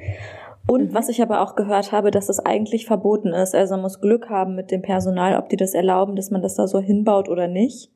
Und 0.68 0.94
was 0.94 1.08
ich 1.08 1.22
aber 1.22 1.40
auch 1.42 1.54
gehört 1.54 1.92
habe, 1.92 2.10
dass 2.10 2.26
das 2.26 2.40
eigentlich 2.44 2.86
verboten 2.86 3.32
ist. 3.32 3.54
Also 3.54 3.74
man 3.74 3.82
muss 3.82 4.00
Glück 4.00 4.28
haben 4.30 4.54
mit 4.56 4.70
dem 4.72 4.82
Personal, 4.82 5.38
ob 5.38 5.48
die 5.48 5.56
das 5.56 5.74
erlauben, 5.74 6.16
dass 6.16 6.30
man 6.32 6.42
das 6.42 6.54
da 6.56 6.66
so 6.66 6.80
hinbaut 6.80 7.28
oder 7.28 7.46
nicht. 7.48 7.90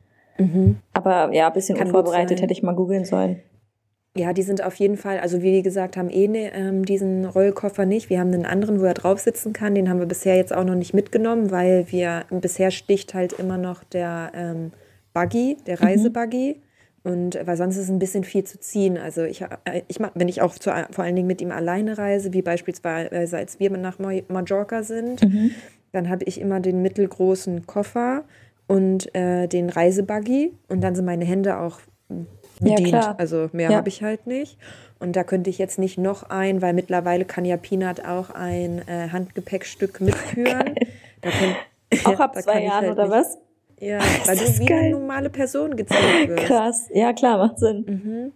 Aber 0.95 1.35
ja, 1.35 1.49
ein 1.49 1.53
bisschen 1.53 1.77
Kann 1.77 1.89
unvorbereitet 1.89 2.41
hätte 2.41 2.53
ich 2.53 2.63
mal 2.63 2.75
googeln 2.75 3.05
sollen. 3.05 3.41
Ja, 4.17 4.33
die 4.33 4.43
sind 4.43 4.65
auf 4.65 4.75
jeden 4.75 4.97
Fall, 4.97 5.21
also 5.21 5.41
wie 5.41 5.63
gesagt, 5.63 5.97
haben 5.97 6.11
eh 6.11 6.27
ne, 6.27 6.53
ähm, 6.53 6.85
diesen 6.85 7.25
Rollkoffer 7.25 7.87
nicht. 7.87 8.11
Wir 8.11 8.19
haben 8.19 8.33
einen 8.33 8.45
anderen, 8.45 8.81
wo 8.81 8.85
er 8.85 8.95
drauf 8.95 9.21
sitzen 9.21 9.53
kann. 9.53 9.77
Den 9.77 9.89
haben 9.89 10.01
wir 10.01 10.07
bisher 10.07 10.35
jetzt 10.37 10.53
auch 10.53 10.65
noch 10.65 10.75
nicht 10.75 10.95
mitgenommen, 10.95 11.53
weil 11.53 11.87
wir 11.91 12.25
bisher 12.31 12.73
sticht 12.73 13.15
halt 13.15 13.33
immer 13.35 13.57
noch 13.57 13.85
der 13.85 14.33
ähm, 14.35 14.73
Buggy, 15.15 15.59
der 15.67 15.81
Reisebuggy. 15.81 16.61
Und 17.05 17.39
weil 17.45 17.57
sonst 17.57 17.77
ist 17.77 17.85
es 17.85 17.89
ein 17.89 18.01
bisschen 18.01 18.25
viel 18.25 18.43
zu 18.45 18.59
ziehen. 18.59 18.99
Also 18.99 19.23
ich, 19.23 19.43
äh, 19.43 19.83
ich 19.87 20.01
mach, 20.01 20.11
wenn 20.15 20.29
ich 20.29 20.43
auch 20.43 20.55
zu, 20.55 20.71
vor 20.91 21.05
allen 21.05 21.15
Dingen 21.17 21.29
mit 21.29 21.41
ihm 21.41 21.53
alleine 21.53 21.97
reise, 21.97 22.33
wie 22.33 22.43
beispielsweise 22.43 23.39
als 23.39 23.61
wir 23.61 23.71
nach 23.71 24.01
Ma- 24.01 24.21
Mallorca 24.29 24.83
sind, 24.83 25.23
dann 25.93 26.09
habe 26.11 26.25
ich 26.25 26.41
immer 26.41 26.59
den 26.61 26.83
mittelgroßen 26.83 27.67
Koffer 27.67 28.25
und 28.67 29.15
äh, 29.15 29.47
den 29.47 29.71
Reisebuggy 29.71 30.53
und 30.69 30.81
dann 30.83 30.95
sind 30.97 31.05
meine 31.05 31.25
Hände 31.25 31.59
auch 31.59 31.79
Ja, 32.11 32.17
bedient. 32.61 32.89
klar. 32.89 33.15
also 33.19 33.49
mehr 33.53 33.71
Ja. 33.71 33.77
habe 33.79 33.89
ich 33.89 34.03
halt 34.03 34.27
nicht. 34.27 34.59
Und 34.99 35.17
da 35.17 35.25
könnte 35.25 35.49
ich 35.51 35.59
jetzt 35.59 35.79
nicht 35.79 35.99
noch 35.99 36.25
ein, 36.31 36.61
weil 36.63 36.75
mittlerweile 36.75 37.25
kann 37.25 37.45
ja 37.45 37.57
Peanut 37.57 38.05
auch 38.05 38.31
ein 38.31 38.83
äh, 38.87 39.09
Handgepäckstück 39.11 40.01
mitführen. 40.01 40.75
Könnt, 41.23 41.57
Auch 42.07 42.21
ab 42.21 42.33
da 42.35 42.41
zwei 42.41 42.63
Jahren 42.65 42.83
halt 42.87 42.93
oder 42.93 43.05
nicht- 43.05 43.13
was? 43.13 43.39
Ja, 43.83 43.99
weil 44.27 44.37
das 44.37 44.57
du 44.57 44.61
wie 44.61 44.67
geil. 44.67 44.79
eine 44.79 44.91
normale 44.91 45.31
Person 45.31 45.75
gezählt 45.75 46.29
wirst. 46.29 46.45
Krass. 46.45 46.89
Ja, 46.93 47.15
klar, 47.15 47.39
macht 47.39 47.59
Sinn. 47.59 47.85
Mhm. 47.87 48.33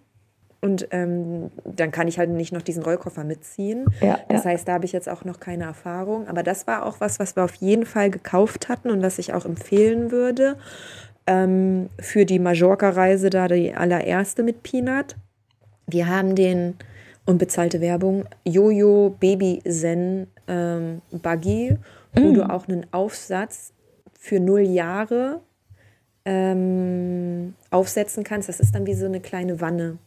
Und 0.62 0.88
ähm, 0.92 1.50
dann 1.66 1.90
kann 1.90 2.08
ich 2.08 2.18
halt 2.18 2.30
nicht 2.30 2.50
noch 2.50 2.62
diesen 2.62 2.82
Rollkoffer 2.82 3.22
mitziehen. 3.24 3.84
Ja, 4.00 4.18
Das 4.30 4.44
ja. 4.44 4.50
heißt, 4.52 4.66
da 4.66 4.72
habe 4.72 4.86
ich 4.86 4.92
jetzt 4.92 5.10
auch 5.10 5.26
noch 5.26 5.38
keine 5.40 5.64
Erfahrung. 5.64 6.26
Aber 6.28 6.42
das 6.42 6.66
war 6.66 6.86
auch 6.86 7.00
was, 7.00 7.18
was 7.18 7.36
wir 7.36 7.44
auf 7.44 7.54
jeden 7.56 7.84
Fall 7.84 8.08
gekauft 8.08 8.70
hatten 8.70 8.88
und 8.90 9.02
was 9.02 9.18
ich 9.18 9.34
auch 9.34 9.44
empfehlen 9.44 10.10
würde. 10.10 10.56
Ähm, 11.26 11.88
für 11.98 12.26
die 12.26 12.38
Mallorca-Reise 12.38 13.30
da 13.30 13.48
die 13.48 13.74
allererste 13.74 14.42
mit 14.42 14.62
Peanut. 14.62 15.16
Wir 15.86 16.08
haben 16.08 16.34
den 16.34 16.76
unbezahlte 17.24 17.80
Werbung 17.80 18.26
Jojo 18.44 19.16
Baby 19.18 19.62
Zen 19.66 20.26
ähm, 20.46 21.00
Buggy, 21.10 21.76
wo 22.14 22.32
du 22.32 22.48
auch 22.48 22.68
einen 22.68 22.86
Aufsatz 22.92 23.72
für 24.18 24.40
null 24.40 24.60
Jahre 24.60 25.40
ähm, 26.24 27.54
aufsetzen 27.70 28.24
kannst. 28.24 28.48
Das 28.48 28.60
ist 28.60 28.74
dann 28.74 28.86
wie 28.86 28.94
so 28.94 29.06
eine 29.06 29.20
kleine 29.20 29.60
Wanne. 29.60 29.98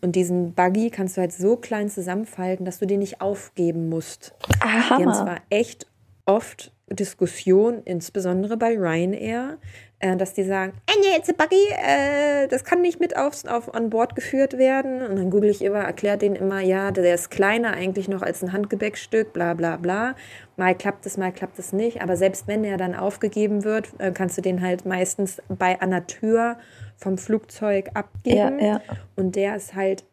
Und 0.00 0.14
diesen 0.14 0.54
Buggy 0.54 0.90
kannst 0.90 1.16
du 1.16 1.20
halt 1.20 1.32
so 1.32 1.56
klein 1.56 1.88
zusammenfalten, 1.88 2.64
dass 2.64 2.78
du 2.78 2.86
den 2.86 3.00
nicht 3.00 3.20
aufgeben 3.20 3.88
musst. 3.88 4.34
Ah, 4.60 4.98
Wir 4.98 5.06
haben 5.06 5.14
zwar 5.14 5.38
echt 5.50 5.86
oft 6.24 6.72
Diskussionen, 6.90 7.82
insbesondere 7.84 8.56
bei 8.56 8.76
Ryanair, 8.76 9.58
äh, 10.00 10.16
dass 10.16 10.34
die 10.34 10.44
sagen, 10.44 10.72
äh, 10.86 10.92
nee, 11.00 11.18
it's 11.18 11.28
a 11.28 11.32
buggy, 11.32 11.56
äh, 11.76 12.46
das 12.48 12.64
kann 12.64 12.82
nicht 12.82 13.00
mit 13.00 13.16
aufs, 13.16 13.44
auf, 13.46 13.74
an 13.74 13.90
Bord 13.90 14.14
geführt 14.14 14.56
werden. 14.58 15.02
Und 15.02 15.16
dann 15.16 15.30
google 15.30 15.50
ich 15.50 15.62
immer, 15.62 15.80
erklärt 15.80 16.22
denen 16.22 16.36
immer, 16.36 16.60
ja, 16.60 16.90
der 16.90 17.14
ist 17.14 17.30
kleiner 17.30 17.72
eigentlich 17.72 18.08
noch 18.08 18.22
als 18.22 18.42
ein 18.42 18.52
Handgepäckstück, 18.52 19.32
bla 19.32 19.54
bla 19.54 19.76
bla. 19.76 20.14
Mal 20.56 20.74
klappt 20.74 21.04
es, 21.06 21.16
mal 21.16 21.32
klappt 21.32 21.58
es 21.58 21.72
nicht. 21.72 22.00
Aber 22.02 22.16
selbst 22.16 22.46
wenn 22.46 22.64
er 22.64 22.76
dann 22.76 22.94
aufgegeben 22.94 23.64
wird, 23.64 23.88
äh, 23.98 24.12
kannst 24.12 24.38
du 24.38 24.42
den 24.42 24.62
halt 24.62 24.86
meistens 24.86 25.42
bei 25.48 25.74
der 25.74 26.06
Tür 26.06 26.58
vom 26.96 27.18
Flugzeug 27.18 27.90
abgeben. 27.94 28.58
Ja, 28.58 28.66
ja. 28.66 28.80
Und 29.16 29.36
der 29.36 29.56
ist 29.56 29.74
halt 29.74 30.04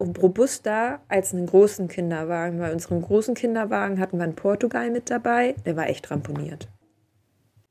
robuster 0.00 1.00
als 1.08 1.34
einen 1.34 1.46
großen 1.46 1.88
Kinderwagen. 1.88 2.58
Bei 2.58 2.72
unserem 2.72 3.02
großen 3.02 3.34
Kinderwagen 3.34 4.00
hatten 4.00 4.18
wir 4.18 4.24
einen 4.24 4.34
Portugal 4.34 4.90
mit 4.90 5.10
dabei, 5.10 5.54
der 5.66 5.76
war 5.76 5.88
echt 5.88 6.10
ramponiert. 6.10 6.68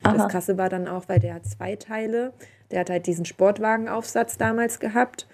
Aha. 0.03 0.15
Das 0.15 0.31
Krasse 0.31 0.57
war 0.57 0.69
dann 0.69 0.87
auch, 0.87 1.09
weil 1.09 1.19
der 1.19 1.33
hat 1.33 1.45
zwei 1.45 1.75
Teile. 1.75 2.33
Der 2.71 2.81
hat 2.81 2.89
halt 2.89 3.07
diesen 3.07 3.25
Sportwagenaufsatz 3.25 4.37
damals 4.37 4.79
gehabt 4.79 5.27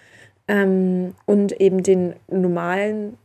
ähm, 0.47 1.13
und 1.25 1.59
eben 1.59 1.83
den 1.83 2.15
normalen, 2.27 3.17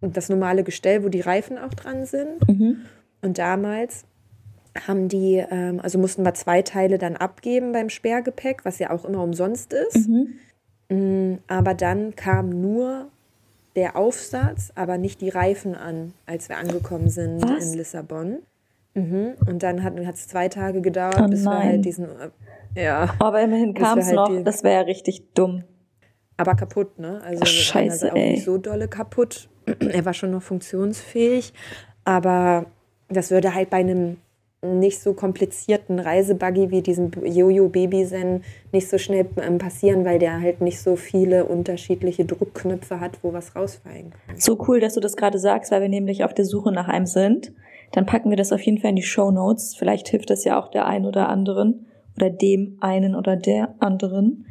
das 0.00 0.28
normale 0.28 0.62
Gestell, 0.62 1.04
wo 1.04 1.08
die 1.08 1.20
Reifen 1.20 1.58
auch 1.58 1.74
dran 1.74 2.06
sind. 2.06 2.48
Und 3.22 3.38
damals 3.38 4.04
haben 4.86 5.08
die, 5.08 5.44
ähm, 5.50 5.80
also 5.80 5.98
mussten 5.98 6.24
wir 6.24 6.34
zwei 6.34 6.62
Teile 6.62 6.98
dann 6.98 7.16
abgeben 7.16 7.72
beim 7.72 7.90
Sperrgepäck, 7.90 8.64
was 8.64 8.78
ja 8.78 8.90
auch 8.90 9.04
immer 9.04 9.22
umsonst 9.22 9.72
ist. 9.72 10.08
Mm, 10.08 10.38
Aber 11.46 11.74
dann 11.74 12.16
kam 12.16 12.60
nur 12.60 13.06
der 13.76 13.96
Aufsatz, 13.96 14.72
aber 14.74 14.98
nicht 14.98 15.20
die 15.20 15.28
Reifen 15.28 15.74
an, 15.76 16.12
als 16.26 16.48
wir 16.48 16.58
angekommen 16.58 17.08
sind 17.08 17.42
Was? 17.42 17.64
in 17.64 17.78
Lissabon. 17.78 18.38
Mhm. 18.94 19.34
Und 19.46 19.62
dann 19.62 19.84
hat 19.84 19.96
es 19.96 20.26
zwei 20.26 20.48
Tage 20.48 20.80
gedauert, 20.80 21.20
Oh 21.20 21.28
bis 21.28 21.44
wir 21.44 21.58
halt 21.58 21.84
diesen, 21.84 22.06
äh, 22.06 22.30
ja, 22.82 23.14
Aber 23.20 23.40
immerhin 23.40 23.72
kam 23.74 23.98
es 23.98 24.06
halt 24.06 24.16
noch. 24.16 24.42
Das 24.44 24.64
wäre 24.64 24.74
ja 24.74 24.80
richtig 24.80 25.32
dumm. 25.34 25.62
aber 26.36 26.56
kaputt, 26.56 26.98
ne? 26.98 27.20
Also 27.24 27.42
Ach, 27.44 27.46
scheiße, 27.46 28.06
also 28.06 28.08
auch 28.10 28.16
ey. 28.16 28.32
nicht 28.32 28.44
so 28.44 28.58
dolle 28.58 28.88
kaputt. 28.88 29.48
er 29.92 30.04
war 30.04 30.14
schon 30.14 30.32
noch 30.32 30.42
funktionsfähig, 30.42 31.52
aber 32.04 32.66
das 33.08 33.30
würde 33.30 33.54
halt 33.54 33.70
bei 33.70 33.78
einem 33.78 34.16
nicht 34.62 35.00
so 35.00 35.14
komplizierten 35.14 35.98
Reisebuggy 35.98 36.70
wie 36.70 36.82
diesem 36.82 37.10
Jojo 37.24 37.68
Baby 37.68 38.06
Zen 38.06 38.44
nicht 38.72 38.88
so 38.90 38.98
schnell 38.98 39.26
ähm, 39.40 39.56
passieren, 39.56 40.04
weil 40.04 40.18
der 40.18 40.40
halt 40.40 40.60
nicht 40.60 40.80
so 40.80 40.96
viele 40.96 41.46
unterschiedliche 41.46 42.26
Druckknöpfe 42.26 43.00
hat, 43.00 43.18
wo 43.22 43.32
was 43.32 43.56
rausfallen 43.56 44.10
kann. 44.10 44.36
So 44.38 44.62
cool, 44.68 44.80
dass 44.80 44.94
du 44.94 45.00
das 45.00 45.16
gerade 45.16 45.38
sagst, 45.38 45.70
weil 45.72 45.80
wir 45.80 45.88
nämlich 45.88 46.24
auf 46.24 46.34
der 46.34 46.44
Suche 46.44 46.72
nach 46.72 46.88
einem 46.88 47.06
sind, 47.06 47.54
dann 47.92 48.04
packen 48.04 48.28
wir 48.28 48.36
das 48.36 48.52
auf 48.52 48.60
jeden 48.60 48.78
Fall 48.78 48.90
in 48.90 48.96
die 48.96 49.02
Show 49.02 49.30
Notes. 49.30 49.74
Vielleicht 49.76 50.08
hilft 50.08 50.28
das 50.28 50.44
ja 50.44 50.60
auch 50.60 50.70
der 50.70 50.86
einen 50.86 51.06
oder 51.06 51.28
anderen 51.30 51.86
oder 52.16 52.28
dem 52.28 52.76
einen 52.80 53.14
oder 53.14 53.36
der 53.36 53.74
anderen, 53.78 54.44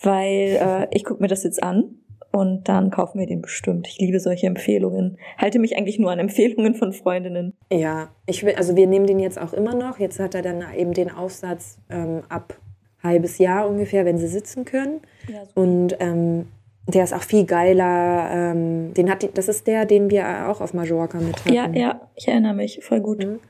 weil 0.00 0.58
äh, 0.60 0.86
ich 0.92 1.04
gucke 1.04 1.22
mir 1.22 1.28
das 1.28 1.42
jetzt 1.42 1.62
an 1.62 1.96
und 2.36 2.68
dann 2.68 2.90
kaufen 2.90 3.18
wir 3.18 3.26
den 3.26 3.42
bestimmt. 3.42 3.86
Ich 3.88 3.98
liebe 3.98 4.20
solche 4.20 4.46
Empfehlungen. 4.46 5.18
Halte 5.38 5.58
mich 5.58 5.76
eigentlich 5.76 5.98
nur 5.98 6.10
an 6.10 6.18
Empfehlungen 6.18 6.74
von 6.74 6.92
Freundinnen. 6.92 7.54
Ja, 7.72 8.08
ich 8.26 8.44
will, 8.44 8.54
also 8.56 8.76
wir 8.76 8.86
nehmen 8.86 9.06
den 9.06 9.18
jetzt 9.18 9.40
auch 9.40 9.52
immer 9.52 9.74
noch. 9.74 9.98
Jetzt 9.98 10.18
hat 10.20 10.34
er 10.34 10.42
dann 10.42 10.62
eben 10.76 10.92
den 10.92 11.10
Aufsatz 11.10 11.78
ähm, 11.90 12.22
ab 12.28 12.58
halbes 13.02 13.38
Jahr 13.38 13.68
ungefähr, 13.68 14.04
wenn 14.04 14.18
sie 14.18 14.26
sitzen 14.28 14.64
können. 14.64 15.00
Ja. 15.28 15.42
Und 15.54 15.96
ähm, 16.00 16.46
der 16.88 17.04
ist 17.04 17.12
auch 17.14 17.22
viel 17.22 17.44
geiler. 17.46 18.28
Ähm, 18.32 18.94
den 18.94 19.10
hat, 19.10 19.22
die- 19.22 19.30
das 19.32 19.48
ist 19.48 19.66
der, 19.66 19.84
den 19.86 20.10
wir 20.10 20.48
auch 20.48 20.60
auf 20.60 20.74
Mallorca 20.74 21.18
mit 21.18 21.36
hatten. 21.44 21.52
Ja, 21.52 21.68
ja, 21.72 22.00
ich 22.16 22.28
erinnere 22.28 22.54
mich. 22.54 22.80
Voll 22.82 23.00
gut. 23.00 23.24
Mhm. 23.24 23.40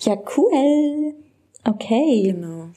Ja, 0.00 0.16
cool. 0.36 1.14
Okay. 1.64 2.32
Genau. 2.32 2.68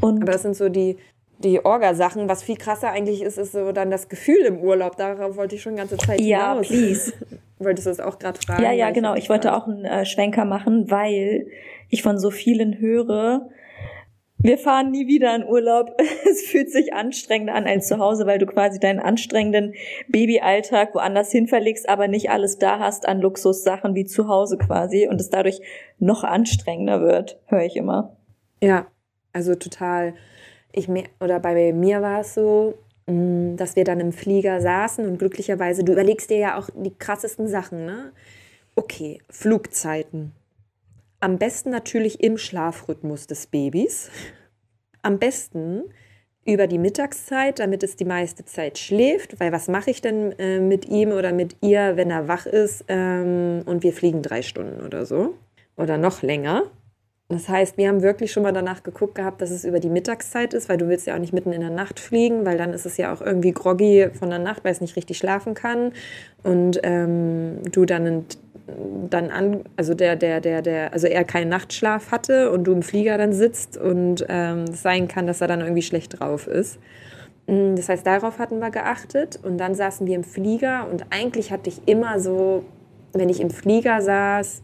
Und 0.00 0.22
Aber 0.22 0.32
das 0.32 0.42
sind 0.42 0.54
so 0.56 0.68
die, 0.68 0.96
die 1.38 1.64
Orga-Sachen. 1.64 2.28
Was 2.28 2.42
viel 2.42 2.56
krasser 2.56 2.90
eigentlich 2.90 3.22
ist, 3.22 3.38
ist 3.38 3.52
so 3.52 3.72
dann 3.72 3.90
das 3.90 4.08
Gefühl 4.08 4.44
im 4.46 4.58
Urlaub. 4.58 4.96
Darauf 4.96 5.36
wollte 5.36 5.54
ich 5.54 5.62
schon 5.62 5.72
die 5.72 5.78
ganze 5.78 5.96
Zeit 5.96 6.20
ja, 6.20 6.52
hinaus. 6.52 6.68
please. 6.68 7.12
Wolltest 7.58 7.86
du 7.86 7.90
das 7.90 8.00
auch 8.00 8.18
gerade 8.18 8.38
fragen? 8.38 8.62
Ja, 8.62 8.72
ja, 8.72 8.90
genau. 8.90 9.14
Ich 9.14 9.30
wollte 9.30 9.54
auch 9.54 9.66
einen 9.66 9.84
äh, 9.84 10.04
Schwenker 10.04 10.44
machen, 10.44 10.90
weil 10.90 11.46
ich 11.88 12.02
von 12.02 12.18
so 12.18 12.30
vielen 12.30 12.78
höre, 12.80 13.48
wir 14.38 14.58
fahren 14.58 14.90
nie 14.90 15.06
wieder 15.06 15.34
in 15.34 15.44
Urlaub. 15.44 15.96
Es 16.30 16.42
fühlt 16.42 16.70
sich 16.70 16.92
anstrengender 16.92 17.54
an 17.54 17.66
als 17.66 17.88
zu 17.88 17.98
Hause, 17.98 18.26
weil 18.26 18.38
du 18.38 18.46
quasi 18.46 18.78
deinen 18.78 19.00
anstrengenden 19.00 19.74
Babyalltag 20.08 20.94
woanders 20.94 21.32
hin 21.32 21.46
verlegst, 21.46 21.88
aber 21.88 22.08
nicht 22.08 22.30
alles 22.30 22.58
da 22.58 22.78
hast 22.78 23.08
an 23.08 23.20
Luxussachen 23.20 23.94
wie 23.94 24.04
zu 24.04 24.28
Hause 24.28 24.58
quasi 24.58 25.08
und 25.08 25.20
es 25.20 25.30
dadurch 25.30 25.60
noch 25.98 26.24
anstrengender 26.24 27.00
wird, 27.00 27.40
höre 27.46 27.64
ich 27.64 27.76
immer. 27.76 28.16
Ja, 28.62 28.86
also 29.32 29.54
total. 29.54 30.14
Ich 30.76 30.88
mer- 30.88 31.08
oder 31.20 31.40
bei 31.40 31.72
mir 31.72 32.02
war 32.02 32.20
es 32.20 32.34
so, 32.34 32.74
mh, 33.06 33.56
dass 33.56 33.74
wir 33.76 33.84
dann 33.84 33.98
im 33.98 34.12
Flieger 34.12 34.60
saßen 34.60 35.08
und 35.08 35.18
glücklicherweise, 35.18 35.82
du 35.82 35.92
überlegst 35.92 36.30
dir 36.30 36.36
ja 36.38 36.58
auch 36.58 36.68
die 36.76 36.94
krassesten 36.94 37.48
Sachen, 37.48 37.86
ne? 37.86 38.12
Okay, 38.76 39.20
Flugzeiten. 39.30 40.32
Am 41.18 41.38
besten 41.38 41.70
natürlich 41.70 42.22
im 42.22 42.36
Schlafrhythmus 42.36 43.26
des 43.26 43.46
Babys. 43.46 44.10
Am 45.00 45.18
besten 45.18 45.84
über 46.44 46.66
die 46.66 46.78
Mittagszeit, 46.78 47.58
damit 47.58 47.82
es 47.82 47.96
die 47.96 48.04
meiste 48.04 48.44
Zeit 48.44 48.78
schläft, 48.78 49.40
weil 49.40 49.50
was 49.50 49.68
mache 49.68 49.90
ich 49.90 50.02
denn 50.02 50.32
äh, 50.38 50.60
mit 50.60 50.86
ihm 50.88 51.10
oder 51.10 51.32
mit 51.32 51.56
ihr, 51.62 51.96
wenn 51.96 52.10
er 52.10 52.28
wach 52.28 52.44
ist 52.44 52.84
ähm, 52.88 53.62
und 53.64 53.82
wir 53.82 53.94
fliegen 53.94 54.20
drei 54.20 54.42
Stunden 54.42 54.84
oder 54.84 55.06
so 55.06 55.34
oder 55.76 55.96
noch 55.96 56.20
länger. 56.20 56.70
Das 57.28 57.48
heißt, 57.48 57.76
wir 57.76 57.88
haben 57.88 58.02
wirklich 58.02 58.30
schon 58.30 58.44
mal 58.44 58.52
danach 58.52 58.84
geguckt 58.84 59.16
gehabt, 59.16 59.40
dass 59.40 59.50
es 59.50 59.64
über 59.64 59.80
die 59.80 59.88
Mittagszeit 59.88 60.54
ist, 60.54 60.68
weil 60.68 60.76
du 60.76 60.88
willst 60.88 61.08
ja 61.08 61.14
auch 61.14 61.18
nicht 61.18 61.32
mitten 61.32 61.52
in 61.52 61.60
der 61.60 61.70
Nacht 61.70 61.98
fliegen, 61.98 62.46
weil 62.46 62.56
dann 62.56 62.72
ist 62.72 62.86
es 62.86 62.96
ja 62.98 63.12
auch 63.12 63.20
irgendwie 63.20 63.50
groggy 63.50 64.10
von 64.16 64.30
der 64.30 64.38
Nacht, 64.38 64.64
weil 64.64 64.70
es 64.70 64.80
nicht 64.80 64.94
richtig 64.94 65.18
schlafen 65.18 65.54
kann 65.54 65.92
und 66.44 66.78
ähm, 66.84 67.62
du 67.72 67.84
dann 67.84 68.26
dann 69.10 69.30
an, 69.30 69.64
also 69.76 69.94
der, 69.94 70.16
der, 70.16 70.40
der, 70.40 70.60
der, 70.62 70.92
also 70.92 71.06
er 71.06 71.24
keinen 71.24 71.48
Nachtschlaf 71.48 72.10
hatte 72.10 72.50
und 72.50 72.64
du 72.64 72.72
im 72.72 72.82
Flieger 72.82 73.16
dann 73.16 73.32
sitzt 73.32 73.78
und 73.78 74.26
ähm, 74.28 74.66
sein 74.66 75.08
kann, 75.08 75.26
dass 75.26 75.40
er 75.40 75.48
dann 75.48 75.60
irgendwie 75.60 75.82
schlecht 75.82 76.18
drauf 76.18 76.46
ist. 76.46 76.78
Mm, 77.46 77.76
Das 77.76 77.88
heißt, 77.88 78.06
darauf 78.06 78.38
hatten 78.38 78.58
wir 78.58 78.70
geachtet 78.70 79.38
und 79.42 79.58
dann 79.58 79.74
saßen 79.74 80.06
wir 80.06 80.16
im 80.16 80.24
Flieger 80.24 80.88
und 80.90 81.06
eigentlich 81.10 81.52
hatte 81.52 81.70
ich 81.70 81.86
immer 81.86 82.18
so, 82.18 82.64
wenn 83.12 83.28
ich 83.28 83.40
im 83.40 83.50
Flieger 83.50 84.02
saß, 84.02 84.62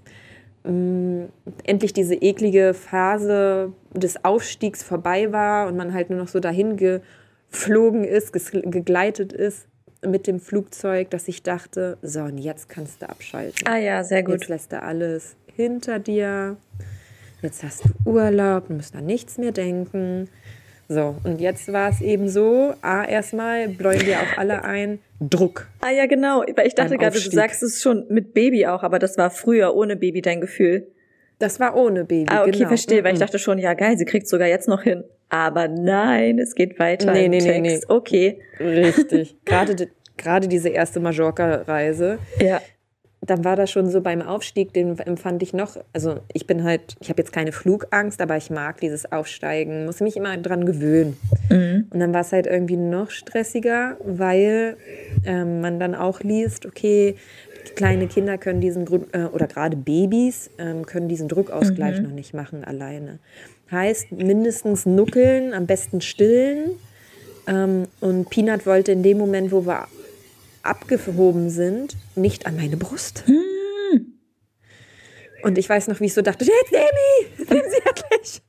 mh, 0.65 1.29
endlich 1.65 1.93
diese 1.93 2.15
eklige 2.15 2.75
Phase 2.75 3.73
des 3.95 4.25
Aufstiegs 4.25 4.83
vorbei 4.83 5.33
war 5.33 5.69
und 5.69 5.77
man 5.77 5.93
halt 5.93 6.11
nur 6.11 6.19
noch 6.19 6.29
so 6.29 6.41
dahin 6.41 6.77
geflogen 6.77 8.05
ist, 8.05 8.33
gegleitet 8.33 9.33
ist 9.33 9.67
mit 10.05 10.27
dem 10.27 10.41
Flugzeug, 10.41 11.11
dass 11.11 11.29
ich 11.29 11.43
dachte, 11.43 11.97
so, 12.03 12.23
und 12.23 12.39
jetzt 12.39 12.69
kannst 12.69 13.03
du 13.03 13.09
abschalten. 13.09 13.67
Ah 13.67 13.77
ja, 13.77 14.03
sehr 14.03 14.23
gut. 14.23 14.35
Jetzt 14.41 14.49
lässt 14.49 14.73
du 14.73 14.83
alles 14.83 15.37
hinter 15.55 15.99
dir. 15.99 16.57
Jetzt 17.41 17.63
hast 17.63 17.85
du 17.85 18.11
Urlaub, 18.11 18.69
du 18.69 18.75
musst 18.75 18.95
an 18.95 19.07
nichts 19.07 19.39
mehr 19.39 19.53
denken. 19.53 20.29
So, 20.93 21.17
und 21.25 21.41
jetzt 21.41 21.73
war 21.73 21.89
es 21.91 22.01
eben 22.01 22.29
so, 22.29 22.75
A, 22.83 23.05
erstmal 23.05 23.69
bläuen 23.69 24.05
wir 24.05 24.19
auch 24.21 24.37
alle 24.39 24.63
ein, 24.65 24.99
Druck. 25.21 25.69
Ah 25.81 25.91
ja, 25.91 26.07
genau. 26.07 26.45
Weil 26.57 26.67
ich 26.67 26.75
dachte 26.75 26.99
gerade, 26.99 27.15
du 27.21 27.31
sagst 27.31 27.63
es 27.63 27.81
schon 27.81 28.07
mit 28.09 28.35
Baby 28.35 28.67
auch, 28.67 28.83
aber 28.83 28.99
das 28.99 29.17
war 29.17 29.31
früher 29.31 29.75
ohne 29.75 29.97
Baby 29.97 30.21
dein 30.21 30.41
Gefühl. 30.41 30.89
Das 31.39 31.61
war 31.61 31.77
ohne 31.77 32.05
Baby, 32.05 32.27
Ah, 32.29 32.43
okay, 32.43 32.51
genau. 32.53 32.69
verstehe, 32.69 33.03
weil 33.05 33.13
ich 33.15 33.19
Mhm. 33.21 33.25
dachte 33.25 33.39
schon, 33.39 33.59
ja 33.59 33.75
geil, 33.75 33.97
sie 33.97 34.05
kriegt 34.05 34.29
sogar 34.29 34.49
jetzt 34.49 34.69
noch 34.69 34.83
hin. 34.83 35.05
Aber 35.29 35.67
nein, 35.69 36.39
es 36.39 36.55
geht 36.55 36.79
weiter 36.79 37.13
Nee, 37.13 37.25
im 37.27 37.31
nee, 37.31 37.39
nee, 37.41 37.69
Text. 37.71 37.89
Okay, 37.91 38.41
Richtig. 38.61 39.37
gerade, 39.45 39.89
gerade 40.17 40.47
diese 40.49 40.69
erste 40.69 41.01
Mallorca-Reise, 41.01 42.19
ja. 42.41 42.61
Dann 43.25 43.45
war 43.45 43.55
das 43.55 43.71
schon 43.71 43.89
so 43.89 44.01
beim 44.01 44.21
Aufstieg, 44.21 44.73
den 44.73 44.99
empfand 44.99 45.43
ich 45.45 45.53
noch, 45.53 45.77
also 45.93 46.19
ich 46.33 46.49
bin 46.49 46.65
halt, 46.65 46.97
ich 47.01 47.09
habe 47.09 47.23
jetzt 47.23 47.33
keine 47.33 47.53
Flugangst, 47.53 48.21
aber 48.21 48.37
ich 48.37 48.51
mag 48.51 48.81
dieses 48.81 49.11
Aufsteigen, 49.11 49.87
muss 49.87 50.01
mich 50.01 50.17
immer 50.17 50.37
dran 50.37 50.67
gewöhnen. 50.67 51.17
Mhm. 51.49 51.87
Und 51.91 52.01
dann 52.01 52.13
war 52.13 52.23
es 52.23 52.33
halt 52.33 52.49
irgendwie 52.49 52.77
noch 52.77 53.11
stressiger, 53.11 53.97
weil 54.05 54.77
ähm, 55.25 55.61
man 55.61 55.79
dann 55.79 55.95
auch 55.95 56.21
liest, 56.21 56.67
okay, 56.67 57.15
kleine 57.77 58.09
Kinder 58.09 58.39
können 58.39 58.61
diesen 58.61 58.87
äh, 59.13 59.27
oder 59.33 59.47
gerade 59.47 59.77
Babys 59.77 60.51
ähm, 60.59 60.85
können 60.85 61.09
diesen 61.09 61.29
Druckausgleich 61.29 62.01
noch 62.01 62.11
nicht 62.11 62.35
machen 62.35 62.65
alleine. 62.65 63.21
Heißt, 63.71 64.11
mindestens 64.11 64.85
nuckeln, 64.85 65.55
am 65.55 65.67
besten 65.67 66.01
stillen. 66.01 66.73
Ähm, 67.47 67.85
und 68.01 68.31
Peanut 68.31 68.67
wollte 68.67 68.91
in 68.91 69.05
dem 69.05 69.19
Moment, 69.19 69.53
wo 69.53 69.65
wir 69.65 69.87
abgehoben 70.63 71.51
sind, 71.51 71.97
nicht 72.15 72.47
an 72.47 72.57
meine 72.57 72.77
Brust. 72.77 73.25
Und 75.43 75.59
ich 75.59 75.69
weiß 75.69 75.89
noch, 75.89 76.01
wie 76.01 76.07
ich 76.07 76.15
so 76.15 76.23
dachte, 76.23 76.45
jetzt 76.45 76.73
Demi, 76.73 77.51
nimm 77.51 77.63
sie 77.71 77.83
endlich. 77.85 78.43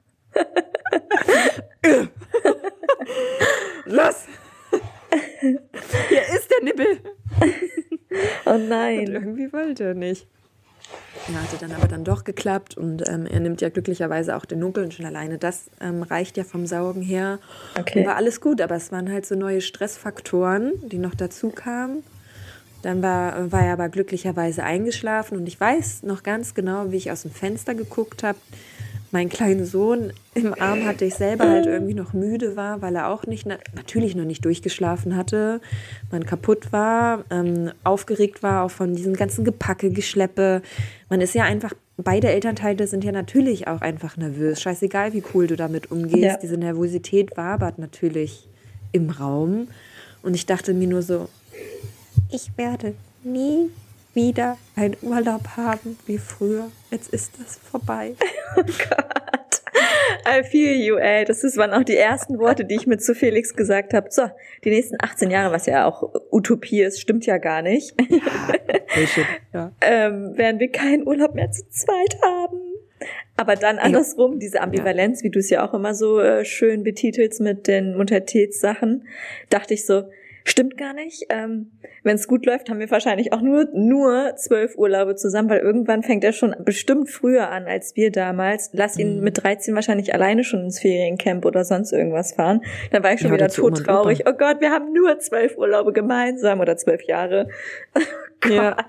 Los! 3.85 4.25
Hier 6.09 6.21
ist 6.35 6.49
der 6.51 6.63
Nippel. 6.63 6.99
Oh 8.45 8.51
Und 8.51 8.69
nein. 8.69 9.07
irgendwie 9.07 9.51
wollte 9.51 9.83
er 9.85 9.93
nicht. 9.93 10.27
Ja, 11.27 11.41
hatte 11.41 11.57
dann 11.57 11.71
aber 11.71 11.87
dann 11.87 12.03
doch 12.03 12.25
geklappt 12.25 12.77
und 12.77 13.07
ähm, 13.07 13.25
er 13.25 13.39
nimmt 13.39 13.61
ja 13.61 13.69
glücklicherweise 13.69 14.35
auch 14.35 14.43
den 14.43 14.59
Nuckel 14.59 14.83
und 14.83 14.93
schon 14.93 15.05
alleine 15.05 15.37
das 15.37 15.69
ähm, 15.79 16.03
reicht 16.03 16.35
ja 16.35 16.43
vom 16.43 16.65
Saugen 16.65 17.01
her. 17.01 17.39
Okay. 17.79 17.99
Und 17.99 18.07
war 18.07 18.17
alles 18.17 18.41
gut, 18.41 18.59
aber 18.59 18.75
es 18.75 18.91
waren 18.91 19.09
halt 19.09 19.25
so 19.25 19.35
neue 19.35 19.61
Stressfaktoren, 19.61 20.73
die 20.89 20.97
noch 20.97 21.15
dazu 21.15 21.49
kamen. 21.49 22.03
Dann 22.81 23.01
war, 23.01 23.51
war 23.51 23.61
er 23.61 23.73
aber 23.73 23.87
glücklicherweise 23.87 24.63
eingeschlafen 24.63 25.37
und 25.37 25.47
ich 25.47 25.57
weiß 25.57 26.03
noch 26.03 26.23
ganz 26.23 26.53
genau, 26.53 26.91
wie 26.91 26.97
ich 26.97 27.11
aus 27.11 27.21
dem 27.21 27.31
Fenster 27.31 27.73
geguckt 27.73 28.23
habe. 28.23 28.37
Mein 29.13 29.29
kleiner 29.29 29.65
Sohn 29.65 30.11
im 30.33 30.59
Arm 30.59 30.85
hatte 30.85 31.05
ich 31.05 31.13
selber 31.13 31.47
halt 31.47 31.67
irgendwie 31.67 31.93
noch 31.93 32.13
müde 32.13 32.55
war, 32.55 32.81
weil 32.81 32.95
er 32.95 33.09
auch 33.09 33.27
nicht, 33.27 33.45
na- 33.45 33.59
natürlich 33.75 34.15
noch 34.15 34.25
nicht 34.25 34.43
durchgeschlafen 34.43 35.15
hatte, 35.15 35.61
man 36.11 36.25
kaputt 36.25 36.73
war, 36.73 37.23
ähm, 37.29 37.71
aufgeregt 37.83 38.41
war 38.41 38.63
auch 38.63 38.71
von 38.71 38.95
diesem 38.95 39.13
ganzen 39.13 39.45
Gepacke, 39.45 39.91
Geschleppe. 39.91 40.63
Man 41.09 41.21
ist 41.21 41.35
ja 41.35 41.43
einfach, 41.43 41.73
beide 41.97 42.29
Elternteile 42.29 42.87
sind 42.87 43.03
ja 43.03 43.11
natürlich 43.11 43.67
auch 43.67 43.81
einfach 43.81 44.17
nervös. 44.17 44.59
Scheißegal, 44.59 45.13
wie 45.13 45.23
cool 45.35 45.45
du 45.45 45.55
damit 45.55 45.91
umgehst. 45.91 46.17
Ja. 46.23 46.37
Diese 46.41 46.57
Nervosität 46.57 47.37
wabert 47.37 47.77
natürlich 47.77 48.49
im 48.93 49.11
Raum. 49.11 49.67
Und 50.23 50.33
ich 50.33 50.47
dachte 50.47 50.73
mir 50.73 50.87
nur 50.87 51.03
so, 51.03 51.29
ich 52.31 52.49
werde 52.57 52.95
nie 53.23 53.69
wieder 54.13 54.57
einen 54.75 54.95
Urlaub 55.01 55.57
haben 55.57 55.97
wie 56.05 56.17
früher. 56.17 56.69
Jetzt 56.91 57.09
ist 57.13 57.33
das 57.39 57.57
vorbei. 57.57 58.15
I 60.25 60.43
feel 60.43 60.79
you, 60.79 60.95
ey. 60.95 61.25
Das 61.25 61.43
ist, 61.43 61.57
waren 61.57 61.71
auch 61.71 61.83
die 61.83 61.97
ersten 61.97 62.39
Worte, 62.39 62.65
die 62.65 62.75
ich 62.75 62.87
mit 62.87 63.03
zu 63.03 63.15
Felix 63.15 63.55
gesagt 63.55 63.93
habe. 63.93 64.07
So, 64.09 64.29
die 64.63 64.69
nächsten 64.69 64.95
18 65.01 65.31
Jahre, 65.31 65.53
was 65.53 65.65
ja 65.65 65.85
auch 65.85 66.13
Utopie 66.31 66.81
ist, 66.81 67.01
stimmt 67.01 67.25
ja 67.25 67.37
gar 67.37 67.61
nicht, 67.61 67.95
Ja. 69.53 69.71
ähm, 69.81 70.37
werden 70.37 70.59
wir 70.59 70.71
keinen 70.71 71.07
Urlaub 71.07 71.35
mehr 71.35 71.51
zu 71.51 71.67
zweit 71.69 72.17
haben. 72.23 72.59
Aber 73.35 73.55
dann 73.55 73.79
andersrum, 73.79 74.39
diese 74.39 74.61
Ambivalenz, 74.61 75.23
wie 75.23 75.29
du 75.29 75.39
es 75.39 75.49
ja 75.49 75.67
auch 75.67 75.73
immer 75.73 75.93
so 75.95 76.19
äh, 76.19 76.45
schön 76.45 76.83
betitelst 76.83 77.41
mit 77.41 77.67
den 77.67 77.97
Muttertätssachen, 77.97 79.07
dachte 79.49 79.73
ich 79.73 79.85
so, 79.85 80.03
stimmt 80.45 80.77
gar 80.77 80.93
nicht. 80.93 81.25
Ähm, 81.29 81.71
Wenn 82.03 82.15
es 82.15 82.27
gut 82.27 82.45
läuft, 82.45 82.69
haben 82.69 82.79
wir 82.79 82.91
wahrscheinlich 82.91 83.31
auch 83.33 83.41
nur 83.41 83.67
nur 83.73 84.35
zwölf 84.35 84.75
Urlaube 84.77 85.15
zusammen, 85.15 85.49
weil 85.49 85.59
irgendwann 85.59 86.03
fängt 86.03 86.23
er 86.23 86.33
schon 86.33 86.53
bestimmt 86.65 87.09
früher 87.09 87.49
an 87.49 87.65
als 87.65 87.95
wir 87.95 88.11
damals. 88.11 88.69
Lass 88.73 88.97
ihn 88.97 89.17
Mhm. 89.17 89.23
mit 89.23 89.43
13 89.43 89.73
wahrscheinlich 89.75 90.13
alleine 90.13 90.43
schon 90.43 90.61
ins 90.65 90.79
Feriencamp 90.79 91.45
oder 91.45 91.63
sonst 91.63 91.91
irgendwas 91.93 92.33
fahren. 92.33 92.61
Dann 92.91 93.03
war 93.03 93.13
ich 93.13 93.21
schon 93.21 93.29
Ja, 93.29 93.35
wieder 93.35 93.47
todtraurig. 93.49 94.23
Oh 94.27 94.33
Gott, 94.33 94.59
wir 94.59 94.71
haben 94.71 94.91
nur 94.93 95.17
zwölf 95.19 95.57
Urlaube 95.57 95.93
gemeinsam 95.93 96.59
oder 96.59 96.75
zwölf 96.77 97.03
Jahre. 97.03 97.47
Ja. 98.49 98.75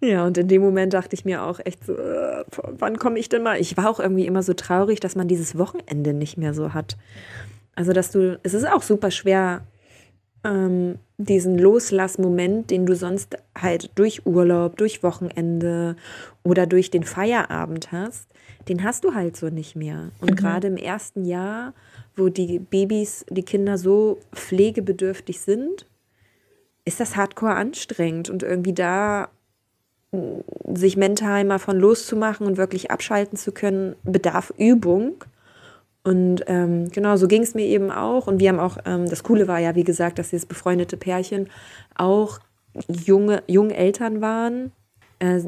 Ja, 0.00 0.26
und 0.26 0.36
in 0.36 0.48
dem 0.48 0.62
Moment 0.62 0.94
dachte 0.94 1.14
ich 1.14 1.24
mir 1.24 1.44
auch 1.44 1.60
echt 1.64 1.84
so, 1.86 1.96
äh, 1.96 2.44
wann 2.56 2.98
komme 2.98 3.20
ich 3.20 3.28
denn 3.28 3.44
mal? 3.44 3.60
Ich 3.60 3.76
war 3.76 3.88
auch 3.88 4.00
irgendwie 4.00 4.26
immer 4.26 4.42
so 4.42 4.52
traurig, 4.52 4.98
dass 4.98 5.14
man 5.14 5.28
dieses 5.28 5.56
Wochenende 5.56 6.12
nicht 6.12 6.36
mehr 6.36 6.54
so 6.54 6.74
hat. 6.74 6.96
Also, 7.74 7.92
dass 7.92 8.10
du, 8.10 8.38
es 8.42 8.54
ist 8.54 8.66
auch 8.66 8.82
super 8.82 9.10
schwer, 9.10 9.62
ähm, 10.44 10.98
diesen 11.18 11.58
Loslassmoment, 11.58 12.70
den 12.70 12.84
du 12.86 12.96
sonst 12.96 13.36
halt 13.56 13.90
durch 13.94 14.26
Urlaub, 14.26 14.76
durch 14.76 15.02
Wochenende 15.02 15.96
oder 16.42 16.66
durch 16.66 16.90
den 16.90 17.04
Feierabend 17.04 17.92
hast, 17.92 18.28
den 18.68 18.82
hast 18.82 19.04
du 19.04 19.14
halt 19.14 19.36
so 19.36 19.48
nicht 19.48 19.76
mehr. 19.76 20.10
Und 20.20 20.36
gerade 20.36 20.66
im 20.66 20.76
ersten 20.76 21.24
Jahr, 21.24 21.74
wo 22.16 22.28
die 22.28 22.58
Babys, 22.58 23.24
die 23.30 23.44
Kinder 23.44 23.78
so 23.78 24.18
pflegebedürftig 24.34 25.40
sind, 25.40 25.86
ist 26.84 26.98
das 26.98 27.16
hardcore 27.16 27.54
anstrengend 27.54 28.28
und 28.28 28.42
irgendwie 28.42 28.72
da 28.72 29.28
sich 30.74 30.96
mental 30.96 31.44
mal 31.44 31.58
von 31.58 31.78
loszumachen 31.78 32.46
und 32.46 32.58
wirklich 32.58 32.90
abschalten 32.90 33.38
zu 33.38 33.52
können, 33.52 33.96
bedarf 34.02 34.52
Übung. 34.58 35.24
Und 36.04 36.42
ähm, 36.48 36.90
genau, 36.90 37.16
so 37.16 37.28
ging 37.28 37.42
es 37.42 37.54
mir 37.54 37.66
eben 37.66 37.90
auch. 37.90 38.26
Und 38.26 38.40
wir 38.40 38.48
haben 38.48 38.58
auch, 38.58 38.78
ähm, 38.84 39.08
das 39.08 39.22
Coole 39.22 39.46
war 39.46 39.58
ja, 39.58 39.74
wie 39.74 39.84
gesagt, 39.84 40.18
dass 40.18 40.30
dieses 40.30 40.46
befreundete 40.46 40.96
Pärchen 40.96 41.48
auch 41.94 42.40
junge, 42.88 43.42
junge 43.46 43.74
Eltern 43.74 44.20
waren. 44.20 44.72
Äh, 45.20 45.40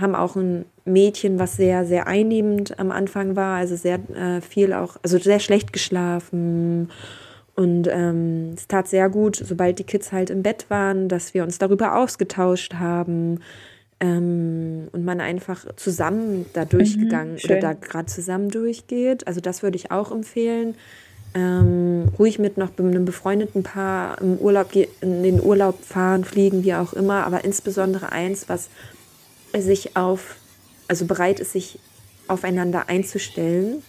haben 0.00 0.14
auch 0.14 0.36
ein 0.36 0.64
Mädchen, 0.86 1.38
was 1.38 1.56
sehr, 1.56 1.84
sehr 1.84 2.06
einnehmend 2.06 2.78
am 2.78 2.90
Anfang 2.90 3.36
war, 3.36 3.56
also 3.56 3.76
sehr 3.76 4.00
äh, 4.14 4.40
viel 4.40 4.72
auch, 4.72 4.96
also 5.02 5.18
sehr 5.18 5.40
schlecht 5.40 5.72
geschlafen. 5.72 6.90
Und 7.54 7.86
ähm, 7.90 8.52
es 8.56 8.68
tat 8.68 8.88
sehr 8.88 9.10
gut, 9.10 9.36
sobald 9.36 9.78
die 9.78 9.84
Kids 9.84 10.12
halt 10.12 10.30
im 10.30 10.42
Bett 10.42 10.70
waren, 10.70 11.08
dass 11.08 11.34
wir 11.34 11.42
uns 11.42 11.58
darüber 11.58 11.96
ausgetauscht 11.96 12.74
haben 12.74 13.40
ähm, 14.00 14.88
und 14.92 15.04
man 15.04 15.20
einfach 15.20 15.66
zusammen 15.76 16.46
da 16.54 16.64
durchgegangen 16.64 17.34
oder 17.34 17.40
schön. 17.40 17.60
da 17.60 17.74
gerade 17.74 18.06
zusammen 18.06 18.48
durchgeht. 18.48 19.26
Also 19.26 19.40
das 19.40 19.62
würde 19.62 19.76
ich 19.76 19.90
auch 19.90 20.10
empfehlen. 20.10 20.74
Ähm, 21.32 22.08
ruhig 22.18 22.38
mit 22.40 22.56
noch 22.56 22.76
einem 22.76 23.04
befreundeten 23.04 23.62
Paar 23.62 24.20
im 24.20 24.38
Urlaub 24.38 24.74
in 24.74 25.22
den 25.22 25.40
Urlaub 25.40 25.84
fahren, 25.84 26.24
fliegen, 26.24 26.64
wie 26.64 26.74
auch 26.74 26.92
immer, 26.92 27.24
aber 27.24 27.44
insbesondere 27.44 28.10
eins, 28.10 28.48
was 28.48 28.68
sich 29.56 29.96
auf, 29.96 30.36
also 30.88 31.04
bereit 31.04 31.38
ist, 31.38 31.52
sich 31.52 31.78
aufeinander 32.26 32.88
einzustellen. 32.88 33.82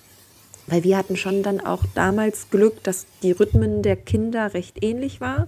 Weil 0.67 0.83
wir 0.83 0.97
hatten 0.97 1.15
schon 1.15 1.41
dann 1.41 1.59
auch 1.59 1.83
damals 1.95 2.51
Glück, 2.51 2.83
dass 2.83 3.07
die 3.23 3.31
Rhythmen 3.31 3.81
der 3.81 3.95
Kinder 3.95 4.53
recht 4.53 4.83
ähnlich 4.83 5.19
war. 5.19 5.47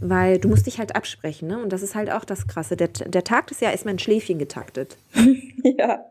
Weil 0.00 0.38
du 0.38 0.48
musst 0.48 0.66
dich 0.66 0.78
halt 0.78 0.94
absprechen, 0.94 1.48
ne? 1.48 1.60
Und 1.60 1.72
das 1.72 1.82
ist 1.82 1.94
halt 1.94 2.10
auch 2.10 2.24
das 2.24 2.46
Krasse. 2.46 2.76
Der, 2.76 2.88
der 2.88 3.24
Tag 3.24 3.50
ist 3.50 3.60
ja 3.60 3.70
erstmal 3.70 3.94
ein 3.94 3.98
Schläfchen 3.98 4.38
getaktet. 4.38 4.96
Ja. 5.76 6.04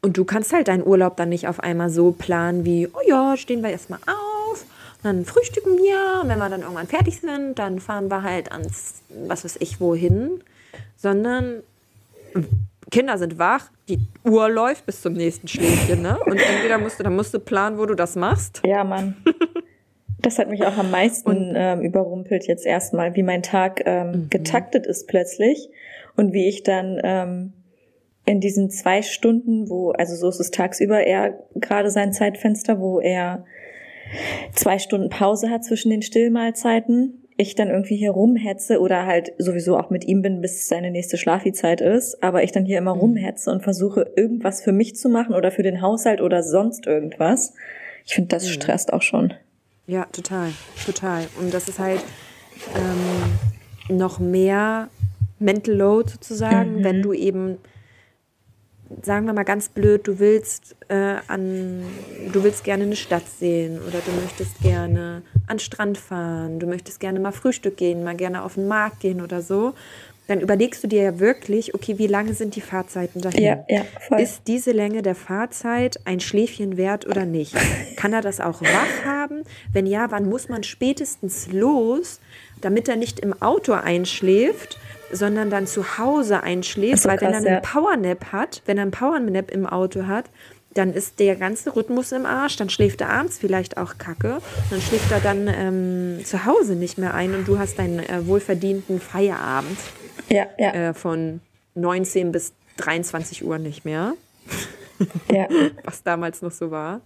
Und 0.00 0.16
du 0.16 0.24
kannst 0.24 0.52
halt 0.52 0.68
deinen 0.68 0.86
Urlaub 0.86 1.16
dann 1.16 1.28
nicht 1.28 1.48
auf 1.48 1.58
einmal 1.60 1.90
so 1.90 2.12
planen 2.12 2.64
wie, 2.64 2.86
oh 2.86 3.00
ja, 3.06 3.36
stehen 3.36 3.62
wir 3.62 3.70
erstmal 3.70 3.98
auf, 4.06 4.64
dann 5.02 5.24
frühstücken 5.24 5.76
wir, 5.76 6.22
und 6.22 6.28
wenn 6.28 6.38
wir 6.38 6.48
dann 6.48 6.62
irgendwann 6.62 6.86
fertig 6.86 7.20
sind, 7.20 7.58
dann 7.58 7.80
fahren 7.80 8.08
wir 8.08 8.22
halt 8.22 8.52
ans, 8.52 9.02
was 9.26 9.44
weiß 9.44 9.56
ich, 9.58 9.80
wohin. 9.80 10.42
Sondern 10.96 11.62
Kinder 12.90 13.18
sind 13.18 13.38
wach, 13.38 13.70
die 13.88 13.98
Uhr 14.24 14.48
läuft 14.48 14.86
bis 14.86 15.02
zum 15.02 15.14
nächsten 15.14 15.48
Schläfchen, 15.48 16.02
ne? 16.02 16.18
Und 16.24 16.38
entweder 16.38 16.78
musst 16.78 16.98
du, 16.98 17.02
dann 17.02 17.16
musst 17.16 17.34
du 17.34 17.40
planen, 17.40 17.78
wo 17.78 17.86
du 17.86 17.94
das 17.94 18.16
machst. 18.16 18.62
Ja, 18.64 18.84
Mann. 18.84 19.16
Das 20.28 20.38
hat 20.38 20.50
mich 20.50 20.62
auch 20.66 20.76
am 20.76 20.90
meisten 20.90 21.54
ähm, 21.56 21.80
überrumpelt 21.80 22.46
jetzt 22.46 22.66
erstmal, 22.66 23.16
wie 23.16 23.22
mein 23.22 23.42
Tag 23.42 23.80
ähm, 23.86 24.26
getaktet 24.28 24.86
ist 24.86 25.08
plötzlich 25.08 25.70
und 26.16 26.34
wie 26.34 26.50
ich 26.50 26.62
dann 26.62 27.00
ähm, 27.02 27.52
in 28.26 28.38
diesen 28.38 28.68
zwei 28.68 29.00
Stunden, 29.00 29.70
wo, 29.70 29.92
also 29.92 30.14
so 30.16 30.28
ist 30.28 30.38
es 30.38 30.50
tagsüber 30.50 31.02
eher 31.02 31.38
gerade 31.54 31.88
sein 31.90 32.12
Zeitfenster, 32.12 32.78
wo 32.78 33.00
er 33.00 33.46
zwei 34.52 34.78
Stunden 34.78 35.08
Pause 35.08 35.48
hat 35.48 35.64
zwischen 35.64 35.88
den 35.88 36.02
Stillmahlzeiten, 36.02 37.26
ich 37.38 37.54
dann 37.54 37.70
irgendwie 37.70 37.96
hier 37.96 38.10
rumhetze 38.10 38.80
oder 38.80 39.06
halt 39.06 39.32
sowieso 39.38 39.78
auch 39.78 39.88
mit 39.88 40.04
ihm 40.04 40.20
bin, 40.20 40.42
bis 40.42 40.68
seine 40.68 40.90
nächste 40.90 41.16
Schlafizeit 41.16 41.80
ist, 41.80 42.22
aber 42.22 42.42
ich 42.42 42.52
dann 42.52 42.66
hier 42.66 42.76
immer 42.76 42.90
rumhetze 42.90 43.50
und 43.50 43.62
versuche 43.62 44.12
irgendwas 44.14 44.60
für 44.60 44.72
mich 44.72 44.94
zu 44.94 45.08
machen 45.08 45.34
oder 45.34 45.50
für 45.50 45.62
den 45.62 45.80
Haushalt 45.80 46.20
oder 46.20 46.42
sonst 46.42 46.86
irgendwas. 46.86 47.54
Ich 48.04 48.14
finde, 48.14 48.28
das 48.28 48.46
stresst 48.50 48.92
auch 48.92 49.00
schon. 49.00 49.32
Ja, 49.88 50.04
total, 50.12 50.52
total. 50.84 51.26
Und 51.40 51.54
das 51.54 51.66
ist 51.66 51.78
halt 51.78 52.04
ähm, 52.76 53.96
noch 53.96 54.18
mehr 54.18 54.90
Mental 55.38 55.74
Load 55.74 56.10
sozusagen, 56.10 56.84
wenn 56.84 57.00
du 57.00 57.14
eben, 57.14 57.56
sagen 59.02 59.24
wir 59.24 59.32
mal 59.32 59.44
ganz 59.44 59.70
blöd, 59.70 60.06
du 60.06 60.18
willst 60.18 60.76
äh, 60.88 61.16
an, 61.26 61.84
du 62.30 62.44
willst 62.44 62.64
gerne 62.64 62.84
eine 62.84 62.96
Stadt 62.96 63.26
sehen 63.26 63.78
oder 63.80 64.00
du 64.00 64.12
möchtest 64.20 64.60
gerne 64.60 65.22
an 65.46 65.56
den 65.56 65.60
Strand 65.60 65.96
fahren, 65.96 66.58
du 66.58 66.66
möchtest 66.66 67.00
gerne 67.00 67.18
mal 67.18 67.32
Frühstück 67.32 67.78
gehen, 67.78 68.04
mal 68.04 68.14
gerne 68.14 68.42
auf 68.42 68.56
den 68.56 68.68
Markt 68.68 69.00
gehen 69.00 69.22
oder 69.22 69.40
so. 69.40 69.72
Dann 70.28 70.42
überlegst 70.42 70.84
du 70.84 70.88
dir 70.88 71.02
ja 71.02 71.18
wirklich, 71.20 71.74
okay, 71.74 71.96
wie 71.96 72.06
lange 72.06 72.34
sind 72.34 72.54
die 72.54 72.60
Fahrzeiten 72.60 73.22
dahin? 73.22 73.42
Ja, 73.42 73.64
ja, 73.66 73.82
voll. 74.08 74.20
Ist 74.20 74.42
diese 74.46 74.72
Länge 74.72 75.00
der 75.00 75.14
Fahrzeit 75.14 76.00
ein 76.04 76.20
Schläfchen 76.20 76.76
wert 76.76 77.06
oder 77.06 77.24
nicht? 77.24 77.54
Kann 77.96 78.12
er 78.12 78.20
das 78.20 78.38
auch 78.38 78.60
wach 78.60 79.06
haben? 79.06 79.42
Wenn 79.72 79.86
ja, 79.86 80.10
wann 80.10 80.28
muss 80.28 80.50
man 80.50 80.64
spätestens 80.64 81.50
los, 81.50 82.20
damit 82.60 82.88
er 82.88 82.96
nicht 82.96 83.20
im 83.20 83.40
Auto 83.40 83.72
einschläft, 83.72 84.78
sondern 85.10 85.48
dann 85.48 85.66
zu 85.66 85.96
Hause 85.96 86.42
einschläft? 86.42 87.04
So, 87.04 87.08
Weil 87.08 87.22
wenn 87.22 87.28
er 87.28 87.32
krass, 87.32 87.46
einen 87.46 87.54
ja. 87.54 87.60
Powernap 87.60 88.24
hat, 88.30 88.62
wenn 88.66 88.76
er 88.76 88.82
einen 88.82 88.90
Powernap 88.90 89.50
im 89.50 89.64
Auto 89.64 90.06
hat, 90.06 90.26
dann 90.74 90.92
ist 90.92 91.18
der 91.20 91.36
ganze 91.36 91.74
Rhythmus 91.74 92.12
im 92.12 92.26
Arsch, 92.26 92.56
dann 92.56 92.68
schläft 92.68 93.00
er 93.00 93.08
abends 93.08 93.38
vielleicht 93.38 93.78
auch 93.78 93.96
kacke, 93.96 94.42
dann 94.68 94.80
schläft 94.82 95.10
er 95.10 95.20
dann 95.20 95.48
ähm, 95.48 96.24
zu 96.24 96.44
Hause 96.44 96.74
nicht 96.74 96.98
mehr 96.98 97.14
ein 97.14 97.34
und 97.34 97.48
du 97.48 97.58
hast 97.58 97.78
deinen 97.78 98.00
äh, 98.00 98.26
wohlverdienten 98.26 99.00
Feierabend 99.00 99.78
Ja, 100.28 100.46
ja, 100.58 100.72
äh, 100.72 100.94
von 100.94 101.40
19 101.74 102.32
bis 102.32 102.52
23 102.76 103.44
Uhr 103.44 103.58
nicht 103.58 103.84
mehr, 103.84 104.14
ja. 105.32 105.48
was 105.84 106.02
damals 106.02 106.42
noch 106.42 106.52
so 106.52 106.70
war. 106.70 107.00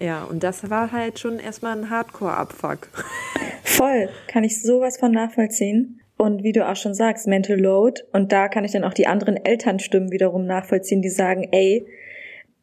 Ja, 0.00 0.24
und 0.24 0.42
das 0.42 0.68
war 0.68 0.90
halt 0.90 1.20
schon 1.20 1.38
erstmal 1.38 1.78
ein 1.78 1.90
Hardcore-Abfuck. 1.90 2.88
Voll, 3.62 4.08
kann 4.26 4.42
ich 4.42 4.60
sowas 4.60 4.98
von 4.98 5.12
nachvollziehen. 5.12 6.00
Und 6.16 6.42
wie 6.42 6.52
du 6.52 6.68
auch 6.68 6.76
schon 6.76 6.94
sagst, 6.94 7.26
Mental 7.26 7.58
Load. 7.58 8.02
Und 8.12 8.32
da 8.32 8.48
kann 8.48 8.64
ich 8.64 8.72
dann 8.72 8.84
auch 8.84 8.94
die 8.94 9.06
anderen 9.06 9.36
Elternstimmen 9.36 10.10
wiederum 10.10 10.44
nachvollziehen, 10.44 11.02
die 11.02 11.08
sagen, 11.08 11.48
ey, 11.52 11.86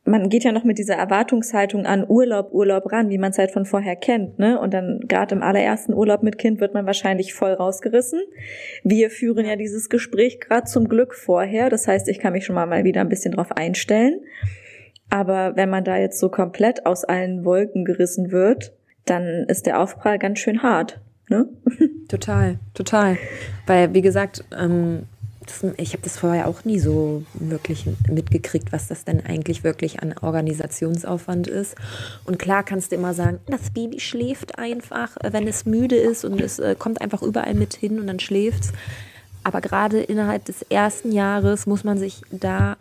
man 0.10 0.30
geht 0.30 0.44
ja 0.44 0.52
noch 0.52 0.64
mit 0.64 0.80
dieser 0.80 0.96
Erwartungshaltung 0.96 1.86
an 1.86 2.04
Urlaub, 2.08 2.52
Urlaub 2.52 2.92
ran, 2.92 3.10
wie 3.10 3.18
man 3.18 3.32
es 3.32 3.38
halt 3.38 3.52
von 3.52 3.66
vorher 3.66 3.96
kennt, 3.96 4.40
ne? 4.40 4.60
Und 4.60 4.74
dann 4.74 5.02
gerade 5.08 5.36
im 5.36 5.44
allerersten 5.44 5.94
Urlaub 5.94 6.24
mit 6.24 6.38
Kind 6.38 6.60
wird 6.60 6.74
man 6.74 6.86
wahrscheinlich 6.86 7.34
voll 7.34 7.54
rausgerissen. 7.54 8.22
Wir 8.84 9.12
führen 9.12 9.46
ja 9.46 9.56
dieses 9.56 9.90
Gespräch 9.90 10.40
gerade 10.40 10.66
zum 10.66 10.90
Glück 10.90 11.14
vorher. 11.14 11.70
Das 11.70 11.88
heißt, 11.88 12.10
ich 12.10 12.20
kann 12.20 12.34
mich 12.34 12.46
schon 12.46 12.56
mal, 12.56 12.66
mal 12.66 12.84
wieder 12.84 13.02
ein 13.02 13.10
bisschen 13.10 13.34
drauf 13.34 13.52
einstellen. 13.52 14.22
Aber 15.10 15.56
wenn 15.56 15.70
man 15.70 15.84
da 15.84 15.98
jetzt 15.98 16.20
so 16.20 16.30
komplett 16.30 16.86
aus 16.86 17.04
allen 17.04 17.46
Wolken 17.46 17.86
gerissen 17.86 18.32
wird, 18.32 18.74
dann 19.06 19.46
ist 19.48 19.66
der 19.66 19.80
Aufprall 19.80 20.20
ganz 20.20 20.40
schön 20.40 20.64
hart. 20.64 21.00
Ne? 21.30 21.48
Total, 22.08 22.58
total. 22.74 23.18
Weil, 23.68 23.94
wie 23.94 24.02
gesagt, 24.02 24.44
ähm, 24.60 25.04
ich 25.78 25.94
habe 25.94 26.04
das 26.04 26.18
vorher 26.18 26.48
auch 26.48 26.66
nie 26.66 26.80
so 26.80 27.24
wirklich 27.34 27.86
mitgekriegt, 28.10 28.72
was 28.72 28.88
das 28.88 29.06
denn 29.06 29.26
eigentlich 29.26 29.64
wirklich 29.64 30.02
an 30.02 30.16
Organisationsaufwand 30.20 31.48
ist. 31.48 31.76
Und 32.26 32.40
klar 32.40 32.64
kannst 32.64 32.92
du 32.92 32.96
immer 32.96 33.14
sagen, 33.14 33.40
das 33.48 33.72
Baby 33.72 34.00
schläft 34.00 34.58
einfach, 34.58 35.18
äh, 35.18 35.34
wenn 35.34 35.48
es 35.48 35.66
müde 35.66 35.96
ist 35.96 36.26
und 36.26 36.40
es 36.42 36.60
äh, 36.60 36.76
kommt 36.78 37.02
einfach 37.02 37.22
überall 37.22 37.54
mit 37.54 37.76
hin 37.76 38.00
und 38.00 38.08
dann 38.08 38.20
schläft's. 38.20 38.72
Aber 39.44 39.62
gerade 39.62 40.02
innerhalb 40.02 40.46
des 40.46 40.62
ersten 40.64 41.12
Jahres 41.12 41.66
muss 41.66 41.84
man 41.84 41.98
sich 41.98 42.22
da 42.32 42.78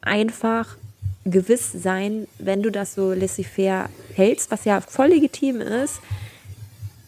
einfach 0.00 0.76
gewiss 1.24 1.72
sein, 1.72 2.26
wenn 2.38 2.62
du 2.62 2.70
das 2.70 2.94
so 2.94 3.12
laissez-faire 3.12 3.88
hältst, 4.14 4.50
was 4.50 4.64
ja 4.64 4.80
voll 4.80 5.08
legitim 5.08 5.60
ist, 5.60 6.00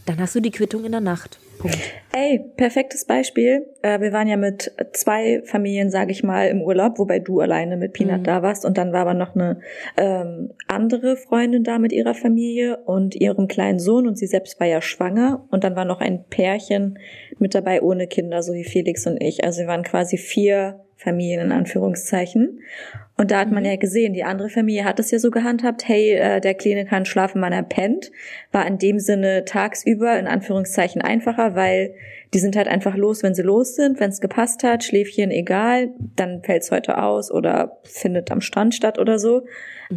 dann 0.06 0.18
hast 0.18 0.34
du 0.34 0.40
die 0.40 0.50
Quittung 0.50 0.84
in 0.84 0.92
der 0.92 1.00
Nacht. 1.00 1.38
Punkt. 1.60 1.78
Ey, 2.12 2.40
perfektes 2.56 3.04
Beispiel. 3.04 3.66
Äh, 3.82 4.00
wir 4.00 4.12
waren 4.12 4.26
ja 4.26 4.36
mit 4.36 4.72
zwei 4.92 5.42
Familien, 5.44 5.90
sage 5.90 6.10
ich 6.10 6.24
mal, 6.24 6.48
im 6.48 6.62
Urlaub, 6.62 6.98
wobei 6.98 7.18
du 7.18 7.40
alleine 7.40 7.76
mit 7.76 7.92
Peanut 7.92 8.26
da 8.26 8.42
warst 8.42 8.64
und 8.64 8.78
dann 8.78 8.92
war 8.92 9.02
aber 9.02 9.14
noch 9.14 9.34
eine 9.34 9.60
ähm, 9.96 10.52
andere 10.66 11.16
Freundin 11.16 11.62
da 11.62 11.78
mit 11.78 11.92
ihrer 11.92 12.14
Familie 12.14 12.78
und 12.78 13.14
ihrem 13.14 13.46
kleinen 13.46 13.78
Sohn 13.78 14.06
und 14.08 14.16
sie 14.16 14.26
selbst 14.26 14.58
war 14.58 14.66
ja 14.66 14.80
schwanger 14.80 15.46
und 15.50 15.62
dann 15.62 15.76
war 15.76 15.84
noch 15.84 16.00
ein 16.00 16.24
Pärchen 16.24 16.98
mit 17.38 17.54
dabei 17.54 17.82
ohne 17.82 18.06
Kinder, 18.06 18.42
so 18.42 18.54
wie 18.54 18.64
Felix 18.64 19.06
und 19.06 19.22
ich. 19.22 19.44
Also 19.44 19.60
wir 19.60 19.68
waren 19.68 19.82
quasi 19.82 20.16
vier 20.16 20.80
Familien 20.96 21.40
in 21.40 21.52
Anführungszeichen. 21.52 22.60
Und 23.20 23.30
da 23.32 23.40
hat 23.40 23.52
man 23.52 23.66
ja 23.66 23.76
gesehen, 23.76 24.14
die 24.14 24.24
andere 24.24 24.48
Familie 24.48 24.86
hat 24.86 24.98
es 24.98 25.10
ja 25.10 25.18
so 25.18 25.30
gehandhabt, 25.30 25.86
hey, 25.86 26.12
äh, 26.14 26.40
der 26.40 26.54
Kleine 26.54 26.86
kann 26.86 27.04
schlafen, 27.04 27.42
wann 27.42 27.52
er 27.52 27.62
pennt. 27.62 28.10
War 28.50 28.66
in 28.66 28.78
dem 28.78 28.98
Sinne 28.98 29.44
tagsüber 29.44 30.18
in 30.18 30.26
Anführungszeichen 30.26 31.02
einfacher, 31.02 31.54
weil 31.54 31.92
die 32.32 32.38
sind 32.38 32.56
halt 32.56 32.66
einfach 32.66 32.96
los, 32.96 33.22
wenn 33.22 33.34
sie 33.34 33.42
los 33.42 33.76
sind. 33.76 34.00
Wenn 34.00 34.08
es 34.08 34.22
gepasst 34.22 34.62
hat, 34.62 34.84
Schläfchen 34.84 35.30
egal, 35.30 35.90
dann 36.16 36.42
fällt's 36.42 36.70
heute 36.70 36.96
aus 36.96 37.30
oder 37.30 37.76
findet 37.84 38.30
am 38.30 38.40
Strand 38.40 38.74
statt 38.74 38.98
oder 38.98 39.18
so. 39.18 39.42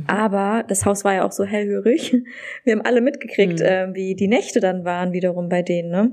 Aber 0.06 0.66
das 0.68 0.86
Haus 0.86 1.06
war 1.06 1.14
ja 1.14 1.24
auch 1.26 1.32
so 1.32 1.46
hellhörig. 1.46 2.14
Wir 2.66 2.74
haben 2.74 2.82
alle 2.82 3.00
mitgekriegt, 3.00 3.62
Mhm. 3.62 3.66
äh, 3.66 3.96
wie 3.96 4.16
die 4.16 4.28
Nächte 4.28 4.60
dann 4.60 4.84
waren 4.84 5.14
wiederum 5.14 5.48
bei 5.48 5.62
denen, 5.62 5.92
ne? 5.92 6.12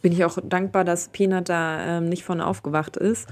Bin 0.00 0.12
ich 0.12 0.24
auch 0.24 0.38
dankbar, 0.42 0.84
dass 0.84 1.08
Peanut 1.08 1.50
da 1.50 1.98
ähm, 1.98 2.08
nicht 2.08 2.22
von 2.22 2.40
aufgewacht 2.40 2.96
ist. 2.96 3.28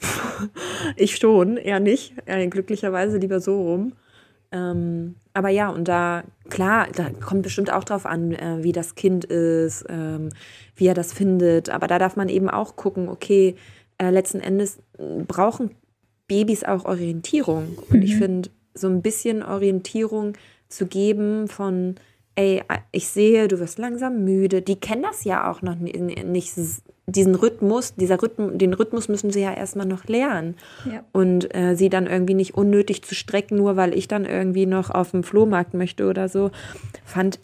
ich 0.96 1.16
schon, 1.16 1.56
eher 1.56 1.80
nicht. 1.80 2.14
Äh, 2.26 2.46
glücklicherweise 2.48 3.18
lieber 3.18 3.40
so 3.40 3.62
rum. 3.62 3.92
Ähm, 4.52 5.16
aber 5.34 5.48
ja, 5.48 5.68
und 5.68 5.88
da, 5.88 6.24
klar, 6.48 6.88
da 6.94 7.10
kommt 7.10 7.42
bestimmt 7.42 7.72
auch 7.72 7.84
drauf 7.84 8.06
an, 8.06 8.32
äh, 8.32 8.62
wie 8.62 8.72
das 8.72 8.94
Kind 8.94 9.24
ist, 9.24 9.84
ähm, 9.88 10.30
wie 10.76 10.86
er 10.86 10.94
das 10.94 11.12
findet. 11.12 11.70
Aber 11.70 11.86
da 11.86 11.98
darf 11.98 12.16
man 12.16 12.28
eben 12.28 12.48
auch 12.48 12.76
gucken, 12.76 13.08
okay, 13.08 13.56
äh, 13.98 14.10
letzten 14.10 14.40
Endes 14.40 14.78
brauchen 15.26 15.70
Babys 16.28 16.64
auch 16.64 16.84
Orientierung. 16.84 17.78
Und 17.90 18.02
ich 18.02 18.16
finde, 18.16 18.50
so 18.74 18.88
ein 18.88 19.02
bisschen 19.02 19.42
Orientierung 19.42 20.34
zu 20.68 20.86
geben 20.86 21.48
von, 21.48 21.96
ey, 22.36 22.62
ich 22.92 23.08
sehe, 23.08 23.48
du 23.48 23.58
wirst 23.58 23.78
langsam 23.78 24.24
müde. 24.24 24.62
Die 24.62 24.76
kennen 24.76 25.02
das 25.02 25.24
ja 25.24 25.50
auch 25.50 25.62
noch 25.62 25.74
ni- 25.74 25.92
nicht, 26.24 26.52
diesen 27.06 27.34
Rhythmus, 27.34 27.94
dieser 27.94 28.20
Rhythmus, 28.22 28.52
den 28.54 28.74
Rhythmus 28.74 29.08
müssen 29.08 29.30
sie 29.30 29.40
ja 29.40 29.52
erstmal 29.52 29.86
noch 29.86 30.04
lernen. 30.04 30.56
Ja. 30.84 31.02
Und 31.12 31.54
äh, 31.54 31.74
sie 31.74 31.88
dann 31.88 32.06
irgendwie 32.06 32.34
nicht 32.34 32.54
unnötig 32.54 33.02
zu 33.02 33.14
strecken, 33.14 33.56
nur 33.56 33.76
weil 33.76 33.96
ich 33.96 34.06
dann 34.06 34.24
irgendwie 34.24 34.66
noch 34.66 34.90
auf 34.90 35.10
dem 35.10 35.24
Flohmarkt 35.24 35.74
möchte 35.74 36.08
oder 36.08 36.28
so, 36.28 36.50
fand, 37.04 37.40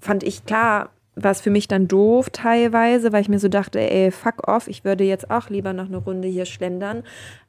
fand 0.00 0.22
ich 0.22 0.44
klar, 0.46 0.90
war 1.16 1.30
es 1.30 1.40
für 1.40 1.50
mich 1.50 1.68
dann 1.68 1.86
doof 1.86 2.30
teilweise, 2.30 3.12
weil 3.12 3.22
ich 3.22 3.28
mir 3.28 3.38
so 3.38 3.48
dachte, 3.48 3.78
ey, 3.78 4.10
fuck 4.10 4.48
off, 4.48 4.68
ich 4.68 4.84
würde 4.84 5.04
jetzt 5.04 5.30
auch 5.30 5.48
lieber 5.48 5.72
noch 5.72 5.86
eine 5.86 5.98
Runde 5.98 6.28
hier 6.28 6.44
schlendern. 6.44 7.04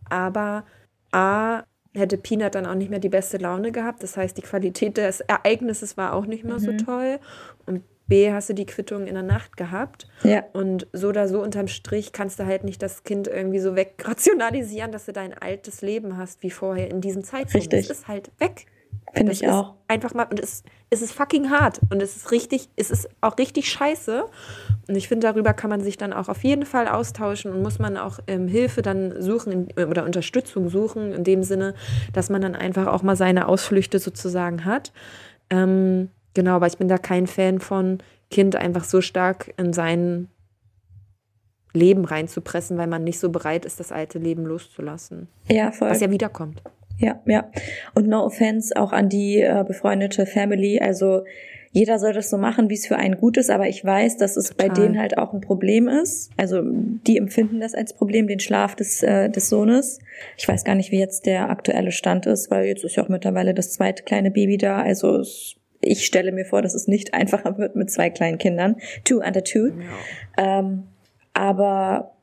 Aber 0.10 0.66
A, 1.12 1.64
hätte 1.96 2.18
Peanut 2.18 2.56
dann 2.56 2.66
auch 2.66 2.76
nicht 2.76 2.90
mehr 2.90 3.00
die 3.00 3.10
beste 3.10 3.38
Laune 3.38 3.72
gehabt. 3.72 4.04
Das 4.04 4.18
heißt, 4.18 4.38
die 4.38 4.42
Qualität 4.42 4.98
des 4.98 5.22
Ereignisses 5.22 5.98
war 5.98 6.14
auch 6.14 6.26
nicht 6.26 6.44
mehr 6.44 6.60
so 6.60 6.74
toll. 6.78 7.20
Und 7.66 7.84
B, 8.08 8.32
hast 8.32 8.50
du 8.50 8.54
die 8.54 8.66
Quittung 8.66 9.08
in 9.08 9.16
der 9.16 9.24
Nacht 9.24 9.58
gehabt. 9.58 10.08
Ja. 10.24 10.44
Und 10.54 10.88
so 10.94 11.10
oder 11.10 11.28
so 11.28 11.42
unterm 11.42 11.68
Strich 11.68 12.12
kannst 12.12 12.40
du 12.40 12.46
halt 12.46 12.64
nicht 12.64 12.82
das 12.82 13.04
Kind 13.04 13.28
irgendwie 13.28 13.60
so 13.60 13.76
wegrationalisieren, 13.76 14.92
dass 14.92 15.06
du 15.06 15.14
dein 15.14 15.34
altes 15.34 15.82
Leben 15.82 16.18
hast 16.18 16.44
wie 16.44 16.52
vorher 16.52 16.90
in 16.90 17.02
diesem 17.02 17.24
Zeitpunkt. 17.24 17.56
Richtig. 17.56 17.90
Es 17.90 17.90
ist 17.90 18.08
halt 18.08 18.32
weg. 18.40 18.68
Finde 19.14 19.32
ich 19.32 19.48
auch. 19.48 19.76
Einfach 19.88 20.14
mal, 20.14 20.28
und 20.30 20.40
es, 20.40 20.64
es 20.90 21.02
ist 21.02 21.14
fucking 21.14 21.50
hart. 21.50 21.80
Und 21.90 22.02
es 22.02 22.16
ist 22.18 22.32
richtig, 22.32 22.70
es 22.76 22.92
ist 22.92 23.10
auch 23.22 23.38
richtig 23.38 23.70
scheiße. 23.70 24.26
Und 24.88 24.96
ich 24.96 25.08
finde, 25.08 25.28
darüber 25.28 25.54
kann 25.54 25.70
man 25.70 25.82
sich 25.82 25.98
dann 25.98 26.12
auch 26.12 26.28
auf 26.28 26.44
jeden 26.44 26.66
Fall 26.66 26.88
austauschen 26.88 27.52
und 27.54 27.62
muss 27.62 27.80
man 27.80 27.98
auch 27.98 28.20
ähm, 28.28 28.48
Hilfe 28.48 28.82
dann 28.82 29.22
suchen 29.22 29.70
in, 29.76 29.86
oder 29.86 30.04
Unterstützung 30.04 30.70
suchen, 30.70 31.14
in 31.14 31.24
dem 31.24 31.44
Sinne, 31.44 31.76
dass 32.14 32.30
man 32.30 32.42
dann 32.42 32.56
einfach 32.56 32.88
auch 32.88 33.04
mal 33.04 33.16
seine 33.16 33.48
Ausflüchte 33.48 34.00
sozusagen 34.00 34.66
hat. 34.66 34.92
Ähm, 35.50 36.10
genau, 36.34 36.56
aber 36.56 36.68
ich 36.68 36.78
bin 36.78 36.88
da 36.88 36.98
kein 36.98 37.28
Fan 37.28 37.60
von, 37.60 38.00
Kind 38.32 38.56
einfach 38.56 38.84
so 38.84 39.02
stark 39.02 39.54
in 39.58 39.72
sein 39.74 40.30
Leben 41.74 42.06
reinzupressen, 42.06 42.78
weil 42.78 42.88
man 42.88 43.04
nicht 43.04 43.20
so 43.20 43.30
bereit 43.30 43.66
ist, 43.66 43.80
das 43.80 43.92
alte 43.92 44.18
Leben 44.18 44.46
loszulassen. 44.46 45.28
Ja, 45.50 45.72
voll. 45.72 45.90
Was 45.90 46.02
ja 46.02 46.10
wiederkommt. 46.10 46.62
Ja, 46.98 47.22
ja. 47.26 47.50
Und 47.94 48.08
no 48.08 48.24
offense 48.24 48.76
auch 48.76 48.92
an 48.92 49.10
die 49.10 49.42
äh, 49.42 49.64
befreundete 49.68 50.26
Family. 50.26 50.80
Also 50.80 51.24
jeder 51.76 52.00
soll 52.00 52.14
das 52.14 52.30
so 52.30 52.38
machen, 52.38 52.70
wie 52.70 52.76
es 52.76 52.88
für 52.88 52.96
einen 52.96 53.18
gut 53.18 53.36
ist, 53.36 53.50
aber 53.50 53.68
ich 53.68 53.84
weiß, 53.84 54.16
dass 54.16 54.38
es 54.38 54.54
bei 54.54 54.70
Total. 54.70 54.86
denen 54.86 54.98
halt 54.98 55.18
auch 55.18 55.34
ein 55.34 55.42
Problem 55.42 55.90
ist. 55.90 56.32
Also 56.38 56.62
die 56.64 57.18
empfinden 57.18 57.60
das 57.60 57.76
als 57.76 57.94
Problem, 57.94 58.28
den 58.28 58.40
Schlaf 58.40 58.76
des, 58.76 59.04
äh, 59.04 59.30
des 59.30 59.50
Sohnes. 59.50 60.00
Ich 60.38 60.48
weiß 60.48 60.64
gar 60.64 60.76
nicht, 60.76 60.94
wie 60.94 61.00
jetzt 61.00 61.26
der 61.26 61.50
aktuelle 61.50 61.92
Stand 61.92 62.28
ist, 62.28 62.50
weil 62.50 62.66
jetzt 62.66 62.86
ist 62.86 62.96
ja 62.96 63.04
auch 63.04 63.10
mittlerweile 63.10 63.54
das 63.54 63.74
zweite 63.74 64.04
kleine 64.04 64.32
Baby 64.32 64.58
da. 64.58 64.82
Also 64.82 65.18
es, 65.18 65.58
ich 65.82 66.06
stelle 66.06 66.32
mir 66.32 66.46
vor, 66.46 66.62
dass 66.62 66.76
es 66.76 66.88
nicht 66.88 67.14
einfacher 67.14 67.58
wird 67.58 67.76
mit 67.76 67.92
zwei 67.92 68.10
kleinen 68.10 68.38
Kindern. 68.38 68.78
Two 69.04 69.18
under 69.18 69.44
two. 69.44 69.72
Ähm, 70.38 70.84
aber 71.34 72.15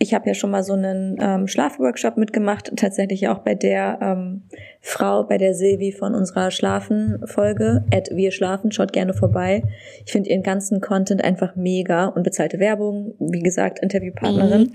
ich 0.00 0.14
habe 0.14 0.28
ja 0.28 0.34
schon 0.34 0.50
mal 0.50 0.62
so 0.62 0.74
einen 0.74 1.16
ähm, 1.20 1.48
Schlafworkshop 1.48 2.16
mitgemacht, 2.16 2.72
tatsächlich 2.76 3.26
auch 3.28 3.38
bei 3.38 3.56
der 3.56 3.98
ähm, 4.00 4.42
Frau, 4.80 5.24
bei 5.24 5.38
der 5.38 5.54
Silvi 5.54 5.90
von 5.90 6.14
unserer 6.14 6.52
Schlafen-Folge, 6.52 7.84
at 7.92 8.10
Wir 8.14 8.30
Schlafen, 8.30 8.70
schaut 8.70 8.92
gerne 8.92 9.12
vorbei. 9.12 9.64
Ich 10.06 10.12
finde 10.12 10.30
ihren 10.30 10.44
ganzen 10.44 10.80
Content 10.80 11.24
einfach 11.24 11.56
mega 11.56 12.06
und 12.06 12.22
bezahlte 12.22 12.60
Werbung, 12.60 13.14
wie 13.18 13.42
gesagt, 13.42 13.80
Interviewpartnerin. 13.80 14.72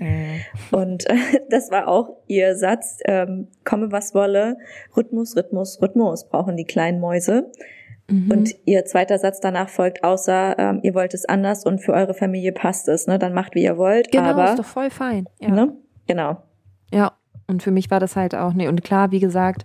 Und 0.70 1.08
äh, 1.08 1.14
das 1.48 1.70
war 1.70 1.88
auch 1.88 2.10
ihr 2.26 2.54
Satz, 2.54 2.98
ähm, 3.06 3.48
komme 3.64 3.92
was 3.92 4.14
wolle, 4.14 4.58
Rhythmus, 4.94 5.36
Rhythmus, 5.36 5.80
Rhythmus 5.80 6.28
brauchen 6.28 6.56
die 6.56 6.64
kleinen 6.64 7.00
Mäuse. 7.00 7.50
Und 8.10 8.54
ihr 8.66 8.84
zweiter 8.84 9.18
Satz 9.18 9.40
danach 9.40 9.70
folgt, 9.70 10.04
außer 10.04 10.58
ähm, 10.58 10.80
ihr 10.82 10.94
wollt 10.94 11.14
es 11.14 11.24
anders 11.24 11.64
und 11.64 11.80
für 11.80 11.94
eure 11.94 12.12
Familie 12.12 12.52
passt 12.52 12.86
es, 12.88 13.06
ne? 13.06 13.18
Dann 13.18 13.32
macht 13.32 13.54
wie 13.54 13.62
ihr 13.62 13.78
wollt. 13.78 14.12
Genau, 14.12 14.24
aber, 14.24 14.50
ist 14.50 14.58
doch 14.58 14.64
voll 14.64 14.90
fein. 14.90 15.26
Ja. 15.40 15.48
ne? 15.48 15.72
Genau. 16.06 16.42
Ja, 16.92 17.12
und 17.46 17.62
für 17.62 17.70
mich 17.70 17.90
war 17.90 18.00
das 18.00 18.14
halt 18.14 18.34
auch, 18.34 18.52
nee, 18.52 18.68
und 18.68 18.84
klar, 18.84 19.10
wie 19.10 19.20
gesagt, 19.20 19.64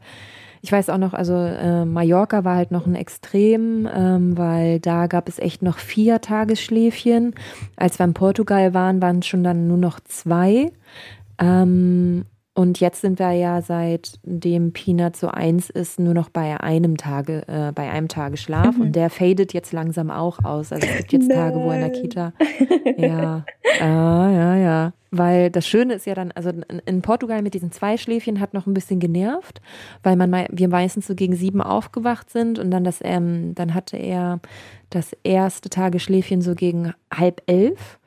ich 0.62 0.72
weiß 0.72 0.90
auch 0.90 0.98
noch, 0.98 1.14
also 1.14 1.36
äh, 1.36 1.86
Mallorca 1.86 2.44
war 2.44 2.56
halt 2.56 2.72
noch 2.72 2.86
ein 2.86 2.96
Extrem, 2.96 3.88
ähm, 3.94 4.38
weil 4.38 4.80
da 4.80 5.08
gab 5.08 5.30
es 5.30 5.40
echt 5.40 5.62
noch 5.62 5.78
vier 5.78 6.20
Tagesschläfchen. 6.20 7.34
Als 7.78 8.00
wir 8.00 8.06
in 8.06 8.14
Portugal 8.14 8.74
waren, 8.74 9.02
waren 9.02 9.20
es 9.20 9.28
schon 9.28 9.44
dann 9.44 9.68
nur 9.68 9.78
noch 9.78 10.00
zwei. 10.02 10.72
Ähm, 11.40 12.26
und 12.60 12.82
jetzt 12.82 12.99
sind 12.99 13.20
wir 13.20 13.32
ja 13.32 13.62
seitdem 13.62 14.74
Peanut 14.74 15.16
so 15.16 15.30
eins 15.30 15.70
ist, 15.70 15.97
nur 15.97 16.14
noch 16.14 16.28
bei 16.28 16.60
einem 16.60 16.97
Tage, 16.97 17.47
äh, 17.47 17.72
bei 17.72 17.89
einem 17.89 18.10
Tagesschlaf. 18.10 18.78
Und 18.78 18.97
der 18.97 19.10
fadet 19.10 19.53
jetzt 19.53 19.72
langsam 19.72 20.12
auch 20.12 20.43
aus. 20.43 20.74
Also 20.74 20.86
es 20.86 21.07
gibt 21.07 21.24
jetzt 21.24 21.32
Tage, 21.32 21.55
wo 21.55 21.72
in 21.72 21.80
der 21.80 21.88
Nein. 21.88 22.01
Kita. 22.01 22.34
Ja, 22.97 23.45
ah, 23.80 24.30
ja, 24.30 24.55
ja. 24.57 24.93
Weil 25.10 25.49
das 25.51 25.66
Schöne 25.66 25.93
ist 25.93 26.05
ja 26.05 26.16
dann, 26.16 26.34
also 26.34 26.51
in, 26.86 27.01
Portugal 27.01 27.41
mit 27.41 27.53
diesen 27.53 27.72
zwei 27.72 27.95
Schläfchen 27.95 28.41
hat 28.41 28.53
noch 28.53 28.68
ein 28.68 28.74
bisschen 28.74 28.99
genervt, 28.99 29.62
weil 30.03 30.18
man 30.18 30.47
wir 30.51 30.68
meistens 30.68 31.07
so 31.07 31.16
gegen 31.16 31.36
sieben 31.36 31.62
aufgewacht 31.62 32.30
sind 32.30 32.60
und 32.60 32.72
dann 32.72 32.84
das, 32.84 32.99
ähm, 33.03 33.55
dann 33.55 33.74
hatte 33.74 33.95
er 33.95 34.41
das 34.89 35.16
erste 35.24 35.70
Tagesschläfchen 35.70 36.41
so 36.41 36.55
gegen 36.55 36.93
halb 37.10 37.41
elf. 37.45 37.99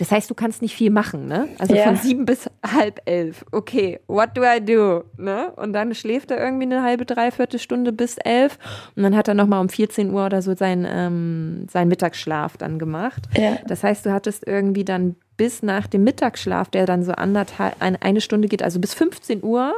Das 0.00 0.10
heißt, 0.10 0.30
du 0.30 0.34
kannst 0.34 0.62
nicht 0.62 0.74
viel 0.74 0.88
machen, 0.90 1.26
ne? 1.26 1.46
Also 1.58 1.74
Ja. 1.74 1.82
von 1.84 1.96
sieben 1.96 2.24
bis 2.24 2.48
halb 2.66 3.02
elf. 3.04 3.44
Okay, 3.52 4.00
what 4.06 4.30
do 4.34 4.40
I 4.42 4.58
do? 4.58 5.04
Ne? 5.18 5.52
Und 5.56 5.74
dann 5.74 5.94
schläft 5.94 6.30
er 6.30 6.42
irgendwie 6.42 6.64
eine 6.64 6.82
halbe, 6.82 7.04
dreiviertel 7.04 7.60
Stunde 7.60 7.92
bis 7.92 8.16
elf. 8.16 8.58
Und 8.96 9.02
dann 9.02 9.14
hat 9.14 9.28
er 9.28 9.34
nochmal 9.34 9.60
um 9.60 9.68
14 9.68 10.10
Uhr 10.10 10.24
oder 10.24 10.40
so 10.40 10.54
seinen, 10.56 10.86
ähm, 10.90 11.66
seinen 11.70 11.88
Mittagsschlaf 11.88 12.56
dann 12.56 12.78
gemacht. 12.78 13.24
Ja. 13.36 13.58
Das 13.66 13.84
heißt, 13.84 14.06
du 14.06 14.12
hattest 14.12 14.46
irgendwie 14.46 14.86
dann 14.86 15.16
bis 15.36 15.62
nach 15.62 15.86
dem 15.86 16.02
Mittagsschlaf, 16.04 16.70
der 16.70 16.86
dann 16.86 17.04
so 17.04 17.12
anderthalb, 17.12 17.76
eine, 17.80 18.00
eine 18.00 18.22
Stunde 18.22 18.48
geht, 18.48 18.62
also 18.62 18.80
bis 18.80 18.94
15 18.94 19.44
Uhr, 19.44 19.74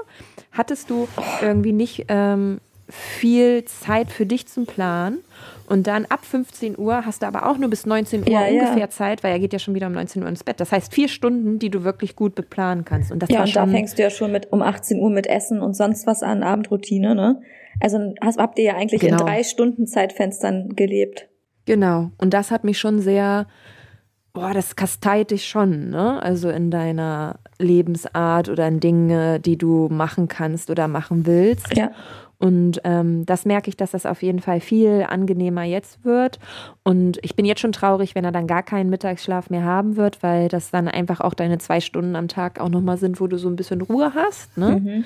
hattest 0.52 0.88
du 0.88 1.08
irgendwie 1.40 1.72
nicht 1.72 2.04
ähm, 2.06 2.60
viel 2.88 3.64
Zeit 3.64 4.12
für 4.12 4.24
dich 4.26 4.46
zum 4.46 4.66
Plan. 4.66 5.18
Und 5.72 5.86
dann 5.86 6.04
ab 6.04 6.22
15 6.26 6.78
Uhr 6.78 7.06
hast 7.06 7.22
du 7.22 7.26
aber 7.26 7.48
auch 7.48 7.56
nur 7.56 7.70
bis 7.70 7.86
19 7.86 8.20
Uhr 8.20 8.28
Ja, 8.28 8.46
ja. 8.46 8.60
ungefähr 8.60 8.90
Zeit, 8.90 9.24
weil 9.24 9.32
er 9.32 9.38
geht 9.38 9.54
ja 9.54 9.58
schon 9.58 9.74
wieder 9.74 9.86
um 9.86 9.94
19 9.94 10.22
Uhr 10.22 10.28
ins 10.28 10.44
Bett. 10.44 10.60
Das 10.60 10.70
heißt 10.70 10.92
vier 10.92 11.08
Stunden, 11.08 11.58
die 11.58 11.70
du 11.70 11.82
wirklich 11.82 12.14
gut 12.14 12.34
beplanen 12.34 12.84
kannst. 12.84 13.10
Und 13.10 13.20
das 13.22 13.30
Ja, 13.30 13.42
und 13.42 13.56
da 13.56 13.66
fängst 13.66 13.96
du 13.98 14.02
ja 14.02 14.10
schon 14.10 14.32
mit 14.32 14.52
um 14.52 14.60
18 14.60 15.00
Uhr 15.00 15.08
mit 15.08 15.26
Essen 15.26 15.62
und 15.62 15.74
sonst 15.74 16.06
was 16.06 16.22
an, 16.22 16.42
Abendroutine, 16.42 17.14
ne? 17.14 17.40
Also 17.80 18.12
hast, 18.20 18.38
habt 18.38 18.58
ihr 18.58 18.66
ja 18.66 18.74
eigentlich 18.76 19.02
in 19.02 19.12
Genau. 19.12 19.24
drei 19.24 19.42
Stunden 19.44 19.86
Zeitfenstern 19.86 20.76
gelebt. 20.76 21.30
Genau. 21.64 22.10
Und 22.18 22.34
das 22.34 22.50
hat 22.50 22.64
mich 22.64 22.78
schon 22.78 22.98
sehr, 22.98 23.46
boah, 24.34 24.52
das 24.52 24.76
kasteit 24.76 25.30
dich 25.30 25.46
schon, 25.48 25.88
ne? 25.88 26.22
Also 26.22 26.50
in 26.50 26.70
deiner 26.70 27.38
Lebensart 27.58 28.50
oder 28.50 28.68
in 28.68 28.80
Dinge, 28.80 29.40
die 29.40 29.56
du 29.56 29.88
machen 29.90 30.28
kannst 30.28 30.68
oder 30.68 30.86
machen 30.86 31.24
willst. 31.24 31.74
Ja. 31.76 31.92
Und 32.42 32.80
ähm, 32.82 33.24
das 33.24 33.44
merke 33.44 33.68
ich, 33.68 33.76
dass 33.76 33.92
das 33.92 34.04
auf 34.04 34.20
jeden 34.20 34.40
Fall 34.40 34.58
viel 34.58 35.06
angenehmer 35.08 35.62
jetzt 35.62 36.04
wird. 36.04 36.40
Und 36.82 37.20
ich 37.22 37.36
bin 37.36 37.44
jetzt 37.44 37.60
schon 37.60 37.70
traurig, 37.70 38.16
wenn 38.16 38.24
er 38.24 38.32
dann 38.32 38.48
gar 38.48 38.64
keinen 38.64 38.90
Mittagsschlaf 38.90 39.48
mehr 39.48 39.62
haben 39.62 39.94
wird, 39.94 40.24
weil 40.24 40.48
das 40.48 40.72
dann 40.72 40.88
einfach 40.88 41.20
auch 41.20 41.34
deine 41.34 41.58
zwei 41.58 41.80
Stunden 41.80 42.16
am 42.16 42.26
Tag 42.26 42.60
auch 42.60 42.68
nochmal 42.68 42.96
sind, 42.96 43.20
wo 43.20 43.28
du 43.28 43.38
so 43.38 43.48
ein 43.48 43.54
bisschen 43.54 43.80
Ruhe 43.80 44.12
hast. 44.16 44.58
Ne? 44.58 45.04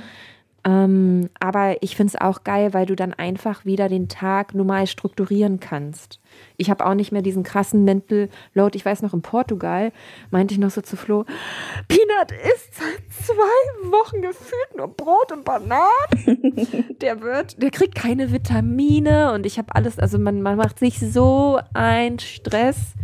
Ähm, 0.66 1.30
aber 1.38 1.80
ich 1.80 1.94
finde 1.94 2.14
es 2.14 2.20
auch 2.20 2.42
geil, 2.42 2.74
weil 2.74 2.86
du 2.86 2.96
dann 2.96 3.14
einfach 3.14 3.64
wieder 3.64 3.88
den 3.88 4.08
Tag 4.08 4.52
normal 4.52 4.88
strukturieren 4.88 5.60
kannst. 5.60 6.18
Ich 6.56 6.70
habe 6.70 6.84
auch 6.84 6.94
nicht 6.94 7.12
mehr 7.12 7.22
diesen 7.22 7.44
krassen 7.44 7.84
Mental 7.84 8.28
Load. 8.52 8.76
Ich 8.76 8.84
weiß 8.84 9.02
noch, 9.02 9.14
in 9.14 9.22
Portugal 9.22 9.92
meinte 10.30 10.54
ich 10.54 10.58
noch 10.58 10.70
so 10.70 10.80
zu 10.80 10.96
Flo, 10.96 11.24
Peanut 11.86 12.32
isst 12.32 12.74
seit 12.74 13.26
zwei 13.26 13.92
Wochen 13.92 14.22
gefühlt 14.22 14.76
nur 14.76 14.88
Brot 14.88 15.30
und 15.30 15.44
Bananen. 15.44 16.96
der 17.00 17.20
wird, 17.20 17.62
der 17.62 17.70
kriegt 17.70 17.94
keine 17.94 18.32
Vitamine 18.32 19.32
und 19.34 19.46
ich 19.46 19.58
habe 19.58 19.72
alles, 19.72 20.00
also 20.00 20.18
man, 20.18 20.42
man 20.42 20.56
macht 20.56 20.80
sich 20.80 20.98
so 20.98 21.60
ein 21.74 22.18
Stress. 22.18 22.94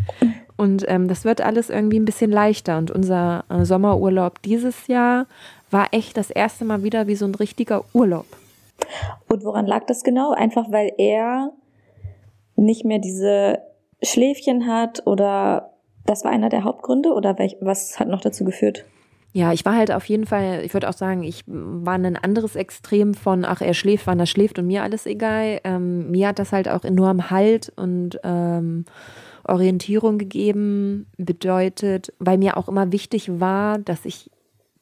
Und 0.56 0.84
ähm, 0.86 1.08
das 1.08 1.24
wird 1.24 1.40
alles 1.40 1.70
irgendwie 1.70 1.98
ein 1.98 2.04
bisschen 2.04 2.30
leichter. 2.30 2.78
Und 2.78 2.90
unser 2.90 3.44
äh, 3.48 3.64
Sommerurlaub 3.64 4.42
dieses 4.42 4.86
Jahr 4.86 5.26
war 5.72 5.88
echt 5.92 6.16
das 6.16 6.30
erste 6.30 6.64
Mal 6.64 6.82
wieder 6.82 7.06
wie 7.06 7.14
so 7.14 7.24
ein 7.24 7.34
richtiger 7.34 7.84
Urlaub. 7.92 8.26
Und 9.28 9.44
woran 9.44 9.66
lag 9.66 9.86
das 9.86 10.02
genau? 10.04 10.32
Einfach 10.32 10.70
weil 10.70 10.92
er 10.98 11.52
nicht 12.56 12.84
mehr 12.84 12.98
diese 12.98 13.60
Schläfchen 14.02 14.66
hat 14.66 15.06
oder 15.06 15.70
das 16.04 16.24
war 16.24 16.32
einer 16.32 16.48
der 16.48 16.64
Hauptgründe 16.64 17.12
oder 17.12 17.38
welch, 17.38 17.56
was 17.60 17.98
hat 17.98 18.08
noch 18.08 18.20
dazu 18.20 18.44
geführt? 18.44 18.84
Ja, 19.34 19.52
ich 19.52 19.64
war 19.64 19.76
halt 19.76 19.90
auf 19.92 20.04
jeden 20.06 20.26
Fall, 20.26 20.62
ich 20.62 20.74
würde 20.74 20.88
auch 20.88 20.94
sagen, 20.94 21.22
ich 21.22 21.42
war 21.46 21.94
ein 21.94 22.16
anderes 22.16 22.54
Extrem 22.54 23.14
von, 23.14 23.46
ach, 23.46 23.62
er 23.62 23.72
schläft, 23.72 24.06
wann 24.06 24.20
er 24.20 24.26
schläft 24.26 24.58
und 24.58 24.66
mir 24.66 24.82
alles 24.82 25.06
egal. 25.06 25.60
Ähm, 25.64 26.10
mir 26.10 26.28
hat 26.28 26.38
das 26.38 26.52
halt 26.52 26.68
auch 26.68 26.84
enorm 26.84 27.30
Halt 27.30 27.72
und 27.76 28.20
ähm, 28.24 28.84
Orientierung 29.44 30.18
gegeben, 30.18 31.06
bedeutet, 31.16 32.12
weil 32.18 32.36
mir 32.36 32.58
auch 32.58 32.68
immer 32.68 32.92
wichtig 32.92 33.40
war, 33.40 33.78
dass 33.78 34.04
ich 34.04 34.30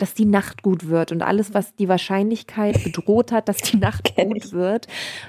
dass 0.00 0.14
die 0.14 0.24
Nacht 0.24 0.62
gut 0.62 0.88
wird 0.88 1.12
und 1.12 1.22
alles, 1.22 1.54
was 1.54 1.74
die 1.76 1.88
Wahrscheinlichkeit 1.88 2.82
bedroht 2.82 3.32
hat, 3.32 3.48
dass 3.48 3.58
die 3.58 3.76
Nacht 3.76 4.16
gut 4.16 4.52
wird, 4.52 4.86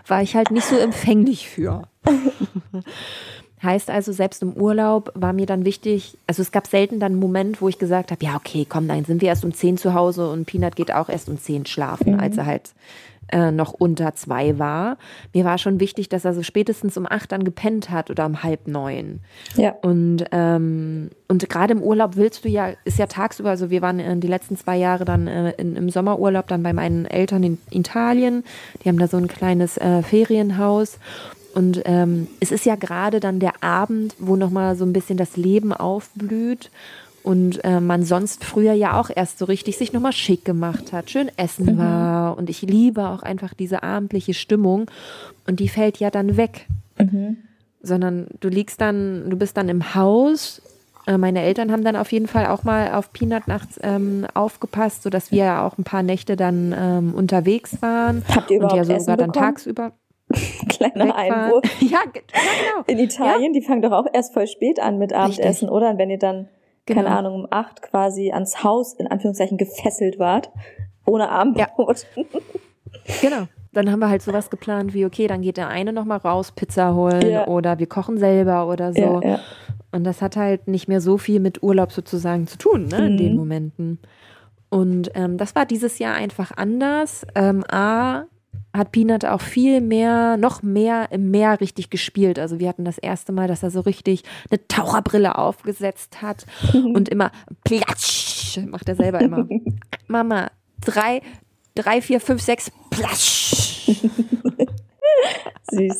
war 0.08 0.22
ich 0.22 0.36
halt 0.36 0.52
nicht 0.52 0.66
so 0.66 0.78
empfänglich 0.78 1.50
für. 1.50 1.84
heißt 3.64 3.90
also, 3.90 4.12
selbst 4.12 4.42
im 4.42 4.54
Urlaub 4.54 5.12
war 5.14 5.34
mir 5.34 5.46
dann 5.46 5.66
wichtig, 5.66 6.18
also 6.28 6.42
es 6.42 6.52
gab 6.52 6.68
selten 6.68 7.00
dann 7.00 7.14
einen 7.14 7.22
Moment, 7.22 7.62
wo 7.62 7.70
ich 7.70 7.78
gesagt 7.78 8.12
habe, 8.12 8.24
ja, 8.26 8.36
okay, 8.36 8.66
komm, 8.68 8.88
dann 8.88 9.06
sind 9.06 9.22
wir 9.22 9.30
erst 9.30 9.46
um 9.46 9.54
zehn 9.54 9.78
zu 9.78 9.94
Hause 9.94 10.30
und 10.30 10.46
Peanut 10.46 10.76
geht 10.76 10.92
auch 10.92 11.10
erst 11.10 11.30
um 11.30 11.38
zehn 11.38 11.66
schlafen, 11.66 12.14
mhm. 12.14 12.20
als 12.20 12.38
er 12.38 12.46
halt 12.46 12.72
äh, 13.32 13.52
noch 13.52 13.74
unter 13.74 14.14
zwei 14.16 14.60
war. 14.60 14.98
Mir 15.34 15.46
war 15.46 15.58
schon 15.58 15.80
wichtig, 15.80 16.10
dass 16.10 16.26
er 16.26 16.34
so 16.34 16.44
spätestens 16.44 16.98
um 16.98 17.06
acht 17.10 17.32
dann 17.32 17.44
gepennt 17.44 17.90
hat 17.90 18.10
oder 18.10 18.26
um 18.26 18.44
halb 18.44 18.68
neun. 18.68 19.20
Ja. 19.56 19.74
Und, 19.82 20.26
ähm, 20.32 21.10
und 21.28 21.50
gerade 21.50 21.74
im 21.74 21.82
Urlaub 21.82 22.16
willst 22.16 22.46
du 22.46 22.50
ja, 22.50 22.72
ist 22.86 23.00
ja 23.00 23.08
tagsüber, 23.08 23.50
also 23.50 23.70
wir 23.70 23.82
waren 23.82 24.00
äh, 24.00 24.18
die 24.18 24.28
letzten 24.28 24.58
zwei 24.58 24.78
Jahre 24.78 25.06
dann 25.06 25.28
äh, 25.28 25.52
in, 25.52 25.76
im 25.76 25.90
Sommerurlaub 25.90 26.48
dann 26.48 26.64
bei 26.64 26.74
meinen 26.74 27.06
Eltern 27.06 27.44
in 27.44 27.58
Italien. 27.70 28.44
Die 28.84 28.90
haben 28.90 29.00
da 29.00 29.08
so 29.08 29.18
ein 29.18 29.28
kleines 29.28 29.78
äh, 29.78 30.04
Ferienhaus. 30.04 31.00
Und 31.54 31.82
ähm, 31.86 32.28
es 32.40 32.52
ist 32.52 32.66
ja 32.66 32.76
gerade 32.76 33.20
dann 33.20 33.40
der 33.40 33.62
Abend, 33.62 34.16
wo 34.20 34.38
nochmal 34.38 34.76
so 34.76 34.86
ein 34.86 34.94
bisschen 34.94 35.18
das 35.18 35.36
Leben 35.36 35.74
aufblüht 35.74 36.72
und 37.24 37.64
äh, 37.64 37.80
man 37.80 38.04
sonst 38.04 38.44
früher 38.44 38.74
ja 38.74 39.00
auch 39.00 39.10
erst 39.14 39.40
so 39.40 39.46
richtig 39.46 39.78
sich 39.78 39.94
nochmal 39.94 40.14
schick 40.14 40.44
gemacht 40.46 40.92
hat, 40.92 41.10
schön 41.10 41.30
essen 41.38 41.76
mhm. 41.76 41.78
war 41.78 42.38
und 42.38 42.50
ich 42.50 42.62
liebe 42.62 43.08
auch 43.08 43.24
einfach 43.24 43.54
diese 43.54 43.84
abendliche 43.84 44.34
Stimmung 44.34 44.90
und 45.48 45.60
die 45.60 45.70
fällt 45.70 45.98
ja 45.98 46.10
dann 46.10 46.38
weg. 46.38 46.68
Mhm. 46.98 47.38
Sondern 47.84 48.28
du 48.40 48.50
liegst 48.50 48.80
dann, 48.80 49.30
du 49.30 49.38
bist 49.38 49.58
dann 49.58 49.68
im 49.68 49.96
Haus. 49.96 50.62
Äh, 51.08 51.18
meine 51.18 51.42
Eltern 51.42 51.72
haben 51.72 51.84
dann 51.84 51.96
auf 51.96 52.12
jeden 52.12 52.28
Fall 52.28 52.46
auch 52.48 52.64
mal 52.64 52.94
auf 52.94 53.12
Peanut 53.12 53.48
nachts 53.48 53.80
ähm, 53.82 54.28
aufgepasst, 54.36 55.02
sodass 55.02 55.32
wir 55.32 55.44
ja 55.44 55.66
auch 55.66 55.80
ein 55.80 55.84
paar 55.84 56.04
Nächte 56.04 56.36
dann 56.36 56.76
ähm, 56.78 57.14
unterwegs 57.16 57.82
waren. 57.82 58.24
Habt 58.36 58.52
ihr 58.52 58.58
überhaupt 58.58 58.80
und 58.80 58.88
ja 58.88 59.00
sogar 59.00 59.18
dann 59.18 59.34
tagsüber. 59.34 59.94
Kleiner 60.70 61.16
Einwurf. 61.16 61.64
Ja, 61.82 61.90
ja, 61.90 62.00
genau. 62.12 62.84
In 62.88 63.00
Italien, 63.00 63.54
ja. 63.54 63.60
die 63.60 63.66
fangen 63.66 63.82
doch 63.82 63.92
auch 63.92 64.06
erst 64.12 64.34
voll 64.34 64.48
spät 64.48 64.80
an 64.80 64.98
mit 64.98 65.14
Abendessen, 65.14 65.48
Richtig. 65.48 65.70
oder? 65.70 65.90
Und 65.90 65.98
wenn 65.98 66.10
ihr 66.10 66.20
dann 66.20 66.48
genau. 66.92 67.04
keine 67.04 67.18
Ahnung, 67.18 67.36
um 67.36 67.48
acht 67.50 67.82
quasi 67.82 68.32
ans 68.32 68.64
Haus 68.64 68.94
in 68.94 69.08
Anführungszeichen 69.08 69.58
gefesselt 69.58 70.20
wart, 70.20 70.52
ohne 71.06 71.30
Abendbrot. 71.30 72.06
Ja. 72.16 72.24
genau. 73.22 73.48
Dann 73.74 73.89
haben 73.89 74.00
wir 74.00 74.10
halt 74.10 74.22
sowas 74.22 74.50
geplant 74.50 74.94
wie, 74.94 75.06
okay, 75.06 75.28
dann 75.28 75.42
geht 75.42 75.58
der 75.58 75.70
eine 75.70 75.94
nochmal 75.94 76.18
raus, 76.18 76.52
Pizza 76.52 76.94
holen 76.94 77.30
ja. 77.30 77.48
oder 77.48 77.80
wir 77.80 77.88
kochen 77.88 78.18
selber 78.18 78.68
oder 78.68 78.92
so. 78.92 79.22
Ja, 79.24 79.39
Und 79.94 80.04
das 80.04 80.22
hat 80.22 80.36
halt 80.36 80.68
nicht 80.68 80.89
mehr 80.89 81.00
so 81.00 81.18
viel 81.18 81.39
mit 81.39 81.64
Urlaub 81.64 81.94
sozusagen 81.94 82.48
zu 82.48 82.58
tun, 82.58 82.88
ne, 82.88 83.08
in 83.08 83.18
den 83.18 83.32
mhm. 83.32 83.38
Momenten. 83.38 84.00
Und 84.70 85.12
ähm, 85.16 85.38
das 85.38 85.56
war 85.56 85.66
dieses 85.66 86.00
Jahr 86.00 86.16
einfach 86.16 86.52
anders. 86.56 87.26
Ähm, 87.36 87.64
A, 87.70 88.24
hat 88.74 88.92
Peanut 88.92 89.26
auch 89.26 89.42
viel 89.42 89.82
mehr, 89.82 90.38
noch 90.38 90.64
mehr 90.64 91.12
im 91.12 91.32
Meer 91.32 91.60
richtig 91.60 91.90
gespielt. 91.90 92.40
Also 92.40 92.60
wir 92.60 92.70
hatten 92.70 92.86
das 92.86 92.98
erste 92.98 93.32
Mal, 93.32 93.48
dass 93.48 93.64
er 93.64 93.72
so 93.72 93.82
richtig 93.82 94.24
eine 94.50 94.66
Taucherbrille 94.68 95.38
aufgesetzt 95.38 96.22
hat 96.22 96.46
und 96.74 97.10
immer 97.10 97.32
platsch, 97.64 98.60
macht 98.68 98.88
er 98.88 98.96
selber 98.96 99.20
immer. 99.22 99.48
Mama, 100.08 100.52
drei, 100.80 101.22
drei, 101.76 102.02
vier, 102.02 102.22
fünf, 102.22 102.42
sechs, 102.42 102.72
platsch. 102.90 103.92
Süß. 105.72 106.00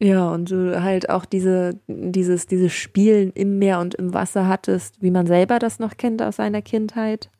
Ja, 0.00 0.30
und 0.30 0.50
du 0.50 0.82
halt 0.82 1.08
auch 1.08 1.24
diese, 1.24 1.80
dieses, 1.86 2.46
dieses 2.46 2.72
Spielen 2.72 3.30
im 3.32 3.58
Meer 3.58 3.80
und 3.80 3.94
im 3.94 4.12
Wasser 4.12 4.48
hattest, 4.48 5.00
wie 5.00 5.10
man 5.10 5.26
selber 5.26 5.58
das 5.58 5.78
noch 5.78 5.96
kennt 5.96 6.20
aus 6.20 6.36
seiner 6.36 6.62
Kindheit. 6.62 7.30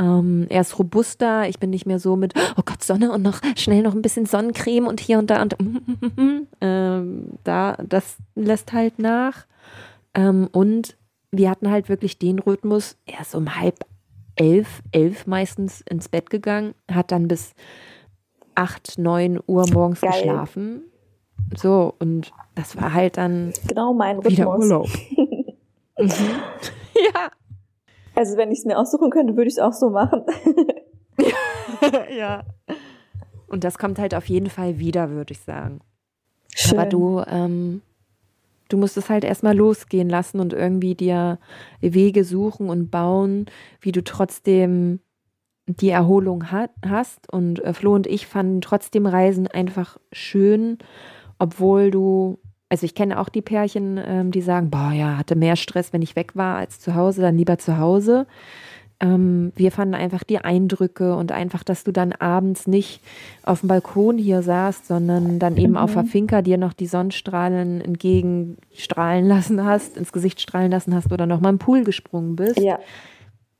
Ähm, 0.00 0.46
er 0.48 0.62
ist 0.62 0.78
robuster, 0.78 1.46
ich 1.48 1.58
bin 1.58 1.68
nicht 1.68 1.84
mehr 1.84 1.98
so 1.98 2.16
mit, 2.16 2.32
oh 2.56 2.62
Gott, 2.64 2.82
Sonne 2.82 3.12
und 3.12 3.20
noch 3.20 3.40
schnell 3.56 3.82
noch 3.82 3.94
ein 3.94 4.00
bisschen 4.00 4.24
Sonnencreme 4.24 4.86
und 4.86 4.98
hier 4.98 5.18
und 5.18 5.28
da 5.28 5.42
und 5.42 5.56
ähm, 6.62 7.26
da, 7.44 7.76
das 7.86 8.16
lässt 8.34 8.72
halt 8.72 8.98
nach. 8.98 9.44
Ähm, 10.14 10.48
und 10.52 10.96
wir 11.30 11.50
hatten 11.50 11.70
halt 11.70 11.90
wirklich 11.90 12.18
den 12.18 12.38
Rhythmus, 12.38 12.96
er 13.04 13.20
ist 13.20 13.34
um 13.34 13.56
halb 13.56 13.84
elf, 14.36 14.82
elf 14.92 15.26
meistens 15.26 15.82
ins 15.82 16.08
Bett 16.08 16.30
gegangen, 16.30 16.74
hat 16.90 17.12
dann 17.12 17.28
bis 17.28 17.52
acht, 18.54 18.98
neun 18.98 19.38
Uhr 19.46 19.66
morgens 19.70 20.00
Geil. 20.00 20.12
geschlafen. 20.12 20.82
So, 21.56 21.94
und 21.98 22.32
das 22.54 22.76
war 22.80 22.94
halt 22.94 23.18
dann 23.18 23.52
genau 23.68 23.92
mein 23.92 24.16
Rhythmus. 24.16 24.32
wieder 24.32 24.58
Urlaub. 24.58 24.88
mhm. 25.98 26.08
Ja. 27.14 27.30
Also 28.20 28.36
wenn 28.36 28.52
ich 28.52 28.58
es 28.58 28.64
mir 28.66 28.78
aussuchen 28.78 29.08
könnte, 29.08 29.34
würde 29.34 29.48
ich 29.48 29.54
es 29.54 29.58
auch 29.58 29.72
so 29.72 29.88
machen. 29.88 30.26
ja. 32.14 32.44
Und 33.46 33.64
das 33.64 33.78
kommt 33.78 33.98
halt 33.98 34.14
auf 34.14 34.26
jeden 34.26 34.50
Fall 34.50 34.78
wieder, 34.78 35.08
würde 35.08 35.32
ich 35.32 35.40
sagen. 35.40 35.80
Schön. 36.54 36.78
Aber 36.78 36.86
du, 36.86 37.22
ähm, 37.26 37.80
du 38.68 38.76
musst 38.76 38.98
es 38.98 39.08
halt 39.08 39.24
erstmal 39.24 39.56
losgehen 39.56 40.10
lassen 40.10 40.38
und 40.38 40.52
irgendwie 40.52 40.94
dir 40.94 41.38
Wege 41.80 42.24
suchen 42.24 42.68
und 42.68 42.90
bauen, 42.90 43.46
wie 43.80 43.90
du 43.90 44.04
trotzdem 44.04 45.00
die 45.64 45.88
Erholung 45.88 46.52
hat, 46.52 46.72
hast. 46.86 47.32
Und 47.32 47.64
äh, 47.64 47.72
Flo 47.72 47.94
und 47.94 48.06
ich 48.06 48.26
fanden 48.26 48.60
trotzdem 48.60 49.06
Reisen 49.06 49.46
einfach 49.46 49.96
schön, 50.12 50.76
obwohl 51.38 51.90
du 51.90 52.38
also 52.70 52.86
ich 52.86 52.94
kenne 52.94 53.18
auch 53.18 53.28
die 53.28 53.42
Pärchen, 53.42 54.00
ähm, 54.02 54.30
die 54.30 54.40
sagen, 54.40 54.70
boah, 54.70 54.92
ja, 54.92 55.18
hatte 55.18 55.34
mehr 55.34 55.56
Stress, 55.56 55.92
wenn 55.92 56.02
ich 56.02 56.16
weg 56.16 56.36
war 56.36 56.56
als 56.56 56.78
zu 56.78 56.94
Hause, 56.94 57.20
dann 57.20 57.36
lieber 57.36 57.58
zu 57.58 57.78
Hause. 57.78 58.26
Ähm, 59.00 59.52
wir 59.56 59.72
fanden 59.72 59.94
einfach 59.94 60.22
die 60.22 60.38
Eindrücke 60.38 61.16
und 61.16 61.32
einfach, 61.32 61.64
dass 61.64 61.82
du 61.82 61.90
dann 61.90 62.12
abends 62.12 62.68
nicht 62.68 63.00
auf 63.42 63.60
dem 63.60 63.68
Balkon 63.68 64.18
hier 64.18 64.42
saßt, 64.42 64.86
sondern 64.86 65.40
dann 65.40 65.56
eben 65.56 65.72
mhm. 65.72 65.78
auf 65.78 65.94
der 65.94 66.04
Finca 66.04 66.42
dir 66.42 66.58
noch 66.58 66.72
die 66.72 66.86
Sonnenstrahlen 66.86 67.80
entgegenstrahlen 67.80 69.26
lassen 69.26 69.64
hast, 69.64 69.96
ins 69.96 70.12
Gesicht 70.12 70.40
strahlen 70.40 70.70
lassen 70.70 70.94
hast 70.94 71.10
oder 71.12 71.26
noch 71.26 71.40
mal 71.40 71.48
im 71.48 71.58
Pool 71.58 71.82
gesprungen 71.82 72.36
bist. 72.36 72.60
Ja. 72.60 72.78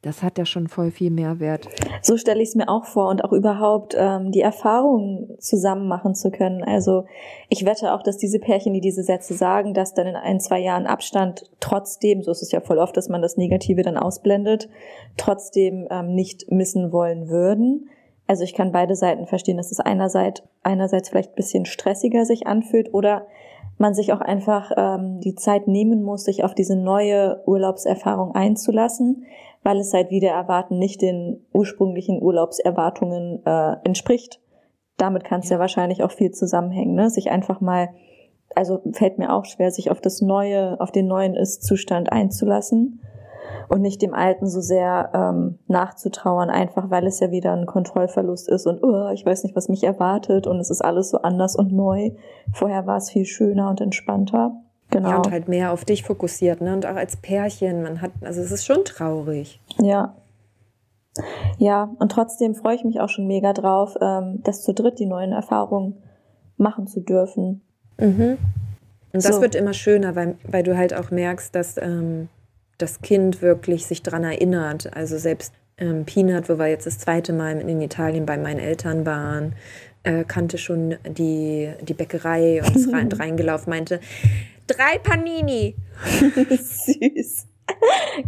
Das 0.03 0.23
hat 0.23 0.39
ja 0.39 0.47
schon 0.47 0.67
voll 0.67 0.91
viel 0.91 1.11
Mehrwert. 1.11 1.69
So 2.01 2.17
stelle 2.17 2.41
ich 2.41 2.51
es 2.51 2.55
mir 2.55 2.71
auch 2.71 2.87
vor 2.87 3.11
und 3.11 3.23
auch 3.23 3.33
überhaupt 3.33 3.95
ähm, 3.99 4.33
die 4.33 4.41
Erfahrungen 4.41 5.37
zusammen 5.39 5.89
machen 5.89 6.15
zu 6.15 6.31
können. 6.31 6.65
Also 6.65 7.05
ich 7.51 7.67
wette 7.67 7.93
auch, 7.93 8.03
dass 8.03 8.17
diese 8.17 8.39
Pärchen, 8.39 8.73
die 8.73 8.81
diese 8.81 9.03
Sätze 9.03 9.35
sagen, 9.35 9.75
dass 9.75 9.93
dann 9.93 10.07
in 10.07 10.17
ein, 10.17 10.41
zwei 10.41 10.59
Jahren 10.59 10.87
Abstand 10.87 11.51
trotzdem, 11.61 12.23
so 12.23 12.31
ist 12.31 12.43
es 12.43 12.51
ja 12.51 12.63
voll 12.63 12.79
oft, 12.79 12.97
dass 12.97 13.11
man 13.11 13.21
das 13.21 13.37
Negative 13.37 13.83
dann 13.83 13.99
ausblendet, 13.99 14.71
trotzdem 15.19 15.87
ähm, 15.91 16.15
nicht 16.15 16.51
missen 16.51 16.93
wollen 16.93 17.29
würden. 17.29 17.91
Also 18.27 18.45
ich 18.45 18.55
kann 18.55 18.73
beide 18.73 18.97
Seiten 18.97 19.27
verstehen, 19.27 19.59
dass 19.59 19.71
es 19.71 19.81
einerseits, 19.81 20.43
einerseits 20.63 21.11
vielleicht 21.11 21.33
ein 21.33 21.37
bisschen 21.37 21.67
stressiger 21.67 22.25
sich 22.25 22.47
anfühlt 22.47 22.95
oder 22.95 23.27
man 23.81 23.95
sich 23.95 24.13
auch 24.13 24.21
einfach 24.21 24.71
ähm, 24.77 25.21
die 25.21 25.35
Zeit 25.35 25.67
nehmen 25.67 26.03
muss, 26.03 26.25
sich 26.25 26.45
auf 26.45 26.55
diese 26.55 26.77
neue 26.77 27.43
Urlaubserfahrung 27.47 28.35
einzulassen 28.35 29.25
weil 29.63 29.79
es 29.79 29.91
seit 29.91 30.11
wieder 30.11 30.31
erwarten 30.31 30.79
nicht 30.79 31.03
den 31.03 31.47
ursprünglichen 31.53 32.23
Urlaubserwartungen 32.23 33.45
äh, 33.45 33.77
entspricht. 33.85 34.41
Damit 34.97 35.25
kann 35.25 35.41
es 35.41 35.49
ja. 35.49 35.57
ja 35.57 35.61
wahrscheinlich 35.61 36.03
auch 36.03 36.13
viel 36.13 36.31
zusammenhängen, 36.31 36.95
ne? 36.95 37.11
Sich 37.11 37.31
einfach 37.31 37.61
mal, 37.61 37.91
also 38.55 38.81
fällt 38.93 39.19
mir 39.19 39.33
auch 39.33 39.45
schwer, 39.45 39.71
sich 39.71 39.91
auf 39.91 40.01
das 40.01 40.21
neue, 40.21 40.81
auf 40.81 40.93
den 40.93 41.07
neuen 41.07 41.35
Ist-Zustand 41.35 42.11
einzulassen. 42.13 43.01
Und 43.69 43.83
nicht 43.83 44.03
dem 44.03 44.15
Alten 44.15 44.47
so 44.47 44.61
sehr 44.61 45.11
ähm, 45.15 45.59
nachzutrauern, 45.69 46.51
einfach 46.51 46.91
weil 46.91 47.07
es 47.07 47.21
ja 47.21 47.31
wieder 47.31 47.53
ein 47.53 47.67
Kontrollverlust 47.67 48.49
ist 48.49 48.67
und 48.67 48.83
oh, 48.83 49.11
ich 49.11 49.25
weiß 49.25 49.45
nicht, 49.45 49.57
was 49.57 49.69
mich 49.69 49.85
erwartet 49.85 50.47
und 50.47 50.59
es 50.59 50.71
ist 50.71 50.83
alles 50.83 51.11
so 51.11 51.19
anders 51.23 51.57
und 51.57 51.73
neu. 51.73 52.11
Vorher 52.53 52.87
war 52.87 52.97
es 52.97 53.11
viel 53.11 53.27
schöner 53.27 53.71
und 53.71 53.81
entspannter. 53.81 54.53
Genau. 54.91 55.09
Ja, 55.11 55.17
und 55.19 55.31
halt 55.31 55.49
mehr 55.49 55.73
auf 55.73 55.85
dich 55.85 56.03
fokussiert, 56.03 56.61
ne? 56.61 56.73
Und 56.73 56.85
auch 56.85 56.97
als 56.97 57.17
Pärchen, 57.17 57.83
man 57.83 58.03
hat, 58.03 58.11
also 58.23 58.41
es 58.41 58.51
ist 58.51 58.67
schon 58.67 58.85
traurig. 58.85 59.61
Ja. 59.79 60.17
Ja, 61.59 61.91
und 61.99 62.11
trotzdem 62.13 62.55
freue 62.55 62.75
ich 62.75 62.85
mich 62.85 63.01
auch 63.01 63.09
schon 63.09 63.27
mega 63.27 63.53
drauf, 63.53 63.97
ähm, 64.01 64.41
das 64.43 64.63
zu 64.63 64.73
dritt 64.75 64.99
die 64.99 65.07
neuen 65.07 65.33
Erfahrungen 65.33 66.03
machen 66.57 66.87
zu 66.87 67.01
dürfen. 67.01 67.63
Mhm. 67.99 68.39
Und 69.13 69.25
das 69.25 69.37
So. 69.37 69.43
wird 69.43 69.55
immer 69.55 69.73
schöner, 69.73 70.15
weil, 70.15 70.37
weil 70.49 70.63
du 70.63 70.77
halt 70.77 70.95
auch 70.95 71.11
merkst, 71.11 71.55
dass 71.55 71.77
ähm, 71.77 72.29
das 72.83 73.01
Kind 73.01 73.43
wirklich 73.43 73.87
sich 73.87 74.03
dran 74.03 74.25
erinnert. 74.25 74.95
Also 74.97 75.19
selbst 75.19 75.55
ähm, 75.79 76.05
Peanut, 76.05 76.49
wo 76.49 76.59
wir 76.59 76.69
jetzt 76.69 76.87
das 76.87 76.99
zweite 76.99 77.33
Mal 77.33 77.61
in 77.61 77.81
Italien 77.81 78.27
bei 78.27 78.37
meinen 78.37 78.61
Eltern 78.61 79.07
waren, 79.07 79.55
äh, 80.03 80.25
kannte 80.25 80.59
schon 80.59 80.97
die, 81.07 81.73
die 81.83 81.95
Bäckerei 81.95 82.63
und 82.63 82.77
ist 82.77 82.93
rein, 82.93 83.11
reingelaufen, 83.13 83.71
meinte, 83.71 84.01
drei 84.67 84.99
Panini. 84.99 85.75
Süß. 86.51 87.47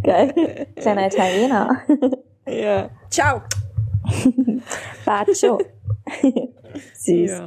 Geil. 0.03 0.67
Kleiner 0.75 1.07
Italiener. 1.07 1.81
Ja. 2.47 2.89
Ciao. 3.09 3.41
Bacio. 5.05 5.59
Süß. 6.93 7.41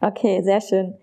Okay, 0.00 0.42
sehr 0.42 0.60
schön. 0.60 0.94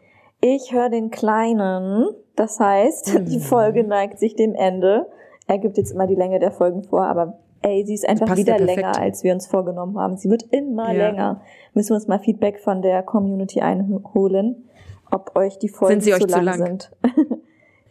Ich 0.41 0.71
höre 0.71 0.89
den 0.89 1.11
Kleinen. 1.11 2.09
Das 2.35 2.59
heißt, 2.59 3.19
die 3.27 3.39
Folge 3.39 3.83
neigt 3.83 4.19
sich 4.19 4.35
dem 4.35 4.55
Ende. 4.55 5.07
Er 5.49 5.57
gibt 5.57 5.77
jetzt 5.77 5.91
immer 5.91 6.05
die 6.05 6.13
Länge 6.15 6.37
der 6.39 6.51
Folgen 6.51 6.83
vor, 6.83 7.01
aber 7.05 7.39
ey, 7.63 7.83
sie 7.85 7.95
ist 7.95 8.07
einfach 8.07 8.37
wieder 8.37 8.57
ja 8.59 8.63
länger, 8.63 8.99
als 8.99 9.23
wir 9.23 9.33
uns 9.33 9.47
vorgenommen 9.47 9.97
haben. 9.99 10.15
Sie 10.15 10.29
wird 10.29 10.43
immer 10.51 10.93
Ja. 10.93 11.07
länger. 11.09 11.41
Müssen 11.73 11.89
wir 11.89 11.95
uns 11.95 12.07
mal 12.07 12.19
Feedback 12.19 12.59
von 12.59 12.83
der 12.83 13.01
Community 13.01 13.59
einholen, 13.59 14.69
ob 15.09 15.35
euch 15.35 15.57
die 15.57 15.67
Folgen 15.69 15.93
Sind 15.95 16.03
sie 16.03 16.13
euch 16.13 16.19
zu 16.21 16.27
zu 16.27 16.39
lang, 16.39 16.59
lang? 16.59 16.65
sind. 16.67 16.91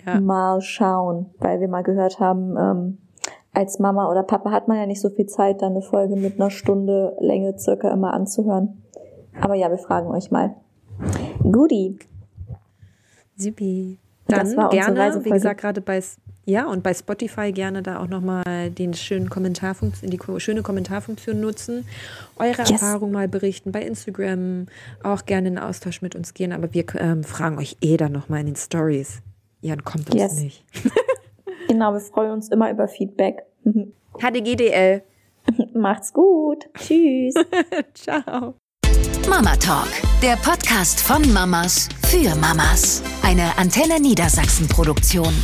Ja. 0.07 0.21
Mal 0.21 0.61
schauen, 0.63 1.27
weil 1.39 1.61
wir 1.61 1.67
mal 1.69 1.83
gehört 1.83 2.21
haben, 2.21 2.57
ähm, 2.57 2.99
als 3.53 3.79
Mama 3.81 4.09
oder 4.09 4.23
Papa 4.23 4.53
hat 4.53 4.69
man 4.69 4.79
ja 4.79 4.87
nicht 4.87 5.01
so 5.01 5.11
viel 5.11 5.27
Zeit, 5.27 5.61
dann 5.61 5.73
eine 5.73 5.83
Folge 5.83 6.15
mit 6.17 6.37
einer 6.41 6.51
Stunde 6.51 7.15
Länge 7.21 7.59
circa 7.59 7.93
immer 7.93 8.15
anzuhören. 8.15 8.81
Aber 9.41 9.55
ja, 9.55 9.69
wir 9.69 9.77
fragen 9.79 10.09
euch 10.11 10.31
mal. 10.31 10.55
Goodie. 11.43 11.99
Supi. 13.37 13.99
Das 14.29 14.39
Dann 14.55 14.57
war 14.57 14.73
unsere 14.73 14.95
gerne, 14.95 15.25
wie 15.25 15.31
gesagt, 15.31 15.61
gerade 15.61 15.81
bei 15.81 16.01
ja 16.49 16.67
und 16.67 16.83
bei 16.83 16.95
Spotify 16.95 17.53
gerne 17.53 17.83
da 17.83 18.01
auch 18.01 18.09
nochmal 18.09 18.71
den 18.71 18.95
schönen 18.95 19.29
Kommentarfunktion, 19.31 20.11
die 20.11 20.19
schöne 20.39 20.63
Kommentarfunktion 20.63 21.41
nutzen, 21.41 21.87
eure 22.37 22.63
Yes. 22.63 22.71
Erfahrungen 22.71 23.13
mal 23.13 23.29
berichten, 23.29 23.71
bei 23.71 23.83
Instagram 23.83 24.67
auch 25.03 25.27
gerne 25.27 25.49
in 25.49 25.59
Austausch 25.59 26.03
mit 26.03 26.15
uns 26.17 26.35
gehen, 26.35 26.53
aber 26.53 26.73
wir 26.75 26.85
ähm, 26.97 27.23
fragen 27.23 27.59
euch 27.59 27.77
eh 27.81 27.97
dann 27.97 28.13
nochmal 28.13 28.41
in 28.41 28.47
den 28.47 28.57
Stories. 28.57 29.21
Jan 29.61 29.85
kommt 29.85 30.11
uns 30.11 30.21
Yes. 30.21 30.35
nicht. 30.41 30.65
Genau, 31.69 31.93
wir 31.93 32.01
freuen 32.01 32.33
uns 32.33 32.49
immer 32.49 32.71
über 32.71 32.89
Feedback. 32.89 33.43
HDGDL. 34.19 35.03
Macht's 35.75 36.15
gut. 36.15 36.65
Tschüss. 36.79 37.35
Ciao. 37.93 38.55
Mama 39.29 39.55
Talk, 39.57 39.89
der 40.23 40.37
Podcast 40.37 40.99
von 41.01 41.31
Mamas 41.35 41.91
für 42.07 42.35
Mamas. 42.37 43.03
Eine 43.23 43.57
Antenne 43.59 44.01
Niedersachsen 44.01 44.67
Produktion. 44.69 45.35